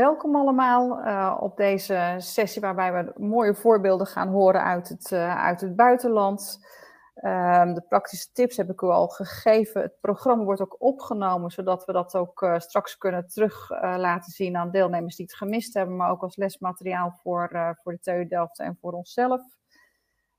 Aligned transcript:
welkom 0.00 0.36
allemaal 0.36 1.06
uh, 1.06 1.36
op 1.40 1.56
deze 1.56 2.14
sessie 2.18 2.60
waarbij 2.60 2.92
we 2.92 3.12
mooie 3.16 3.54
voorbeelden 3.54 4.06
gaan 4.06 4.28
horen 4.28 4.64
uit 4.64 4.88
het, 4.88 5.10
uh, 5.10 5.44
uit 5.44 5.60
het 5.60 5.76
buitenland. 5.76 6.68
Um, 7.14 7.74
de 7.74 7.84
praktische 7.88 8.32
tips 8.32 8.56
heb 8.56 8.70
ik 8.70 8.80
u 8.80 8.86
al 8.86 9.08
gegeven. 9.08 9.82
Het 9.82 10.00
programma 10.00 10.44
wordt 10.44 10.60
ook 10.60 10.76
opgenomen, 10.78 11.50
zodat 11.50 11.84
we 11.84 11.92
dat 11.92 12.14
ook 12.14 12.42
uh, 12.42 12.58
straks 12.58 12.96
kunnen 12.96 13.28
terug 13.28 13.70
laten 13.80 14.32
zien 14.32 14.56
aan 14.56 14.70
deelnemers 14.70 15.16
die 15.16 15.26
het 15.26 15.36
gemist 15.36 15.74
hebben, 15.74 15.96
maar 15.96 16.10
ook 16.10 16.22
als 16.22 16.36
lesmateriaal 16.36 17.18
voor, 17.22 17.76
voor 17.82 17.92
de 17.92 18.00
TU 18.00 18.28
Delft 18.28 18.58
en 18.58 18.76
voor 18.80 18.92
onszelf. 18.92 19.42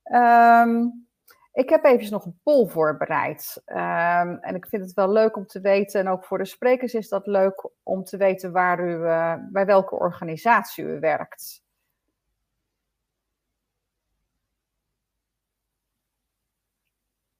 Um, 0.03 1.07
ik 1.53 1.69
heb 1.69 1.85
even 1.85 2.11
nog 2.11 2.25
een 2.25 2.39
poll 2.43 2.67
voorbereid. 2.67 3.61
Um, 3.65 4.37
en 4.39 4.55
ik 4.55 4.67
vind 4.67 4.83
het 4.83 4.93
wel 4.93 5.11
leuk 5.11 5.35
om 5.35 5.45
te 5.47 5.59
weten, 5.61 5.99
en 5.99 6.07
ook 6.07 6.25
voor 6.25 6.37
de 6.37 6.45
sprekers 6.45 6.93
is 6.93 7.09
dat 7.09 7.27
leuk 7.27 7.69
om 7.83 8.03
te 8.03 8.17
weten 8.17 8.51
waar 8.51 8.79
u, 8.79 8.93
uh, 8.93 9.35
bij 9.51 9.65
welke 9.65 9.95
organisatie 9.95 10.83
u 10.83 10.99
werkt. 10.99 11.63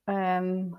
Um, 0.04 0.78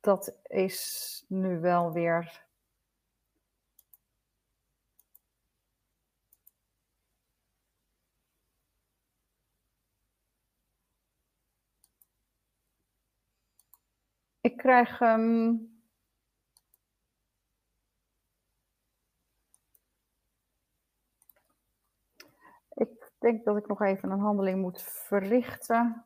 dat 0.00 0.34
is 0.42 1.24
nu 1.28 1.60
wel 1.60 1.92
weer 1.92 2.45
Ik 14.46 14.56
krijg. 14.56 15.00
Um, 15.00 15.80
ik 22.74 22.88
denk 23.18 23.44
dat 23.44 23.56
ik 23.56 23.66
nog 23.66 23.82
even 23.82 24.10
een 24.10 24.18
handeling 24.20 24.60
moet 24.60 24.82
verrichten. 24.82 26.04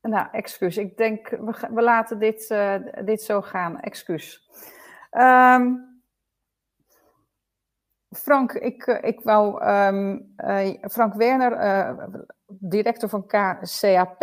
Nou, 0.00 0.28
excuus. 0.32 0.76
Ik 0.76 0.96
denk, 0.96 1.28
we, 1.28 1.68
we 1.70 1.82
laten 1.82 2.18
dit, 2.18 2.50
uh, 2.50 3.04
dit 3.04 3.22
zo 3.22 3.42
gaan. 3.42 3.80
Excuus. 3.80 4.50
Um, 5.10 5.97
Frank, 8.10 8.52
ik, 8.52 8.86
eh, 8.86 9.08
ik 9.08 9.20
wou 9.20 9.64
um, 9.64 10.34
uh, 10.36 10.74
Frank 10.80 11.14
Werner, 11.14 11.52
uh, 11.52 12.04
director 12.46 13.08
van 13.08 13.26
KCAP, 13.26 14.20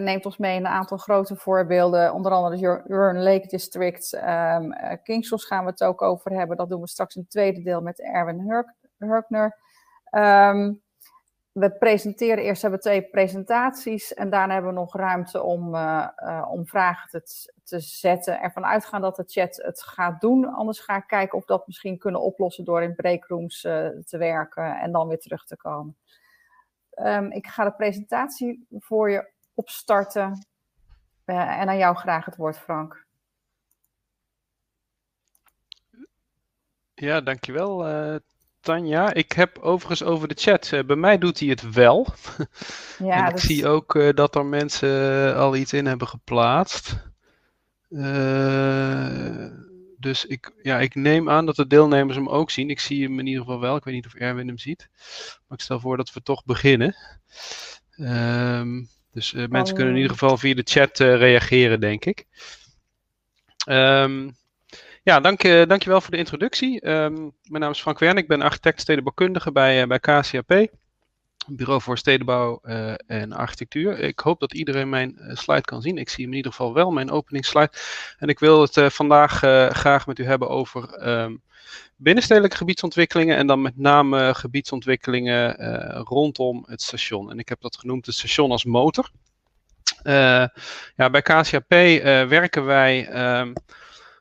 neemt 0.00 0.26
ons 0.26 0.38
mee 0.38 0.56
in 0.56 0.64
een 0.64 0.72
aantal 0.72 0.96
grote 0.96 1.36
voorbeelden. 1.36 2.14
Onder 2.14 2.32
andere 2.32 2.56
de 2.56 2.94
Urn 2.94 3.22
Lake 3.22 3.46
District. 3.46 4.12
Um, 4.12 4.74
Kingsels 5.02 5.44
gaan 5.44 5.64
we 5.64 5.70
het 5.70 5.84
ook 5.84 6.02
over 6.02 6.30
hebben. 6.32 6.56
Dat 6.56 6.68
doen 6.68 6.80
we 6.80 6.88
straks 6.88 7.14
in 7.14 7.20
het 7.20 7.30
tweede 7.30 7.62
deel 7.62 7.80
met 7.80 8.00
Erwin 8.00 8.64
Hurkner. 8.98 9.56
Um, 10.10 10.82
we 11.58 11.70
presenteren 11.70 12.44
eerst 12.44 12.62
hebben 12.62 12.80
we 12.80 12.86
twee 12.86 13.02
presentaties 13.02 14.14
en 14.14 14.30
daarna 14.30 14.52
hebben 14.52 14.72
we 14.72 14.78
nog 14.78 14.96
ruimte 14.96 15.42
om, 15.42 15.74
uh, 15.74 16.08
uh, 16.16 16.48
om 16.50 16.66
vragen 16.66 17.10
te, 17.10 17.52
te 17.64 17.80
zetten. 17.80 18.40
Ervan 18.40 18.64
uitgaan 18.64 19.00
dat 19.00 19.16
de 19.16 19.24
chat 19.26 19.56
het 19.56 19.82
gaat 19.82 20.20
doen. 20.20 20.54
Anders 20.54 20.80
ga 20.80 20.96
ik 20.96 21.06
kijken 21.06 21.38
of 21.38 21.44
dat 21.44 21.66
misschien 21.66 21.98
kunnen 21.98 22.20
oplossen 22.20 22.64
door 22.64 22.82
in 22.82 22.94
breakrooms 22.94 23.64
uh, 23.64 23.88
te 23.88 24.18
werken 24.18 24.80
en 24.80 24.92
dan 24.92 25.08
weer 25.08 25.18
terug 25.18 25.44
te 25.44 25.56
komen. 25.56 25.96
Um, 26.94 27.32
ik 27.32 27.46
ga 27.46 27.64
de 27.64 27.72
presentatie 27.72 28.66
voor 28.70 29.10
je 29.10 29.30
opstarten 29.54 30.46
en 31.24 31.68
aan 31.68 31.78
jou 31.78 31.96
graag 31.96 32.24
het 32.24 32.36
woord, 32.36 32.58
Frank. 32.58 33.06
Ja, 36.94 37.20
dankjewel 37.20 37.86
Tanja. 38.60 39.12
Ik 39.12 39.32
heb 39.32 39.58
overigens 39.58 40.02
over 40.02 40.28
de 40.28 40.34
chat. 40.38 40.70
Uh, 40.74 40.84
bij 40.84 40.96
mij 40.96 41.18
doet 41.18 41.38
hij 41.38 41.48
het 41.48 41.72
wel. 41.72 42.06
Ja, 42.98 43.28
ik 43.28 43.38
zie 43.38 43.66
ook 43.66 43.94
uh, 43.94 44.08
dat 44.14 44.34
er 44.34 44.46
mensen 44.46 45.36
al 45.36 45.56
iets 45.56 45.72
in 45.72 45.86
hebben 45.86 46.08
geplaatst. 46.08 46.96
Uh, 47.90 49.46
dus 49.98 50.26
ik, 50.26 50.52
ja, 50.62 50.78
ik 50.78 50.94
neem 50.94 51.30
aan 51.30 51.46
dat 51.46 51.56
de 51.56 51.66
deelnemers 51.66 52.16
hem 52.16 52.28
ook 52.28 52.50
zien. 52.50 52.70
Ik 52.70 52.80
zie 52.80 53.02
hem 53.02 53.18
in 53.18 53.26
ieder 53.26 53.42
geval 53.42 53.60
wel. 53.60 53.76
Ik 53.76 53.84
weet 53.84 53.94
niet 53.94 54.06
of 54.06 54.14
Erwin 54.14 54.46
hem 54.46 54.58
ziet. 54.58 54.88
Maar 55.46 55.58
ik 55.58 55.64
stel 55.64 55.80
voor 55.80 55.96
dat 55.96 56.12
we 56.12 56.22
toch 56.22 56.44
beginnen. 56.44 56.96
Um, 57.96 58.88
dus 59.12 59.32
mensen 59.32 59.74
kunnen 59.74 59.94
in 59.94 60.00
ieder 60.00 60.16
geval 60.16 60.36
via 60.36 60.54
de 60.54 60.62
chat 60.64 60.98
reageren, 60.98 61.80
denk 61.80 62.04
ik. 62.04 62.26
Um, 63.68 64.36
ja, 65.08 65.20
dank, 65.20 65.44
uh, 65.44 65.66
dankjewel 65.66 66.00
voor 66.00 66.10
de 66.10 66.16
introductie. 66.16 66.88
Um, 66.88 67.32
mijn 67.42 67.62
naam 67.62 67.70
is 67.70 67.80
Frank 67.80 67.98
Wern, 67.98 68.16
ik 68.16 68.28
ben 68.28 68.42
architect 68.42 68.80
stedenbouwkundige 68.80 69.52
bij, 69.52 69.82
uh, 69.82 69.86
bij 69.86 69.98
KCAP. 69.98 70.68
Bureau 71.46 71.80
voor 71.80 71.98
Stedenbouw 71.98 72.60
uh, 72.62 72.94
en 73.06 73.32
Architectuur. 73.32 73.98
Ik 73.98 74.18
hoop 74.18 74.40
dat 74.40 74.54
iedereen 74.54 74.88
mijn 74.88 75.18
slide 75.32 75.60
kan 75.60 75.82
zien. 75.82 75.98
Ik 75.98 76.08
zie 76.08 76.22
hem 76.22 76.30
in 76.30 76.36
ieder 76.36 76.52
geval 76.52 76.74
wel, 76.74 76.90
mijn 76.90 77.10
openingsslide. 77.10 77.70
En 78.18 78.28
ik 78.28 78.38
wil 78.38 78.60
het 78.60 78.92
vandaag 78.92 79.32
graag 79.72 80.06
met 80.06 80.18
u 80.18 80.24
hebben 80.24 80.48
over 80.48 81.08
um, 81.08 81.42
binnenstedelijke 81.96 82.56
gebiedsontwikkelingen 82.56 83.36
en 83.36 83.46
dan 83.46 83.62
met 83.62 83.76
name 83.76 84.34
gebiedsontwikkelingen 84.34 85.56
rondom 86.04 86.64
het 86.66 86.82
station. 86.82 87.30
En 87.30 87.38
ik 87.38 87.48
heb 87.48 87.60
dat 87.60 87.76
genoemd 87.76 88.06
het 88.06 88.14
station 88.14 88.50
als 88.50 88.64
motor. 88.64 89.10
ja, 90.96 91.10
bij 91.10 91.22
KCAP 91.22 91.70
werken 92.28 92.64
wij... 92.64 93.08
Um, 93.40 93.52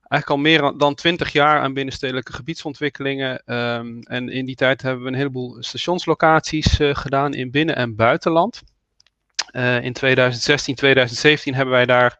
eigenlijk 0.07 0.29
al 0.29 0.37
meer 0.37 0.77
dan 0.77 0.95
twintig 0.95 1.31
jaar 1.31 1.61
aan 1.61 1.73
binnenstedelijke 1.73 2.33
gebiedsontwikkelingen. 2.33 3.53
Um, 3.55 4.01
en 4.01 4.29
in 4.29 4.45
die 4.45 4.55
tijd 4.55 4.81
hebben 4.81 5.03
we 5.03 5.09
een 5.09 5.15
heleboel 5.15 5.57
stationslocaties 5.59 6.79
uh, 6.79 6.95
gedaan 6.95 7.33
in 7.33 7.51
binnen- 7.51 7.75
en 7.75 7.95
buitenland. 7.95 8.63
Uh, 9.51 9.83
in 9.83 9.93
2016, 9.93 10.75
2017 10.75 11.53
hebben 11.53 11.73
wij 11.73 11.85
daar 11.85 12.19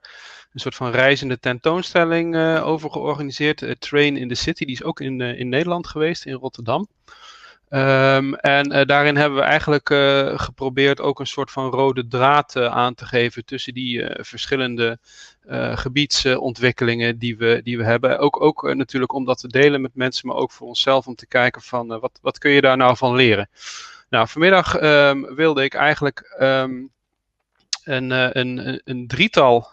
een 0.54 0.60
soort 0.60 0.76
van 0.76 0.92
reizende 0.92 1.40
tentoonstelling 1.40 2.36
uh, 2.36 2.68
over 2.68 2.92
georganiseerd. 2.92 3.76
Train 3.80 4.18
in 4.18 4.28
the 4.28 4.36
City, 4.36 4.66
die 4.66 4.76
is 4.76 4.84
ook 4.84 5.00
in, 5.00 5.22
in 5.22 5.50
Nederland 5.50 5.88
geweest, 5.88 6.26
in 6.26 6.34
Rotterdam. 6.34 6.88
Um, 7.70 8.36
en 8.36 8.74
uh, 8.74 8.86
daarin 8.86 9.16
hebben 9.16 9.40
we 9.40 9.46
eigenlijk 9.46 9.90
uh, 9.90 10.40
geprobeerd 10.40 11.02
ook 11.02 11.20
een 11.20 11.28
soort 11.28 11.52
van 11.52 11.70
rode 11.70 12.08
draad 12.08 12.56
uh, 12.56 12.66
aan 12.66 12.94
te 12.94 13.06
geven 13.06 13.46
tussen 13.46 13.74
die 13.74 14.06
verschillende 14.14 15.00
gebiedsontwikkelingen 15.74 17.18
die 17.18 17.38
we, 17.38 17.62
die 17.64 17.78
we 17.78 17.84
hebben. 17.84 18.20
Ook, 18.20 18.42
ook 18.42 18.74
natuurlijk 18.74 19.14
om 19.14 19.26
dat 19.26 19.40
te 19.40 19.48
delen 19.48 19.82
met 19.82 19.96
mensen, 19.96 20.28
maar 20.28 20.36
ook 20.36 20.52
voor 20.52 20.68
onszelf 20.68 21.08
om 21.08 21.16
te 21.16 21.28
kijken 21.28 21.62
van 21.62 21.88
wat, 21.88 22.20
wat 22.22 22.38
kun 22.38 22.52
je 22.52 22.62
daar 22.62 22.78
nou 22.78 22.98
van 22.98 23.16
leren. 23.16 23.50
Nou, 24.10 24.28
vanmiddag 24.28 24.82
um, 24.82 25.36
wilde 25.36 25.64
ik 25.64 25.74
eigenlijk 25.74 26.38
um, 26.40 26.92
een, 27.84 28.12
een, 28.40 28.82
een, 28.84 29.08
drietal 29.08 29.70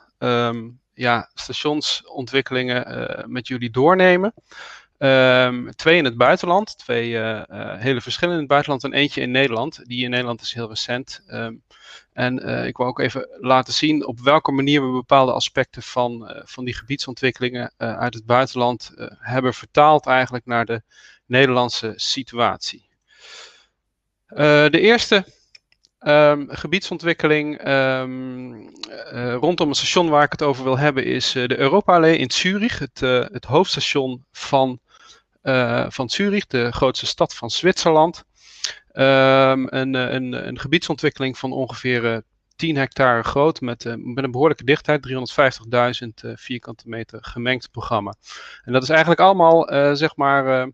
ja, 0.94 1.30
stationsontwikkelingen 1.34 3.24
met 3.26 3.48
jullie 3.48 3.70
doornemen. 3.70 4.34
Um, 4.98 5.74
twee 5.76 5.96
in 5.96 6.04
het 6.04 6.16
buitenland, 6.16 6.78
twee 6.78 7.10
uh, 7.10 7.42
uh, 7.50 7.74
hele 7.80 8.00
verschillende 8.00 8.34
in 8.34 8.44
het 8.44 8.52
buitenland 8.52 8.84
en 8.84 8.92
eentje 8.92 9.20
in 9.20 9.30
Nederland. 9.30 9.80
Die 9.84 10.04
in 10.04 10.10
Nederland 10.10 10.40
is 10.40 10.54
heel 10.54 10.68
recent. 10.68 11.24
Um, 11.28 11.62
en 12.12 12.48
uh, 12.48 12.66
ik 12.66 12.76
wil 12.76 12.86
ook 12.86 12.98
even 12.98 13.28
laten 13.40 13.72
zien 13.72 14.06
op 14.06 14.20
welke 14.20 14.52
manier 14.52 14.86
we 14.86 14.92
bepaalde 14.92 15.32
aspecten 15.32 15.82
van, 15.82 16.42
van 16.44 16.64
die 16.64 16.74
gebiedsontwikkelingen 16.74 17.72
uit 17.76 18.14
het 18.14 18.26
buitenland 18.26 18.92
hebben 19.18 19.54
vertaald 19.54 20.06
eigenlijk 20.06 20.46
naar 20.46 20.64
de 20.64 20.82
Nederlandse 21.26 21.92
situatie. 21.96 22.88
de 24.26 24.80
eerste 24.80 25.24
Um, 26.06 26.46
gebiedsontwikkeling 26.50 27.68
um, 27.68 28.52
uh, 29.12 29.34
rondom 29.34 29.68
het 29.68 29.76
station 29.76 30.08
waar 30.08 30.24
ik 30.24 30.32
het 30.32 30.42
over 30.42 30.64
wil 30.64 30.78
hebben 30.78 31.04
is 31.04 31.34
uh, 31.34 31.46
de 31.46 31.58
Europa 31.58 31.94
Allee 31.94 32.16
in 32.16 32.30
Zurich, 32.30 32.78
het, 32.78 33.00
uh, 33.02 33.24
het 33.32 33.44
hoofdstation 33.44 34.24
van 34.32 34.78
van 35.88 36.10
Zurich, 36.10 36.46
de 36.46 36.72
grootste 36.72 37.06
stad 37.06 37.34
van 37.34 37.50
Zwitserland. 37.50 38.24
Um, 38.92 39.66
een, 39.72 39.94
een, 39.94 40.46
een, 40.48 40.58
gebiedsontwikkeling 40.58 41.38
van 41.38 41.52
ongeveer 41.52 42.22
10 42.56 42.76
hectare 42.76 43.22
groot 43.22 43.60
met, 43.60 43.84
met 43.98 44.24
een 44.24 44.30
behoorlijke 44.30 44.64
dichtheid, 44.64 45.08
350.000 46.02 46.08
uh, 46.24 46.32
vierkante 46.34 46.88
meter 46.88 47.18
gemengd 47.24 47.70
programma. 47.70 48.14
En 48.64 48.72
dat 48.72 48.82
is 48.82 48.88
eigenlijk 48.88 49.20
allemaal, 49.20 49.66
zeg 49.96 50.16
maar, 50.16 50.70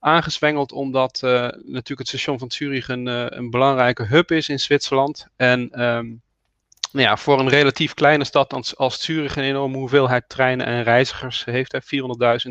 aangezwengeld 0.00 0.72
omdat 0.72 1.18
natuurlijk 1.22 1.98
het 1.98 2.08
station 2.08 2.38
van 2.38 2.50
Zurich 2.50 2.88
een, 2.88 3.06
een 3.06 3.50
belangrijke 3.50 4.04
hub 4.04 4.30
is 4.30 4.48
in 4.48 4.60
Zwitserland. 4.60 5.26
En 5.36 5.84
um, 5.84 6.22
nou 6.92 7.06
ja, 7.06 7.16
voor 7.16 7.40
een 7.40 7.48
relatief 7.48 7.94
kleine 7.94 8.24
stad 8.24 8.52
als, 8.52 8.76
als 8.76 9.02
Zurich 9.02 9.36
een 9.36 9.42
enorme 9.42 9.76
hoeveelheid 9.76 10.28
treinen 10.28 10.66
en 10.66 10.82
reizigers 10.82 11.44
heeft. 11.44 11.74
400.000 11.74 12.50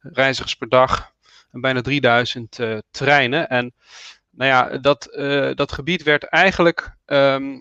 reizigers 0.00 0.54
per 0.54 0.68
dag 0.68 1.12
en 1.50 1.60
bijna 1.60 1.80
3000 1.80 2.58
uh, 2.58 2.78
treinen. 2.90 3.48
En 3.48 3.74
nou 4.30 4.50
ja, 4.50 4.78
dat, 4.78 5.08
dat 5.56 5.72
gebied 5.72 6.02
werd 6.02 6.24
eigenlijk 6.24 6.96
ehm, 7.04 7.58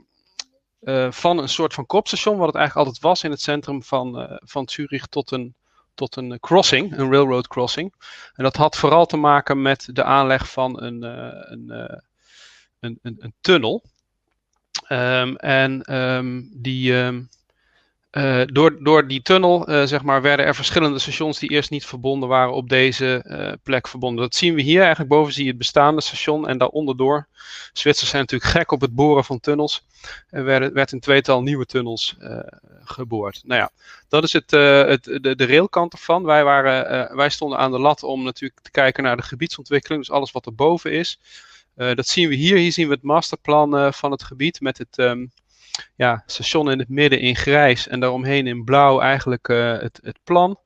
van 1.09 1.37
een 1.37 1.49
soort 1.49 1.73
van 1.73 1.85
kopstation, 1.85 2.37
wat 2.37 2.47
het 2.47 2.55
eigenlijk 2.55 2.87
altijd 2.87 3.05
was 3.05 3.23
in 3.23 3.31
het 3.31 3.41
centrum 3.41 3.83
van, 3.83 4.39
van 4.43 4.69
Zurich, 4.69 5.05
tot 5.05 5.31
een 5.31 5.55
tot 5.99 6.15
een 6.15 6.39
crossing, 6.39 6.97
een 6.97 7.11
railroad 7.11 7.47
crossing. 7.47 7.93
En 8.33 8.43
dat 8.43 8.55
had 8.55 8.77
vooral 8.77 9.05
te 9.05 9.17
maken 9.17 9.61
met 9.61 9.89
de 9.93 10.03
aanleg 10.03 10.51
van 10.51 10.81
een, 10.81 11.01
een, 11.03 11.69
een, 12.79 12.99
een, 13.01 13.15
een 13.19 13.33
tunnel. 13.41 13.83
Um, 14.89 15.35
en 15.35 15.95
um, 15.95 16.49
die, 16.55 16.93
um, 16.93 17.29
uh, 18.11 18.41
door, 18.45 18.83
door 18.83 19.07
die 19.07 19.21
tunnel 19.21 19.69
uh, 19.69 19.83
zeg 19.83 20.01
maar, 20.03 20.21
werden 20.21 20.45
er 20.45 20.55
verschillende 20.55 20.99
stations 20.99 21.39
die 21.39 21.49
eerst 21.49 21.69
niet 21.69 21.85
verbonden 21.85 22.29
waren 22.29 22.53
op 22.53 22.69
deze 22.69 23.25
uh, 23.27 23.51
plek 23.63 23.87
verbonden. 23.87 24.23
Dat 24.23 24.35
zien 24.35 24.53
we 24.53 24.61
hier. 24.61 24.79
Eigenlijk 24.79 25.09
boven 25.09 25.33
zie 25.33 25.43
je 25.43 25.49
het 25.49 25.57
bestaande 25.57 26.01
station 26.01 26.47
en 26.47 26.57
daaronder 26.57 26.97
door. 26.97 27.27
Zwitsers 27.73 28.09
zijn 28.09 28.21
natuurlijk 28.21 28.51
gek 28.51 28.71
op 28.71 28.81
het 28.81 28.95
boren 28.95 29.23
van 29.23 29.39
tunnels. 29.39 29.85
Er 30.29 30.43
werd, 30.73 30.91
een 30.91 30.99
tweetal 30.99 31.41
nieuwe 31.41 31.65
tunnels 31.65 32.17
geboord. 32.83 33.41
Nou 33.43 33.61
ja, 33.61 33.69
dat 34.07 34.23
is 34.23 34.33
het, 34.33 34.51
het, 34.51 35.03
de, 35.03 35.35
de 35.35 35.45
railkant 35.45 35.93
ervan. 35.93 36.23
Wij, 36.23 36.43
waren, 36.43 37.15
wij 37.15 37.29
stonden 37.29 37.57
aan 37.57 37.71
de 37.71 37.79
lat 37.79 38.03
om 38.03 38.23
natuurlijk 38.23 38.61
te 38.61 38.71
kijken 38.71 39.03
naar 39.03 39.17
de 39.17 39.23
gebiedsontwikkeling. 39.23 40.01
Dus 40.01 40.11
alles 40.11 40.31
wat 40.31 40.45
er 40.45 40.55
boven 40.55 40.91
is. 40.91 41.19
Dat 41.75 42.07
zien 42.07 42.29
we 42.29 42.35
hier. 42.35 42.57
Hier 42.57 42.71
zien 42.71 42.87
we 42.87 42.93
het 42.93 43.03
masterplan 43.03 43.93
van 43.93 44.11
het 44.11 44.23
gebied 44.23 44.61
met 44.61 44.77
het 44.77 44.97
um, 44.97 45.31
ja, 45.95 46.23
station 46.25 46.71
in 46.71 46.79
het 46.79 46.89
midden 46.89 47.19
in 47.19 47.35
grijs 47.35 47.87
en 47.87 47.99
daaromheen 47.99 48.47
in 48.47 48.63
blauw 48.63 48.99
eigenlijk 48.99 49.47
uh, 49.47 49.79
het, 49.79 49.99
het, 50.03 50.19
plan. 50.23 50.59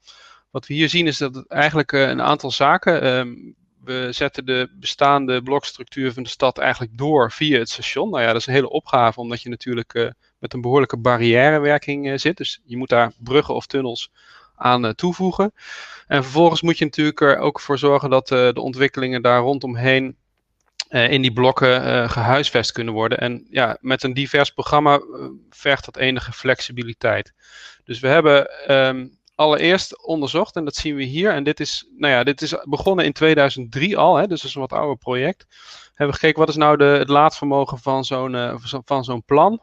Wat 0.51 0.67
we 0.67 0.73
hier 0.73 0.89
zien 0.89 1.07
is 1.07 1.17
dat 1.17 1.35
het 1.35 1.47
eigenlijk 1.47 1.91
een 1.91 2.21
aantal 2.21 2.51
zaken. 2.51 3.05
Um, 3.17 3.55
we 3.83 4.07
zetten 4.11 4.45
de 4.45 4.69
bestaande 4.79 5.41
blokstructuur 5.41 6.13
van 6.13 6.23
de 6.23 6.29
stad 6.29 6.57
eigenlijk 6.57 6.97
door 6.97 7.31
via 7.31 7.59
het 7.59 7.69
station. 7.69 8.09
Nou 8.09 8.21
ja, 8.21 8.27
dat 8.27 8.41
is 8.41 8.47
een 8.47 8.53
hele 8.53 8.69
opgave, 8.69 9.19
omdat 9.19 9.41
je 9.41 9.49
natuurlijk 9.49 10.13
met 10.39 10.53
een 10.53 10.61
behoorlijke 10.61 10.97
barrièrewerking 10.97 12.19
zit. 12.19 12.37
Dus 12.37 12.61
je 12.65 12.77
moet 12.77 12.89
daar 12.89 13.11
bruggen 13.17 13.55
of 13.55 13.65
tunnels 13.65 14.11
aan 14.55 14.95
toevoegen. 14.95 15.53
En 16.07 16.23
vervolgens 16.23 16.61
moet 16.61 16.77
je 16.77 16.85
natuurlijk 16.85 17.21
er 17.21 17.37
ook 17.37 17.59
voor 17.59 17.77
zorgen 17.77 18.09
dat 18.09 18.27
de 18.27 18.61
ontwikkelingen 18.61 19.21
daar 19.21 19.39
rondomheen 19.39 20.17
uh, 20.93 21.11
in 21.11 21.21
die 21.21 21.33
blokken 21.33 21.87
uh, 21.87 22.09
gehuisvest 22.09 22.71
kunnen 22.71 22.93
worden. 22.93 23.17
En 23.17 23.47
ja, 23.49 23.77
met 23.81 24.03
een 24.03 24.13
divers 24.13 24.49
programma 24.49 24.99
uh, 24.99 25.25
vergt 25.49 25.85
dat 25.85 25.97
enige 25.97 26.31
flexibiliteit. 26.31 27.33
Dus 27.83 27.99
we 27.99 28.07
hebben 28.07 28.49
um, 28.71 29.17
allereerst 29.35 30.05
onderzocht, 30.05 30.55
en 30.55 30.65
dat 30.65 30.75
zien 30.75 30.95
we 30.95 31.03
hier, 31.03 31.31
en 31.31 31.43
dit 31.43 31.59
is, 31.59 31.87
nou 31.97 32.13
ja, 32.13 32.23
dit 32.23 32.41
is 32.41 32.55
begonnen 32.63 33.05
in 33.05 33.13
2003 33.13 33.97
al, 33.97 34.15
hè, 34.15 34.27
dus 34.27 34.41
dat 34.41 34.49
is 34.49 34.55
een 34.55 34.61
wat 34.61 34.73
ouder 34.73 34.97
project. 34.97 35.47
Hebben 35.93 36.15
gekeken 36.15 36.39
wat 36.39 36.49
is 36.49 36.55
nou 36.55 36.77
de, 36.77 36.83
het 36.83 37.09
laadvermogen 37.09 37.77
van 37.77 38.05
zo'n 38.05 38.59
van 38.85 39.03
zo'n 39.03 39.23
plan. 39.23 39.61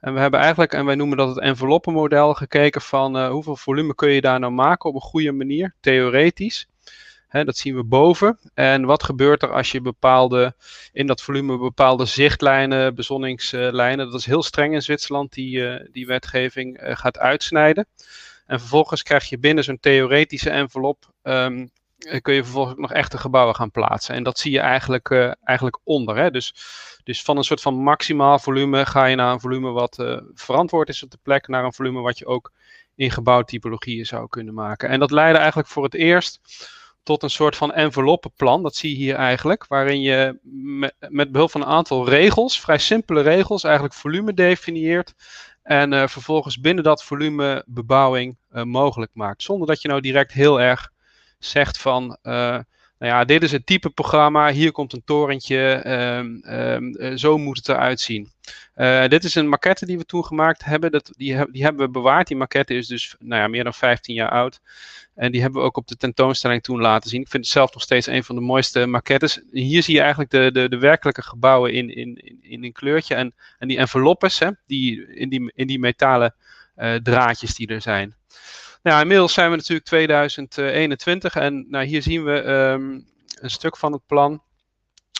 En 0.00 0.14
we 0.14 0.20
hebben 0.20 0.40
eigenlijk, 0.40 0.72
en 0.72 0.84
wij 0.84 0.94
noemen 0.94 1.16
dat 1.16 1.28
het 1.28 1.40
enveloppenmodel, 1.40 2.34
gekeken 2.34 2.80
van 2.80 3.26
hoeveel 3.26 3.56
volume 3.56 3.94
kun 3.94 4.10
je 4.10 4.20
daar 4.20 4.40
nou 4.40 4.52
maken 4.52 4.88
op 4.88 4.94
een 4.94 5.00
goede 5.00 5.32
manier, 5.32 5.74
theoretisch 5.80 6.66
dat 7.32 7.56
zien 7.56 7.76
we 7.76 7.84
boven. 7.84 8.38
En 8.54 8.84
wat 8.84 9.02
gebeurt 9.02 9.42
er 9.42 9.52
als 9.52 9.72
je 9.72 9.80
bepaalde, 9.80 10.54
in 10.92 11.06
dat 11.06 11.22
volume 11.22 11.58
bepaalde 11.58 12.04
zichtlijnen, 12.04 12.94
bezonningslijnen, 12.94 14.10
dat 14.10 14.20
is 14.20 14.26
heel 14.26 14.42
streng 14.42 14.74
in 14.74 14.82
Zwitserland, 14.82 15.32
die, 15.32 15.56
uh, 15.56 15.86
die 15.92 16.06
wetgeving 16.06 16.82
uh, 16.82 16.96
gaat 16.96 17.18
uitsnijden. 17.18 17.86
En 18.46 18.58
vervolgens 18.60 19.02
krijg 19.02 19.28
je 19.28 19.38
binnen 19.38 19.64
zo'n 19.64 19.80
theoretische 19.80 20.50
envelop, 20.50 21.12
um, 21.22 21.70
kun 22.22 22.34
je 22.34 22.44
vervolgens 22.44 22.78
nog 22.78 22.92
echte 22.92 23.18
gebouwen 23.18 23.54
gaan 23.54 23.70
plaatsen. 23.70 24.14
En 24.14 24.22
dat 24.22 24.38
zie 24.38 24.52
je 24.52 24.60
eigenlijk, 24.60 25.10
eigenlijk 25.44 25.78
onder. 25.84 26.16
Hè? 26.16 26.30
Dus, 26.30 26.54
dus 27.04 27.22
van 27.22 27.36
een 27.36 27.44
soort 27.44 27.60
van 27.60 27.74
maximaal 27.74 28.38
volume 28.38 28.86
ga 28.86 29.04
je 29.04 29.16
naar 29.16 29.32
een 29.32 29.40
volume 29.40 29.70
wat 29.70 30.22
verantwoord 30.34 30.88
is 30.88 31.02
op 31.02 31.10
de 31.10 31.18
plek, 31.22 31.48
naar 31.48 31.64
een 31.64 31.72
volume 31.72 32.00
wat 32.00 32.18
je 32.18 32.26
ook 32.26 32.52
in 32.94 33.10
gebouwtypologieën 33.10 34.06
zou 34.06 34.28
kunnen 34.28 34.54
maken. 34.54 34.88
En 34.88 35.00
dat 35.00 35.10
leidde 35.10 35.38
eigenlijk 35.38 35.68
voor 35.68 35.84
het 35.84 35.94
eerst 35.94 36.40
tot 37.02 37.22
een 37.22 37.30
soort 37.30 37.56
van 37.56 37.72
enveloppenplan. 37.72 38.62
Dat 38.62 38.76
zie 38.76 38.90
je 38.90 38.96
hier 38.96 39.14
eigenlijk, 39.14 39.66
waarin 39.66 40.00
je 40.00 40.38
met, 41.08 41.32
behulp 41.32 41.50
van 41.50 41.60
een 41.60 41.66
aantal 41.66 42.08
regels, 42.08 42.60
vrij 42.60 42.78
simpele 42.78 43.20
regels, 43.20 43.64
eigenlijk 43.64 43.94
volume 43.94 44.34
definieert. 44.34 45.14
En 45.62 45.92
uh, 45.92 46.06
vervolgens 46.06 46.60
binnen 46.60 46.84
dat 46.84 47.04
volume 47.04 47.64
bebouwing 47.66 48.36
uh, 48.50 48.62
mogelijk 48.62 49.10
maakt. 49.14 49.42
Zonder 49.42 49.66
dat 49.66 49.82
je 49.82 49.88
nou 49.88 50.00
direct 50.00 50.32
heel 50.32 50.60
erg 50.60 50.90
zegt 51.38 51.78
van, 51.78 52.18
uh, 52.22 52.58
nou 53.02 53.14
ja, 53.14 53.24
dit 53.24 53.42
is 53.42 53.52
het 53.52 53.66
type 53.66 53.90
programma, 53.90 54.50
hier 54.50 54.72
komt 54.72 54.92
een 54.92 55.04
torentje, 55.04 55.82
um, 56.18 56.42
um, 56.44 57.18
zo 57.18 57.38
moet 57.38 57.56
het 57.56 57.68
eruit 57.68 58.00
zien. 58.00 58.32
dit 59.08 59.24
is 59.24 59.34
een 59.34 59.48
maquette 59.48 59.86
die 59.86 59.98
we 59.98 60.04
toen 60.04 60.24
gemaakt 60.24 60.64
hebben, 60.64 60.90
dat, 60.90 61.10
die, 61.16 61.50
die 61.50 61.62
hebben 61.62 61.86
we 61.86 61.92
bewaard. 61.92 62.26
Die 62.26 62.36
maquette 62.36 62.74
is 62.74 62.86
dus 62.86 63.14
nou 63.18 63.40
ja, 63.40 63.48
meer 63.48 63.64
dan 63.64 63.74
15 63.74 64.14
jaar 64.14 64.28
oud. 64.28 64.60
En 65.14 65.32
die 65.32 65.40
hebben 65.40 65.60
we 65.60 65.66
ook 65.66 65.76
op 65.76 65.86
de 65.86 65.96
tentoonstelling 65.96 66.62
toen 66.62 66.80
laten 66.80 67.10
zien. 67.10 67.20
Ik 67.20 67.28
vind 67.28 67.44
het 67.44 67.52
zelf 67.52 67.72
nog 67.72 67.82
steeds 67.82 68.06
een 68.06 68.24
van 68.24 68.34
de 68.34 68.40
mooiste 68.40 68.86
maquettes. 68.86 69.40
Hier 69.50 69.82
zie 69.82 69.94
je 69.94 70.00
eigenlijk 70.00 70.30
de, 70.30 70.50
de, 70.52 70.68
de 70.68 70.78
werkelijke 70.78 71.22
gebouwen 71.22 71.72
in, 71.72 71.94
in, 71.94 72.14
in, 72.14 72.38
in 72.42 72.64
een 72.64 72.72
kleurtje. 72.72 73.14
En, 73.14 73.34
en 73.58 73.68
die 73.68 73.78
enveloppes, 73.78 74.38
hè, 74.38 74.50
die, 74.66 75.06
in, 75.14 75.28
die, 75.28 75.52
in 75.54 75.66
die 75.66 75.78
metalen 75.78 76.34
uh, 76.76 76.94
draadjes 76.94 77.54
die 77.54 77.66
er 77.66 77.80
zijn. 77.80 78.14
Nou, 78.82 79.00
inmiddels 79.00 79.32
zijn 79.32 79.50
we 79.50 79.56
natuurlijk 79.56 79.86
2021 79.86 81.34
en 81.34 81.66
nou, 81.68 81.84
hier 81.84 82.02
zien 82.02 82.24
we 82.24 82.32
um, 82.32 83.08
een 83.34 83.50
stuk 83.50 83.76
van 83.76 83.92
het 83.92 84.06
plan. 84.06 84.42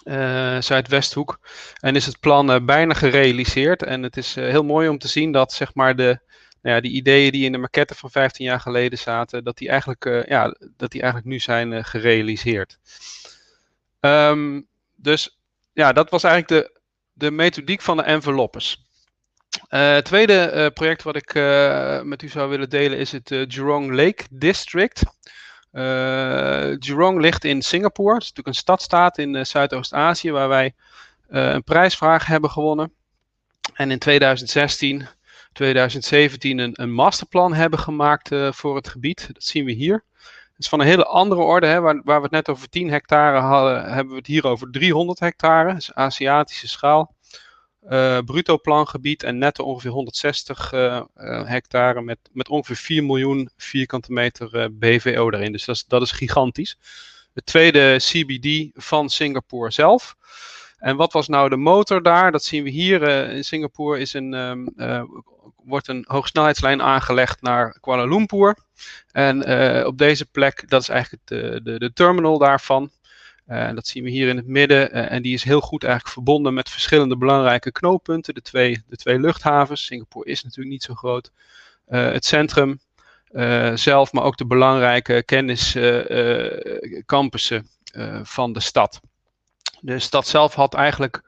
Uh, 0.05 0.61
Zuidwesthoek. 0.61 1.41
En 1.81 1.97
is 1.97 2.07
het 2.07 2.21
plan 2.21 2.51
uh, 2.51 2.65
bijna 2.65 2.95
gerealiseerd. 2.95 3.83
En 3.83 4.03
het 4.03 4.17
is 4.17 4.35
heel 4.35 4.65
mooi 4.65 4.89
om 4.89 4.99
te 4.99 5.09
zien 5.09 5.33
dat 5.33 5.53
zeg 5.53 5.75
maar 5.75 5.97
de, 5.97 6.19
nou 6.63 6.75
ja, 6.75 6.81
die 6.81 6.91
ideeën 6.91 7.33
die 7.33 7.45
in 7.45 7.53
de 7.53 7.59
maquette 7.59 7.95
van 7.95 8.11
15 8.11 8.45
jaar 8.45 8.61
geleden 8.61 8.99
zaten, 8.99 9.45
dat 9.45 9.59
die 9.59 9.69
eigenlijk, 9.69 10.27
ja, 10.29 10.57
dat 10.77 10.91
die 10.91 11.01
eigenlijk 11.01 11.31
nu 11.31 11.39
zijn 11.39 11.85
gerealiseerd. 11.85 12.79
Um, 14.01 14.67
dus 14.97 15.39
ja, 15.73 15.93
dat 15.93 16.11
was 16.11 16.25
eigenlijk 16.25 16.63
de, 16.63 16.81
de 17.13 17.31
methodiek 17.31 17.81
van 17.81 17.97
de 17.97 18.03
enveloppes. 18.03 18.87
Uh, 19.53 19.93
het 19.93 20.05
tweede 20.05 20.71
project 20.75 21.03
wat 21.03 21.17
ik 21.17 21.35
met 22.05 22.23
u 22.23 22.29
zou 22.29 22.51
willen 22.51 22.71
delen 22.71 22.99
is 22.99 23.13
het 23.13 23.29
Jurong 23.49 23.95
Lake 23.95 24.25
District. 24.31 25.03
Jurong 26.79 27.21
ligt 27.21 27.45
in 27.45 27.63
Singapore. 27.63 28.15
Het 28.15 28.23
is 28.23 28.29
natuurlijk 28.29 28.57
een 28.57 28.63
stadstaat 28.63 29.19
in 29.19 29.47
Zuidoost-Azië 29.47 30.31
waar 30.31 30.49
wij 30.49 30.75
een 31.29 31.65
prijsvraag 31.65 32.27
hebben 32.27 32.51
gewonnen. 32.51 32.93
En 33.75 33.91
in 33.91 33.99
2016 33.99 35.09
2017 35.53 36.73
een, 36.83 36.93
masterplan 36.93 37.55
hebben 37.55 37.79
gemaakt 37.79 38.31
voor 38.51 38.77
het 38.77 38.89
gebied. 38.89 39.31
Dat 39.33 39.45
zien 39.45 39.65
we 39.65 39.73
hier. 39.73 40.05
Het 40.53 40.61
is 40.61 40.69
van 40.69 40.81
een 40.81 40.87
hele 40.87 41.07
andere 41.07 41.41
orde. 41.41 41.67
Hè, 41.67 41.81
waar, 41.81 42.01
waar, 42.05 42.17
we 42.17 42.23
het 42.23 42.31
net 42.31 42.49
over 42.49 42.69
10 42.69 42.91
hectare 42.91 43.39
hadden, 43.39 43.93
hebben 43.93 44.13
we 44.13 44.19
het 44.19 44.27
hier 44.27 44.47
over 44.47 44.71
300 44.71 45.19
hectare. 45.19 45.75
Dus 45.75 45.95
Aziatische 45.95 46.69
schaal. 46.69 47.15
Uh, 47.91 48.19
bruto 48.25 48.57
plangebied 48.57 49.23
en 49.23 49.39
netto 49.39 49.65
ongeveer 49.65 49.91
160 49.91 50.73
uh, 50.73 51.01
uh, 51.17 51.47
hectare 51.47 52.03
met, 52.03 52.19
met 52.33 52.49
ongeveer 52.49 52.77
4 52.77 53.05
miljoen 53.05 53.51
vierkante 53.57 54.13
meter 54.13 54.77
BVO 54.79 55.31
erin. 55.31 55.53
Dus 55.53 55.65
dat 55.65 55.77
is, 55.77 55.85
dat 55.85 56.03
is 56.03 56.11
gigantisch. 56.11 56.77
Het 57.35 57.47
tweede 57.47 57.97
CBD 57.99 58.71
van 58.75 59.11
Singapore 59.11 59.71
zelf. 59.71 60.17
En 60.79 60.97
wat 60.97 61.13
was 61.13 61.29
nou 61.29 61.49
de 61.49 61.57
motor 61.57 62.03
daar? 62.03 62.33
Dat 62.33 62.45
zien 62.45 62.65
we 62.65 62.71
hier 62.71 63.03
in 63.29 63.45
Singapore. 63.45 64.01
Is 64.01 64.15
een, 64.15 64.33
um, 64.33 64.75
wordt 65.65 65.89
een 65.89 66.05
hoogsnelheidslijn 66.09 66.83
aangelegd 66.83 67.43
naar 67.43 67.79
Kuala 67.81 68.05
Lumpur. 68.05 68.57
En 69.13 69.37
op 69.87 69.99
deze 69.99 70.27
plek, 70.27 70.69
dat 70.69 70.81
is 70.81 70.89
eigenlijk 70.89 71.27
de, 71.27 71.79
de 71.79 71.93
terminal 71.93 72.39
daarvan. 72.39 72.91
Uh, 73.49 73.75
dat 73.75 73.87
zien 73.87 74.05
we 74.05 74.11
hier 74.11 74.29
in 74.29 74.37
het 74.37 74.47
midden. 74.47 74.97
Uh, 74.97 75.13
en 75.13 75.23
die 75.23 75.35
is 75.35 75.45
heel 75.45 75.61
goed 75.61 75.85
eigenlijk 75.85 76.15
verbonden 76.15 76.55
met 76.55 76.71
verschillende 76.71 77.17
belangrijke 77.17 77.73
knooppunten. 77.73 78.35
De 78.35 78.43
twee, 78.43 78.83
de 78.89 78.97
twee 78.97 79.21
luchthavens. 79.21 79.85
Singapore 79.85 80.31
is 80.31 80.43
natuurlijk 80.43 80.71
niet 80.71 80.83
zo 80.83 80.95
groot. 80.95 81.31
het 81.87 82.25
centrum 82.25 82.81
zelf, 83.75 84.13
maar 84.13 84.25
ook 84.25 84.37
de 84.37 84.47
belangrijke 84.47 85.23
kenniscampussen 85.23 87.69
van 88.23 88.53
de 88.53 88.61
stad. 88.61 89.01
De 89.81 89.99
stad 89.99 90.27
zelf 90.27 90.55
had 90.55 90.75
eigenlijk 90.75 91.23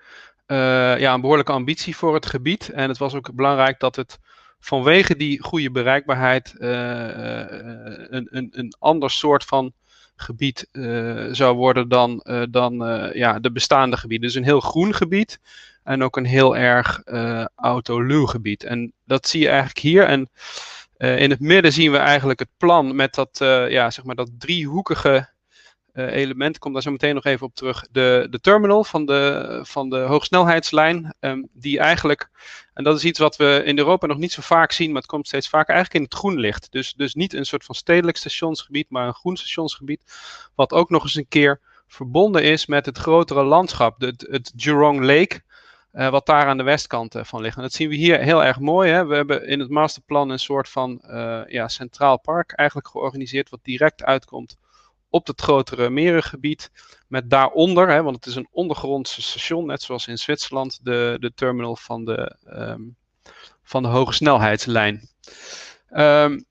ja, 0.46 1.14
een 1.14 1.20
behoorlijke 1.20 1.52
ambitie 1.52 1.96
voor 1.96 2.14
het 2.14 2.26
gebied. 2.26 2.68
En 2.68 2.88
het 2.88 2.98
was 2.98 3.14
ook 3.14 3.34
belangrijk 3.34 3.80
dat 3.80 3.96
het 3.96 4.18
vanwege 4.60 5.16
die 5.16 5.42
goede 5.42 5.70
bereikbaarheid 5.70 6.54
een, 6.58 8.28
een, 8.30 8.48
een 8.52 8.74
ander 8.78 9.10
soort 9.10 9.44
van 9.44 9.72
gebied 10.16 10.68
uh, 10.72 11.24
zou 11.32 11.56
worden 11.56 11.88
dan, 11.88 12.24
dan 12.50 12.74
ja, 13.14 13.38
de 13.38 13.52
bestaande 13.52 13.96
gebieden. 13.96 14.26
Dus 14.26 14.36
een 14.36 14.44
heel 14.44 14.60
groen 14.60 14.94
gebied 14.94 15.38
en 15.82 16.02
ook 16.02 16.16
een 16.16 16.26
heel 16.26 16.56
erg 16.56 17.02
autoluw 17.54 18.26
gebied. 18.26 18.64
En 18.64 18.92
dat 19.04 19.28
zie 19.28 19.40
je 19.40 19.48
eigenlijk 19.48 19.78
hier. 19.78 20.04
En 20.04 20.28
in 21.18 21.30
het 21.30 21.40
midden 21.40 21.72
zien 21.72 21.90
we 21.90 21.96
eigenlijk 21.96 22.38
het 22.38 22.50
plan 22.56 22.96
met 22.96 23.14
dat, 23.14 23.38
ja, 23.68 23.90
zeg 23.90 24.04
maar 24.04 24.14
dat 24.14 24.30
driehoekige 24.38 25.32
element, 25.94 26.54
ik 26.54 26.60
kom 26.60 26.72
daar 26.72 26.82
zo 26.82 26.90
meteen 26.90 27.14
nog 27.14 27.24
even 27.24 27.46
op 27.46 27.54
terug, 27.54 27.86
de, 27.90 28.26
de 28.30 28.40
terminal 28.40 28.84
van 28.84 29.06
de, 29.06 29.60
van 29.62 29.90
de 29.90 29.98
hoogsnelheidslijn, 29.98 31.14
ehm, 31.20 31.42
die 31.52 31.78
eigenlijk, 31.78 32.28
en 32.72 32.84
dat 32.84 32.96
is 32.96 33.04
iets 33.04 33.18
wat 33.18 33.36
we 33.36 33.62
in 33.64 33.78
Europa 33.78 34.06
nog 34.06 34.18
niet 34.18 34.32
zo 34.32 34.42
vaak 34.42 34.72
zien, 34.72 34.92
maar 34.92 35.00
het 35.00 35.10
komt 35.10 35.26
steeds 35.26 35.48
vaker 35.48 35.74
eigenlijk 35.74 36.04
in 36.04 36.10
het 36.10 36.18
groen 36.20 36.38
ligt. 36.38 36.72
Dus, 36.72 36.92
dus 36.92 37.14
niet 37.14 37.32
een 37.32 37.46
soort 37.46 37.64
van 37.64 37.74
stedelijk 37.74 38.16
stationsgebied, 38.16 38.90
maar 38.90 39.06
een 39.06 39.14
groen 39.14 39.36
stationsgebied, 39.36 40.02
wat 40.54 40.72
ook 40.72 40.90
nog 40.90 41.02
eens 41.02 41.14
een 41.14 41.28
keer 41.28 41.60
verbonden 41.86 42.42
is 42.42 42.66
met 42.66 42.86
het 42.86 42.98
grotere 42.98 43.44
landschap, 43.44 44.00
het, 44.00 44.26
het 44.30 44.52
Jurong 44.56 45.00
Lake. 45.00 45.42
Uh, 45.92 46.08
wat 46.08 46.26
daar 46.26 46.46
aan 46.46 46.56
de 46.56 46.62
westkant 46.62 47.14
uh, 47.14 47.24
van 47.24 47.40
ligt. 47.40 47.56
En 47.56 47.62
dat 47.62 47.72
zien 47.72 47.88
we 47.88 47.94
hier 47.94 48.18
heel 48.18 48.44
erg 48.44 48.58
mooi. 48.58 48.90
Hè? 48.90 49.06
We 49.06 49.14
hebben 49.14 49.46
in 49.46 49.60
het 49.60 49.70
masterplan 49.70 50.30
een 50.30 50.38
soort 50.38 50.68
van 50.68 51.02
ja, 51.48 51.68
centraal 51.68 52.20
park 52.20 52.52
eigenlijk 52.52 52.88
georganiseerd, 52.88 53.50
wat 53.50 53.60
direct 53.62 54.04
uitkomt 54.04 54.56
op 55.14 55.26
het 55.26 55.40
grotere 55.40 55.90
merengebied. 55.90 56.70
Met 57.08 57.30
daaronder, 57.30 57.90
hè, 57.90 58.02
want 58.02 58.16
het 58.16 58.26
is 58.26 58.34
een 58.34 58.48
ondergrondse 58.50 59.22
station, 59.22 59.66
net 59.66 59.82
zoals 59.82 60.06
in 60.06 60.18
Zwitserland, 60.18 60.78
de, 60.82 61.16
de 61.20 61.32
terminal 61.34 61.76
van 61.76 62.04
de, 62.04 62.36
um, 62.46 62.96
van 63.62 63.82
de 63.82 63.88
hoge 63.88 64.12
snelheidslijn. 64.12 65.08
Um, 65.90 66.44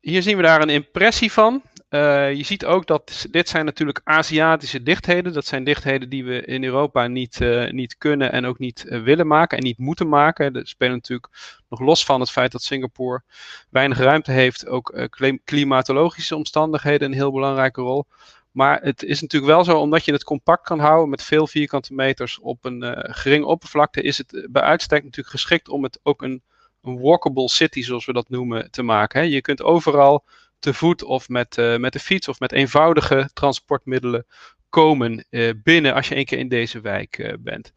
hier 0.00 0.22
zien 0.22 0.36
we 0.36 0.42
daar 0.42 0.62
een 0.62 0.68
impressie 0.68 1.32
van. 1.32 1.62
Uh, 1.90 2.32
je 2.32 2.42
ziet 2.42 2.64
ook 2.64 2.86
dat 2.86 3.26
dit 3.30 3.48
zijn 3.48 3.64
natuurlijk 3.64 4.00
Aziatische 4.04 4.82
dichtheden. 4.82 5.32
Dat 5.32 5.46
zijn 5.46 5.64
dichtheden 5.64 6.08
die 6.08 6.24
we 6.24 6.44
in 6.44 6.64
Europa 6.64 7.06
niet, 7.06 7.40
uh, 7.40 7.70
niet 7.70 7.98
kunnen 7.98 8.32
en 8.32 8.44
ook 8.44 8.58
niet 8.58 8.84
uh, 8.86 9.02
willen 9.02 9.26
maken 9.26 9.58
en 9.58 9.64
niet 9.64 9.78
moeten 9.78 10.08
maken. 10.08 10.52
Dat 10.52 10.68
spelen 10.68 10.94
natuurlijk 10.94 11.62
nog 11.68 11.80
los 11.80 12.04
van 12.04 12.20
het 12.20 12.30
feit 12.30 12.52
dat 12.52 12.62
Singapore 12.62 13.22
weinig 13.70 13.98
ruimte 13.98 14.32
heeft, 14.32 14.66
ook 14.66 15.08
klimatologische 15.44 16.36
omstandigheden 16.36 17.08
een 17.08 17.16
heel 17.16 17.32
belangrijke 17.32 17.80
rol. 17.80 18.06
Maar 18.50 18.82
het 18.82 19.02
is 19.02 19.20
natuurlijk 19.20 19.52
wel 19.52 19.64
zo, 19.64 19.78
omdat 19.78 20.04
je 20.04 20.12
het 20.12 20.24
compact 20.24 20.64
kan 20.64 20.78
houden 20.78 21.08
met 21.08 21.22
veel 21.22 21.46
vierkante 21.46 21.94
meters 21.94 22.38
op 22.38 22.64
een 22.64 22.82
geringe 23.14 23.46
oppervlakte, 23.46 24.02
is 24.02 24.18
het 24.18 24.46
bij 24.50 24.62
uitstek 24.62 25.02
natuurlijk 25.02 25.28
geschikt 25.28 25.68
om 25.68 25.82
het 25.82 26.00
ook 26.02 26.22
een, 26.22 26.42
een 26.82 27.00
walkable 27.00 27.48
city, 27.48 27.82
zoals 27.82 28.06
we 28.06 28.12
dat 28.12 28.28
noemen, 28.28 28.70
te 28.70 28.82
maken. 28.82 29.20
Hè. 29.20 29.26
Je 29.26 29.40
kunt 29.40 29.62
overal 29.62 30.24
te 30.58 30.74
voet 30.74 31.02
of 31.02 31.28
met, 31.28 31.56
uh, 31.56 31.76
met 31.76 31.92
de 31.92 32.00
fiets 32.00 32.28
of 32.28 32.40
met 32.40 32.52
eenvoudige 32.52 33.30
transportmiddelen 33.32 34.26
komen 34.68 35.26
uh, 35.30 35.52
binnen 35.62 35.94
als 35.94 36.08
je 36.08 36.16
een 36.16 36.24
keer 36.24 36.38
in 36.38 36.48
deze 36.48 36.80
wijk 36.80 37.18
uh, 37.18 37.32
bent. 37.38 37.72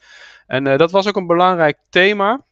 En 0.47 0.63
dat 0.77 0.91
was 0.91 1.07
ook 1.07 1.15
een 1.15 1.27
belangrijk 1.27 1.77
thema. 1.89 2.45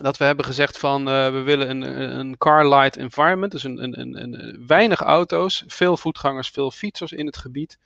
Dat 0.00 0.16
we 0.16 0.24
hebben 0.24 0.44
gezegd 0.44 0.78
van 0.78 1.04
we 1.04 1.42
willen 1.44 1.70
een, 1.70 1.82
een 2.18 2.36
car 2.38 2.68
light 2.68 2.96
environment. 2.96 3.52
Dus 3.52 3.64
een, 3.64 3.82
een, 3.82 4.22
een, 4.22 4.64
weinig 4.66 5.00
auto's, 5.00 5.64
veel 5.66 5.96
voetgangers, 5.96 6.48
veel 6.48 6.70
fietsers 6.70 7.12
in 7.12 7.26
het 7.26 7.36
gebied. 7.36 7.78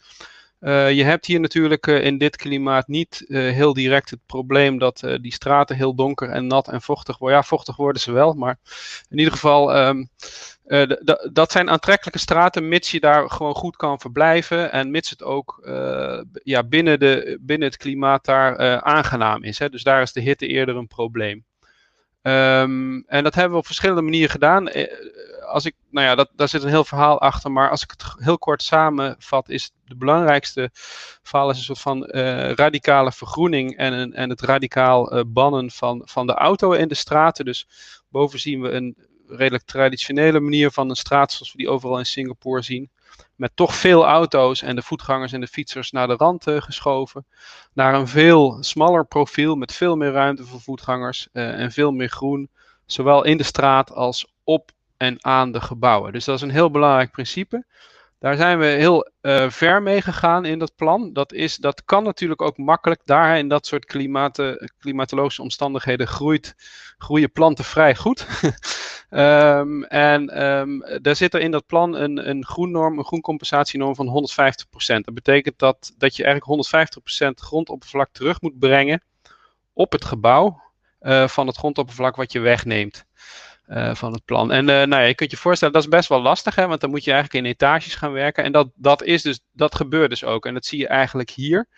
Je 0.61 1.03
hebt 1.05 1.27
hier 1.27 1.41
natuurlijk 1.41 1.87
in 1.87 2.19
dit 2.19 2.37
klimaat 2.37 2.89
niet 2.89 3.25
heel 3.29 3.73
direct 3.73 4.11
het 4.11 4.21
probleem 4.27 4.79
dat 4.79 5.03
die 5.21 5.33
straten 5.33 5.77
heel 5.77 5.95
donker 5.95 6.29
en 6.29 6.47
nat 6.47 6.69
en 6.69 6.83
vochtig 6.83 7.19
worden. 7.19 7.39
Ja, 7.39 7.45
vochtig 7.45 7.77
worden 7.77 8.03
ze 8.03 8.13
wel, 8.13 8.33
maar 8.33 8.59
in 9.09 9.19
ieder 9.19 9.33
geval 9.33 9.87
um, 9.87 10.09
uh, 10.71 10.91
dat 11.33 11.53
zijn 11.53 11.71
aantrekkelijke 11.71 12.19
straten, 12.19 12.69
mits 12.69 12.91
je 12.91 13.01
daar 13.01 13.31
gewoon 13.31 13.55
goed 13.55 13.77
kan 13.77 14.01
verblijven 14.01 14.73
en 14.73 14.91
mits 14.91 15.11
het 15.11 15.23
ook 15.23 15.61
uh, 15.65 16.21
ja, 16.33 16.65
binnen, 16.65 17.01
de, 17.01 17.39
binnen 17.41 17.69
het 17.69 17.77
klimaat 17.77 18.25
daar 18.25 18.61
uh, 18.61 18.77
aangenaam 18.77 19.43
is. 19.43 19.59
Hè. 19.59 19.69
Dus 19.69 19.83
daar 19.83 20.03
is 20.03 20.13
de 20.13 20.21
hitte 20.21 20.47
eerder 20.47 20.77
een 20.77 20.87
probleem. 20.87 21.45
Um, 22.23 23.05
en 23.07 23.25
dat 23.25 23.35
hebben 23.35 23.53
we 23.53 23.59
op 23.59 23.67
verschillende 23.67 24.03
manieren 24.03 24.31
gedaan. 24.31 24.71
Als 25.47 25.65
ik, 25.65 25.75
nou 25.91 26.07
ja, 26.07 26.15
dat, 26.15 26.31
daar 26.35 26.49
zit 26.49 26.63
een 26.63 26.69
heel 26.69 26.85
verhaal 26.85 27.21
achter, 27.21 27.53
maar 27.53 27.71
als 27.71 27.83
ik 27.83 27.91
het 27.91 28.05
heel 28.17 28.39
kort 28.39 28.63
samenvat, 28.63 29.49
is 29.49 29.73
de 29.85 29.97
belangrijkste 29.97 30.71
verhaal 31.23 31.51
is 31.51 31.57
een 31.57 31.65
soort 31.65 31.81
van 31.81 32.05
radicale 32.55 33.13
vergroening 33.13 33.77
en, 33.77 34.13
en 34.13 34.31
het 34.31 34.41
radicaal 34.41 35.25
bannen 35.27 35.71
van, 35.71 36.03
van 36.05 36.27
de 36.27 36.35
auto 36.35 36.73
in 36.73 36.89
de 36.89 36.95
straten. 36.95 37.45
Dus 37.45 37.67
boven 38.09 38.39
zien 38.39 38.61
we 38.61 38.71
een 38.71 39.09
redelijk 39.31 39.65
traditionele 39.65 40.41
manier 40.41 40.71
van 40.71 40.91
een 40.91 40.97
straat 40.97 41.33
zoals 41.33 41.53
we 41.53 41.59
die 41.59 41.69
overal 41.69 41.99
in 41.99 42.07
Singapore 42.07 42.63
zien. 42.63 42.91
Met 43.37 43.51
toch 43.55 43.75
veel 43.75 44.05
auto's 44.05 44.63
en 44.63 44.77
de 44.77 44.83
voetgangers 44.83 45.33
en 45.33 45.41
de 45.41 45.47
fietsers 45.47 45.91
naar 45.91 46.07
de 46.07 46.17
rand 46.17 46.47
uh, 46.47 46.61
geschoven. 46.61 47.25
Naar 47.73 47.95
een 47.95 48.09
veel 48.09 48.57
smaller 48.61 49.07
profiel 49.07 49.57
met 49.57 49.73
veel 49.73 49.97
meer 49.97 50.13
ruimte 50.13 50.45
voor 50.45 50.61
voetgangers 50.61 51.29
uh, 51.33 51.61
en 51.61 51.73
veel 51.73 51.93
meer 51.93 52.09
groen. 52.09 52.49
Zowel 52.87 53.25
in 53.25 53.37
de 53.37 53.43
straat 53.43 53.93
als 53.93 54.27
op 54.45 54.71
en 54.97 55.25
aan 55.25 55.53
de 55.53 55.61
gebouwen. 55.61 56.13
Dus 56.13 56.25
dat 56.25 56.37
is 56.37 56.43
een 56.43 56.51
heel 56.51 56.71
belangrijk 56.71 57.11
principe. 57.11 57.65
Daar 58.21 58.37
zijn 58.37 58.59
we 58.59 58.65
heel 58.65 59.11
uh, 59.23 59.51
ver 59.51 59.83
mee 59.83 60.03
gegaan 60.03 60.45
in 60.45 60.59
dat 60.59 60.77
plan. 60.77 61.13
Dat, 61.13 61.33
is, 61.33 61.57
dat 61.57 61.85
kan 61.85 62.03
natuurlijk 62.03 62.43
ook 62.43 62.57
makkelijk. 62.57 63.01
Daar 63.05 63.39
in 63.39 63.49
dat 63.49 63.67
soort 63.67 63.85
klimaten, 63.85 64.73
klimatologische 64.79 65.43
omstandigheden 65.43 66.07
groeit, 66.07 66.55
groeien 66.99 67.33
planten 67.33 67.65
vrij 67.65 67.95
goed. 67.97 68.27
um, 69.11 69.85
en 70.09 70.43
um, 70.45 70.85
daar 71.03 71.17
zit 71.17 71.35
er 71.35 71.41
in 71.41 71.51
dat 71.51 71.67
plan 71.67 71.95
een, 71.95 72.29
een 72.29 72.45
groennorm, 72.45 72.99
een 72.99 73.05
groencompensatienorm 73.05 73.95
van 73.95 74.29
150%. 74.31 75.01
Dat 75.01 75.15
betekent 75.15 75.59
dat, 75.59 75.95
dat 75.99 76.17
je 76.17 76.25
eigenlijk 76.25 76.67
150% 77.25 77.29
grondoppervlak 77.31 78.09
terug 78.13 78.41
moet 78.41 78.59
brengen 78.59 79.03
op 79.73 79.93
het 79.93 80.05
gebouw 80.05 80.63
uh, 81.01 81.29
van 81.29 81.47
het 81.47 81.57
grondoppervlak 81.57 82.17
wat 82.17 82.33
je 82.33 82.41
wegneemt. 82.41 83.05
Uh, 83.71 83.95
van 83.95 84.13
het 84.13 84.25
plan. 84.25 84.53
En 84.53 84.69
uh, 84.69 84.75
nou 84.75 84.89
ja, 84.89 85.01
je 85.01 85.15
kunt 85.15 85.31
je 85.31 85.37
voorstellen, 85.37 85.75
dat 85.75 85.83
is 85.83 85.89
best 85.89 86.09
wel 86.09 86.23
lastig, 86.23 86.55
hè, 86.55 86.67
want 86.67 86.81
dan 86.81 86.91
moet 86.91 87.05
je 87.05 87.13
eigenlijk 87.13 87.45
in 87.45 87.51
etages 87.51 87.95
gaan 87.95 88.13
werken. 88.13 88.45
En 88.45 88.53
dat, 88.53 88.71
dat, 88.75 89.03
is 89.03 89.23
dus, 89.23 89.41
dat 89.53 89.75
gebeurt 89.75 90.11
dus 90.11 90.25
ook. 90.25 90.47
En 90.47 90.55
dat 90.55 90.65
zie 90.65 90.79
je 90.79 90.87
eigenlijk 90.87 91.31
hier. 91.31 91.69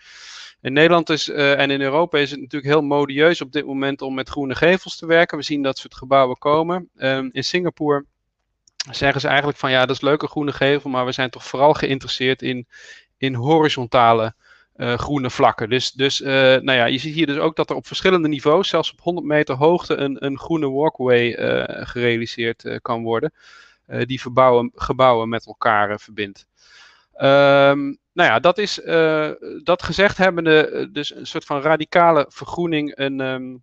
In 0.61 0.73
Nederland 0.73 1.11
is, 1.11 1.29
uh, 1.29 1.59
en 1.59 1.71
in 1.71 1.81
Europa 1.81 2.19
is 2.19 2.31
het 2.31 2.41
natuurlijk 2.41 2.73
heel 2.73 2.83
modieus 2.83 3.41
op 3.41 3.53
dit 3.53 3.67
moment 3.67 4.03
om 4.03 4.15
met 4.15 4.29
groene 4.29 4.55
gevels 4.55 4.97
te 4.97 5.07
werken. 5.07 5.39
We 5.39 5.45
zien 5.45 5.63
dat 5.63 5.79
soort 5.79 5.95
gebouwen 5.95 6.39
komen. 6.39 6.91
Um, 6.97 7.29
in 7.33 7.45
Singapore 7.45 8.05
zeggen 8.91 9.21
ze 9.21 9.29
eigenlijk 9.29 9.59
van 9.59 9.71
ja, 9.71 9.87
dat 9.87 9.97
is 9.97 10.03
leuke 10.03 10.27
groene 10.27 10.53
gevel, 10.53 10.91
maar 10.91 11.05
we 11.05 11.13
zijn 11.13 11.31
toch 11.31 11.45
vooral 11.45 11.75
geïnteresseerd 11.75 12.43
in, 12.43 12.67
in 13.19 13.35
horizontale 13.35 14.35
uh, 14.83 14.99
groene 14.99 15.31
vlakken. 15.31 15.69
Dus, 15.69 15.93
dus 15.93 16.21
uh, 16.21 16.29
nou 16.29 16.73
ja, 16.73 16.85
je 16.85 16.99
ziet 16.99 17.15
hier 17.15 17.27
dus 17.27 17.37
ook 17.37 17.57
dat 17.57 17.71
er 17.71 17.77
op 17.77 17.87
verschillende 17.87 18.29
niveaus, 18.29 18.69
zelfs 18.69 18.93
op 18.93 19.01
100 19.01 19.27
meter 19.27 19.55
hoogte, 19.55 19.97
een, 19.97 20.25
een 20.25 20.39
groene 20.39 20.71
walkway 20.71 21.39
uh, 21.39 21.65
gerealiseerd 21.87 22.79
kan 22.83 23.03
worden. 23.03 23.33
die 24.07 24.21
verbouwen, 24.21 24.71
gebouwen 24.75 25.29
met 25.29 25.47
elkaar 25.47 26.01
verbindt. 26.01 26.47
Um, 27.15 27.99
nou 28.13 28.29
ja, 28.29 28.41
dat 28.41 28.59
is 28.59 28.81
dat 29.63 29.83
gezegd 29.83 30.17
hebbende, 30.17 30.89
dus 30.93 31.15
een 31.15 31.27
soort 31.27 31.45
van 31.45 31.61
radicale 31.61 32.27
vergroening, 32.29 32.99
een, 32.99 33.21
um, 33.21 33.63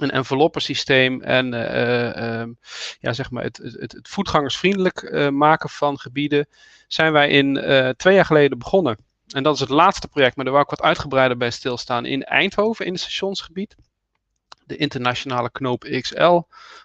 een 0.00 0.10
enveloppensysteem 0.10 1.22
en 1.22 1.52
um, 2.40 2.58
ja, 3.00 3.12
zeg 3.12 3.30
maar 3.30 3.42
het, 3.42 3.56
het, 3.56 3.92
het 3.92 4.08
voetgangersvriendelijk 4.08 5.30
maken 5.32 5.68
van 5.68 5.98
gebieden, 5.98 6.46
zijn 6.86 7.12
wij 7.12 7.28
in 7.28 7.54
twee 7.96 8.14
jaar 8.14 8.24
geleden 8.24 8.58
begonnen. 8.58 8.96
En 9.32 9.42
dat 9.42 9.54
is 9.54 9.60
het 9.60 9.68
laatste 9.68 10.08
project, 10.08 10.36
maar 10.36 10.44
daar 10.44 10.54
wou 10.54 10.66
ik 10.66 10.70
wat 10.70 10.86
uitgebreider 10.86 11.36
bij 11.36 11.50
stilstaan 11.50 12.04
in 12.06 12.24
Eindhoven 12.24 12.86
in 12.86 12.92
het 12.92 13.00
stationsgebied. 13.00 13.76
De 14.64 14.76
internationale 14.76 15.50
knoop 15.50 15.86
XL, 16.00 16.40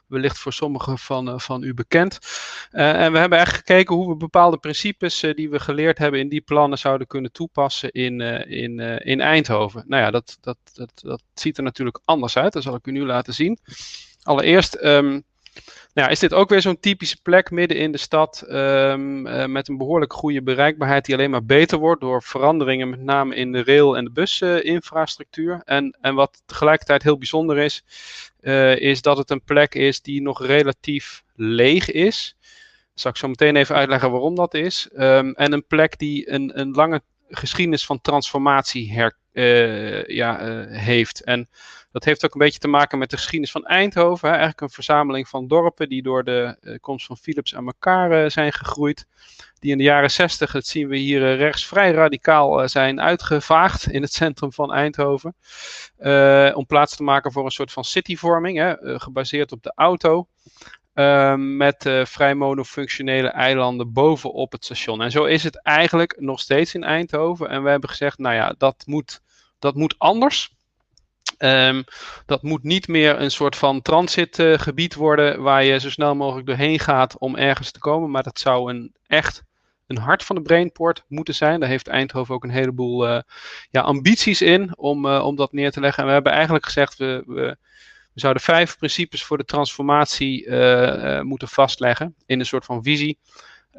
wellicht 0.08 0.40
voor 0.40 0.54
sommigen 0.54 0.98
van, 0.98 1.30
uh, 1.30 1.40
van 1.40 1.64
u 1.64 1.74
bekend. 1.74 2.20
Uh, 2.72 3.04
en 3.04 3.12
we 3.12 3.18
hebben 3.18 3.38
eigenlijk 3.38 3.68
gekeken 3.68 3.96
hoe 3.96 4.10
we 4.10 4.16
bepaalde 4.16 4.58
principes 4.58 5.24
uh, 5.24 5.34
die 5.34 5.50
we 5.50 5.60
geleerd 5.60 5.98
hebben 5.98 6.20
in 6.20 6.30
die 6.30 6.42
plannen 6.42 6.78
zouden 6.78 7.08
kunnen 7.08 7.32
toepassen 7.32 7.92
in, 7.92 8.22
in, 8.50 8.80
in 8.80 9.22
Eindhoven. 9.22 9.84
Nou 9.88 10.04
ja, 10.04 10.12
dat, 10.12 10.38
dat, 10.42 10.58
dat, 10.74 10.92
dat 10.96 11.24
ziet 11.34 11.58
er 11.58 11.64
natuurlijk 11.64 12.00
anders 12.06 12.38
uit, 12.38 12.54
dat 12.54 12.64
zal 12.64 12.76
ik 12.76 12.88
u 12.88 12.92
nu 12.92 13.06
laten 13.06 13.34
zien. 13.34 13.60
Allereerst 14.24 14.84
um, 14.84 15.24
nou, 15.94 16.12
is 16.12 16.20
dit 16.20 16.34
ook 16.34 16.50
weer 16.50 16.62
zo'n 16.62 16.80
typische 16.80 17.22
plek 17.22 17.52
midden 17.52 17.78
in 17.78 17.92
de 17.92 17.98
stad 17.98 18.44
um, 18.50 19.28
uh, 19.28 19.46
met 19.46 19.68
een 19.68 19.78
behoorlijk 19.78 20.14
goede 20.14 20.42
bereikbaarheid 20.42 21.06
die 21.06 21.16
alleen 21.16 21.30
maar 21.30 21.46
beter 21.46 21.78
wordt 21.78 22.02
door 22.02 22.24
veranderingen 22.24 22.90
met 22.90 23.02
name 23.04 23.36
in 23.36 23.52
de 23.52 23.64
rail- 23.64 23.98
en 23.98 24.04
de 24.04 24.12
businfrastructuur. 24.12 25.62
En, 25.66 25.98
en 26.02 26.16
wat 26.16 26.42
tegelijkertijd 26.46 27.04
heel 27.04 27.18
bijzonder 27.18 27.58
is, 27.58 27.84
uh, 28.42 28.76
is 28.76 29.02
dat 29.02 29.18
het 29.18 29.30
een 29.30 29.44
plek 29.44 29.76
is 29.76 30.02
die 30.02 30.22
nog 30.22 30.46
relatief 30.46 31.24
leeg 31.36 31.92
is. 31.92 32.36
Zal 32.94 33.12
ik 33.12 33.18
zo 33.18 33.28
meteen 33.28 33.56
even 33.56 33.76
uitleggen 33.76 34.12
waarom 34.12 34.36
dat 34.36 34.54
is. 34.54 34.90
Um, 34.98 35.34
en 35.34 35.54
een 35.54 35.66
plek 35.68 35.98
die 35.98 36.32
een, 36.32 36.60
een 36.60 36.72
lange 36.72 37.02
geschiedenis 37.30 37.86
van 37.86 38.02
transformatie 38.02 38.94
her, 38.94 39.18
ja, 40.08 40.66
heeft. 40.70 41.24
En 41.24 41.50
dat 41.92 42.04
heeft 42.04 42.26
ook 42.26 42.34
een 42.34 42.40
beetje 42.40 42.60
te 42.60 42.68
maken 42.68 42.98
met 42.98 43.10
de 43.10 43.16
geschiedenis 43.18 43.52
van 43.52 43.66
Eindhoven. 43.66 44.28
Hè? 44.28 44.34
Eigenlijk 44.34 44.62
een 44.62 44.70
verzameling 44.70 45.28
van 45.28 45.48
dorpen 45.48 45.90
die 45.90 46.02
door 46.02 46.24
de 46.24 46.58
uh, 46.62 46.76
komst 46.80 47.06
van 47.06 47.18
Philips 47.18 47.56
aan 47.56 47.66
elkaar 47.66 48.32
zijn 48.32 48.54
gegroeid. 48.54 49.06
Die 49.60 49.72
in 49.72 49.78
de 49.78 49.84
jaren 49.84 50.12
60, 50.12 50.52
dat 50.52 50.66
zien 50.66 50.88
we 50.88 50.98
hier 50.98 51.36
rechts, 51.36 51.66
vrij 51.66 51.92
radicaal 51.92 52.70
zijn 52.70 53.02
uitgevaagd 53.02 53.92
in 53.92 54.02
het 54.02 54.14
centrum 54.14 54.54
van 54.54 54.74
Eindhoven. 54.74 55.36
om 56.54 56.66
plaats 56.66 56.96
te 56.96 57.04
maken 57.04 57.32
voor 57.32 57.46
een 57.46 57.52
soort 57.52 57.72
van 57.72 57.84
cityvorming, 57.84 58.78
gebaseerd 58.82 59.52
op 59.52 59.64
de 59.64 59.72
auto. 59.76 60.28
Ehm, 60.94 61.58
met 61.58 61.90
vrij 62.04 62.36
monofunctionele 62.36 63.28
eilanden 63.28 63.94
bovenop 63.94 64.52
het 64.52 64.66
station. 64.66 65.02
En 65.02 65.12
zo 65.12 65.24
is 65.24 65.44
het 65.44 65.62
eigenlijk 65.62 66.16
nog 66.20 66.40
steeds 66.40 66.74
in 66.74 66.84
Eindhoven. 66.84 67.50
En 67.50 67.64
we 67.64 67.70
hebben 67.70 67.90
gezegd, 67.90 68.18
nou 68.18 68.36
ja, 68.36 68.56
dat 68.58 68.84
moet, 68.86 69.22
dat 69.60 69.76
moet 69.76 69.96
anders. 69.98 70.56
Um, 71.38 71.84
dat 72.26 72.44
moet 72.44 72.64
niet 72.64 72.88
meer 72.88 73.22
een 73.22 73.32
soort 73.32 73.56
van 73.56 73.82
transitgebied 73.82 74.96
worden 74.96 75.42
waar 75.42 75.64
je 75.64 75.80
zo 75.80 75.90
snel 75.90 76.16
mogelijk 76.16 76.48
doorheen 76.48 76.80
gaat 76.80 77.18
om 77.18 77.36
ergens 77.36 77.72
te 77.72 77.80
komen. 77.80 78.12
Maar 78.12 78.24
dat 78.24 78.40
zou 78.40 78.74
een 78.74 78.96
echt 79.08 79.44
een 79.88 79.98
hart 79.98 80.24
van 80.24 80.36
de 80.36 80.42
Brainport 80.42 81.04
moeten 81.08 81.36
zijn. 81.36 81.60
Daar 81.60 81.70
heeft 81.70 81.88
Eindhoven 81.88 82.36
ook 82.36 82.44
een 82.44 82.50
heleboel 82.50 83.08
uh, 83.08 83.20
ja, 83.70 83.82
ambities 83.82 84.42
in 84.42 84.78
om, 84.78 85.06
uh, 85.06 85.26
om 85.26 85.36
dat 85.36 85.52
neer 85.52 85.72
te 85.72 85.80
leggen. 85.80 86.00
En 86.00 86.08
we 86.08 86.14
hebben 86.14 86.32
eigenlijk 86.32 86.66
gezegd, 86.66 86.98
we, 86.98 87.24
we, 87.26 87.58
we 88.14 88.20
zouden 88.20 88.44
vijf 88.44 88.78
principes 88.78 89.24
voor 89.24 89.38
de 89.38 89.46
transformatie 89.46 90.46
uh, 90.46 91.22
moeten 91.22 91.48
vastleggen 91.48 92.16
in 92.26 92.40
een 92.40 92.46
soort 92.46 92.66
van 92.66 92.84
visie. 92.84 93.20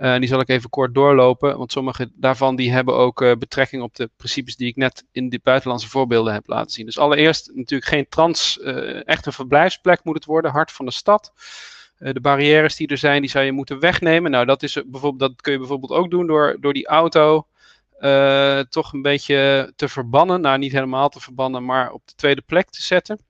Uh, 0.00 0.18
die 0.18 0.28
zal 0.28 0.40
ik 0.40 0.48
even 0.48 0.70
kort 0.70 0.94
doorlopen, 0.94 1.58
want 1.58 1.72
sommige 1.72 2.10
daarvan 2.14 2.56
die 2.56 2.72
hebben 2.72 2.94
ook 2.94 3.20
uh, 3.20 3.32
betrekking 3.38 3.82
op 3.82 3.94
de 3.96 4.10
principes 4.16 4.56
die 4.56 4.68
ik 4.68 4.76
net 4.76 5.04
in 5.12 5.28
de 5.28 5.40
buitenlandse 5.42 5.88
voorbeelden 5.88 6.32
heb 6.32 6.46
laten 6.46 6.70
zien. 6.70 6.86
Dus 6.86 6.98
allereerst 6.98 7.50
natuurlijk 7.54 7.90
geen 7.90 8.08
trans, 8.08 8.58
uh, 8.62 9.06
echt 9.08 9.26
een 9.26 9.32
verblijfsplek 9.32 10.04
moet 10.04 10.14
het 10.14 10.24
worden, 10.24 10.50
hart 10.50 10.72
van 10.72 10.84
de 10.84 10.90
stad. 10.90 11.32
de 11.98 12.20
barrières 12.20 12.76
die 12.76 12.88
er 12.88 12.98
zijn, 12.98 13.20
die 13.20 13.30
zou 13.30 13.44
je 13.44 13.52
moeten 13.52 13.80
wegnemen. 13.80 14.30
Nou, 14.30 14.44
dat, 14.44 14.62
is 14.62 14.72
bijvoorbeeld, 14.86 15.18
dat 15.18 15.42
kun 15.42 15.52
je 15.52 15.58
bijvoorbeeld 15.58 15.92
ook 15.92 16.10
doen 16.10 16.26
door, 16.26 16.56
door 16.60 16.72
die 16.72 16.86
auto 16.86 17.46
toch 18.68 18.92
een 18.92 19.02
beetje 19.02 19.72
te 19.76 19.88
verbannen. 19.88 20.40
Nou, 20.40 20.58
niet 20.58 20.72
helemaal 20.72 21.08
te 21.08 21.20
verbannen, 21.20 21.64
maar 21.64 21.92
op 21.92 22.02
de 22.04 22.14
tweede 22.14 22.42
plek 22.46 22.70
te 22.70 22.82
zetten. 22.82 23.20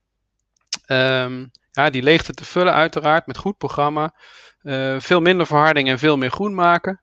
Um, 0.87 1.51
ja, 1.85 1.91
die 1.91 2.03
leegte 2.03 2.33
te 2.33 2.45
vullen 2.45 2.73
uiteraard 2.73 3.27
met 3.27 3.37
goed 3.37 3.57
programma. 3.57 4.15
Uh, 4.63 5.01
veel 5.01 5.21
minder 5.21 5.47
verharding 5.47 5.89
en 5.89 5.99
veel 5.99 6.17
meer 6.17 6.31
groen 6.31 6.55
maken. 6.55 7.01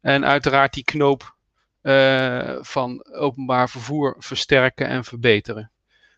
En 0.00 0.24
uiteraard 0.24 0.74
die 0.74 0.84
knoop 0.84 1.36
uh, 1.82 2.56
van 2.60 3.06
openbaar 3.12 3.70
vervoer 3.70 4.16
versterken 4.18 4.86
en 4.86 5.04
verbeteren. 5.04 5.70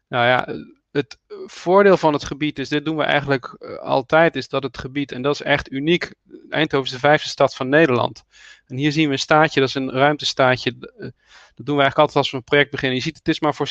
Nou 0.09 0.26
ja, 0.26 0.49
het 0.91 1.19
voordeel 1.47 1.97
van 1.97 2.12
het 2.12 2.25
gebied 2.25 2.59
is, 2.59 2.69
dit 2.69 2.85
doen 2.85 2.97
we 2.97 3.03
eigenlijk 3.03 3.47
altijd, 3.83 4.37
is 4.37 4.49
dat 4.49 4.62
het 4.62 4.79
gebied, 4.79 5.12
en 5.12 5.23
dat 5.23 5.35
is 5.35 5.43
echt 5.43 5.71
uniek, 5.71 6.15
Eindhoven 6.49 6.87
is 6.87 6.93
de 6.93 6.99
vijfde 6.99 7.29
stad 7.29 7.55
van 7.55 7.69
Nederland. 7.69 8.25
En 8.67 8.76
hier 8.76 8.93
zien 8.93 9.07
we 9.07 9.12
een 9.12 9.19
staatje, 9.19 9.61
dat 9.61 9.69
is 9.69 9.75
een 9.75 9.91
ruimtestaatje, 9.91 10.79
dat 10.79 11.67
doen 11.67 11.76
we 11.76 11.83
eigenlijk 11.83 11.99
altijd 11.99 12.17
als 12.17 12.31
we 12.31 12.37
een 12.37 12.45
project 12.45 12.71
beginnen. 12.71 12.97
Je 12.97 13.03
ziet, 13.03 13.17
het 13.17 13.29
is 13.29 13.41
maar 13.41 13.55
voor 13.55 13.69
16% 13.69 13.71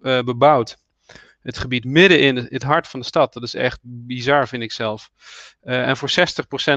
uh, 0.00 0.22
bebouwd 0.22 0.76
het 1.44 1.58
gebied 1.58 1.84
midden 1.84 2.20
in 2.20 2.36
het 2.36 2.62
hart 2.62 2.88
van 2.88 3.00
de 3.00 3.06
stad. 3.06 3.32
Dat 3.32 3.42
is 3.42 3.54
echt 3.54 3.78
bizar, 3.82 4.48
vind 4.48 4.62
ik 4.62 4.72
zelf. 4.72 5.10
Uh, 5.62 5.88
en 5.88 5.96
voor 5.96 6.10
60% 6.10 6.12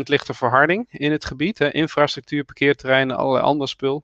ligt 0.03 0.27
er 0.27 0.35
verharding 0.35 0.85
in 0.89 1.11
het 1.11 1.25
gebied. 1.25 1.57
Hè, 1.57 1.71
infrastructuur, 1.71 2.43
parkeerterreinen, 2.43 3.17
allerlei 3.17 3.43
ander 3.43 3.67
spul. 3.67 4.03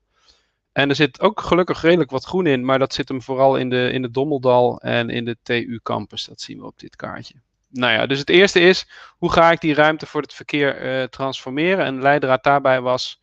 En 0.72 0.90
er 0.90 0.96
zit 0.96 1.22
ook 1.22 1.42
gelukkig 1.42 1.82
redelijk 1.82 2.12
wat 2.12 2.26
groen 2.26 2.48
in, 2.48 2.66
maar 2.66 2.80
dat 2.80 2.94
zit 2.94 3.08
hem 3.08 3.22
vooral 3.22 3.58
in 3.58 3.70
de, 3.70 3.90
in 3.92 4.02
de 4.02 4.12
Dommeldal 4.12 4.80
en 4.80 5.10
in 5.10 5.26
de 5.26 5.38
TU 5.44 5.80
Campus. 5.84 6.26
Dat 6.26 6.42
zien 6.42 6.60
we 6.60 6.66
op 6.66 6.80
dit 6.80 6.96
kaartje. 6.96 7.36
Nou 7.70 7.94
ja, 7.94 8.06
dus 8.06 8.20
het 8.20 8.30
eerste 8.30 8.60
is, 8.60 8.88
hoe 9.18 9.32
ga 9.32 9.52
ik 9.52 9.62
die 9.62 9.74
ruimte 9.74 10.06
voor 10.06 10.22
het 10.22 10.34
verkeer 10.34 11.00
uh, 11.00 11.04
transformeren? 11.04 11.86
En 11.86 12.02
leidraad 12.02 12.44
daarbij 12.44 12.82
was 12.82 13.22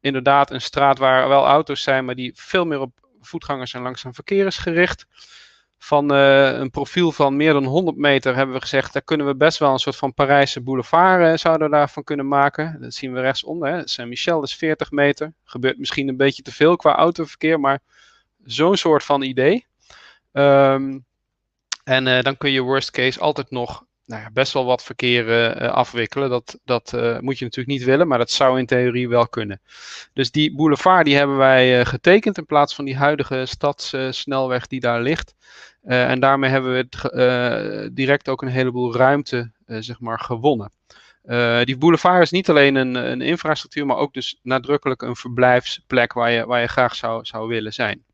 inderdaad 0.00 0.50
een 0.50 0.60
straat 0.60 0.98
waar 0.98 1.28
wel 1.28 1.46
auto's 1.46 1.82
zijn, 1.82 2.04
maar 2.04 2.14
die 2.14 2.32
veel 2.34 2.64
meer 2.64 2.80
op 2.80 3.08
voetgangers 3.20 3.74
en 3.74 3.82
langzaam 3.82 4.14
verkeer 4.14 4.46
is 4.46 4.58
gericht 4.58 5.06
van 5.78 6.12
uh, 6.14 6.58
een 6.58 6.70
profiel 6.70 7.12
van 7.12 7.36
meer 7.36 7.52
dan 7.52 7.64
100 7.64 7.96
meter 7.96 8.36
hebben 8.36 8.54
we 8.54 8.60
gezegd, 8.60 8.92
daar 8.92 9.02
kunnen 9.02 9.26
we 9.26 9.36
best 9.36 9.58
wel 9.58 9.72
een 9.72 9.78
soort 9.78 9.96
van 9.96 10.14
Parijse 10.14 10.60
boulevard 10.60 11.22
uh, 11.22 11.36
zouden 11.36 11.70
daarvan 11.70 12.04
kunnen 12.04 12.28
maken. 12.28 12.80
Dat 12.80 12.94
zien 12.94 13.12
we 13.12 13.20
rechtsonder. 13.20 13.88
Saint-Michel 13.88 14.42
is 14.42 14.54
40 14.54 14.90
meter. 14.90 15.32
Gebeurt 15.44 15.78
misschien 15.78 16.08
een 16.08 16.16
beetje 16.16 16.42
te 16.42 16.52
veel 16.52 16.76
qua 16.76 16.94
autoverkeer, 16.94 17.60
maar 17.60 17.80
zo'n 18.44 18.76
soort 18.76 19.04
van 19.04 19.22
idee. 19.22 19.66
Um, 20.32 21.04
en 21.84 22.06
uh, 22.06 22.22
dan 22.22 22.36
kun 22.36 22.50
je 22.50 22.60
worst 22.60 22.90
case 22.90 23.20
altijd 23.20 23.50
nog 23.50 23.85
nou 24.06 24.22
ja, 24.22 24.30
best 24.32 24.52
wel 24.52 24.64
wat 24.64 24.82
verkeer 24.82 25.28
uh, 25.62 25.68
afwikkelen. 25.68 26.30
Dat, 26.30 26.58
dat 26.64 26.92
uh, 26.94 27.18
moet 27.18 27.38
je 27.38 27.44
natuurlijk 27.44 27.78
niet 27.78 27.86
willen, 27.86 28.08
maar 28.08 28.18
dat 28.18 28.30
zou 28.30 28.58
in 28.58 28.66
theorie 28.66 29.08
wel 29.08 29.28
kunnen. 29.28 29.60
Dus 30.12 30.30
die 30.30 30.54
boulevard 30.54 31.04
die 31.04 31.16
hebben 31.16 31.36
wij 31.36 31.78
uh, 31.78 31.86
getekend 31.86 32.38
in 32.38 32.46
plaats 32.46 32.74
van 32.74 32.84
die 32.84 32.96
huidige 32.96 33.46
stadssnelweg 33.46 34.66
die 34.66 34.80
daar 34.80 35.00
ligt. 35.00 35.34
en 35.82 36.20
daarmee 36.20 36.50
hebben 36.50 36.72
we 36.72 37.90
direct 37.92 38.28
ook 38.28 38.42
een 38.42 38.48
heleboel 38.48 38.96
ruimte 38.96 39.50
zeg 39.66 40.00
maar, 40.00 40.20
gewonnen. 40.20 40.72
die 41.64 41.76
boulevard 41.76 42.22
is 42.22 42.30
niet 42.30 42.48
alleen 42.48 42.74
een, 42.74 42.94
een, 42.94 43.20
infrastructuur, 43.20 43.86
maar 43.86 43.96
ook 43.96 44.14
dus 44.14 44.38
nadrukkelijk 44.42 45.02
een 45.02 45.16
verblijfsplek 45.16 46.12
waar 46.12 46.30
je, 46.30 46.46
waar 46.46 46.60
je 46.60 46.66
graag 46.66 46.94
zou, 46.94 47.24
zou 47.24 47.48
willen 47.48 47.72
zijn. 47.72 48.05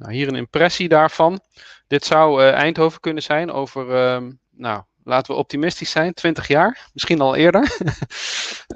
Nou, 0.00 0.12
hier 0.12 0.28
een 0.28 0.34
impressie 0.34 0.88
daarvan. 0.88 1.40
Dit 1.86 2.04
zou 2.04 2.42
uh, 2.42 2.52
Eindhoven 2.52 3.00
kunnen 3.00 3.22
zijn 3.22 3.50
over, 3.50 3.86
uh, 3.86 4.30
nou, 4.50 4.82
laten 5.04 5.32
we 5.32 5.40
optimistisch 5.40 5.90
zijn, 5.90 6.14
20 6.14 6.48
jaar, 6.48 6.88
misschien 6.92 7.20
al 7.20 7.34
eerder. 7.36 7.76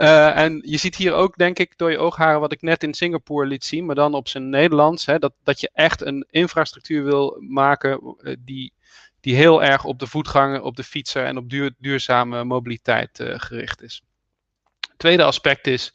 uh, 0.01 0.37
en 0.45 0.63
je 0.65 0.77
ziet 0.77 0.97
hier 0.97 1.13
ook, 1.13 1.37
denk 1.37 1.59
ik, 1.59 1.73
door 1.77 1.91
je 1.91 1.99
oogharen 1.99 2.41
wat 2.41 2.53
ik 2.53 2.63
net 2.63 2.83
in 2.83 2.95
Singapore 2.95 3.47
liet 3.47 3.65
zien, 3.65 3.85
maar 3.85 3.95
dan 3.95 4.15
op 4.15 4.29
zijn 4.29 4.49
Nederlands, 4.49 5.07
hè, 5.07 5.19
dat, 5.19 5.33
dat 5.43 5.61
je 5.61 5.71
echt 5.73 6.01
een 6.01 6.27
infrastructuur 6.31 7.05
wil 7.05 7.37
maken 7.41 8.17
uh, 8.19 8.37
die, 8.39 8.73
die 9.21 9.35
heel 9.35 9.63
erg 9.63 9.85
op 9.85 9.99
de 9.99 10.07
voetganger, 10.07 10.63
op 10.63 10.77
de 10.77 10.85
fietser 10.85 11.25
en 11.25 11.37
op 11.37 11.51
duur, 11.51 11.75
duurzame 11.79 12.45
mobiliteit 12.45 13.21
gericht 13.23 13.83
is. 13.83 14.03
Tweede 14.97 15.25
aspect 15.25 15.67
is 15.67 15.93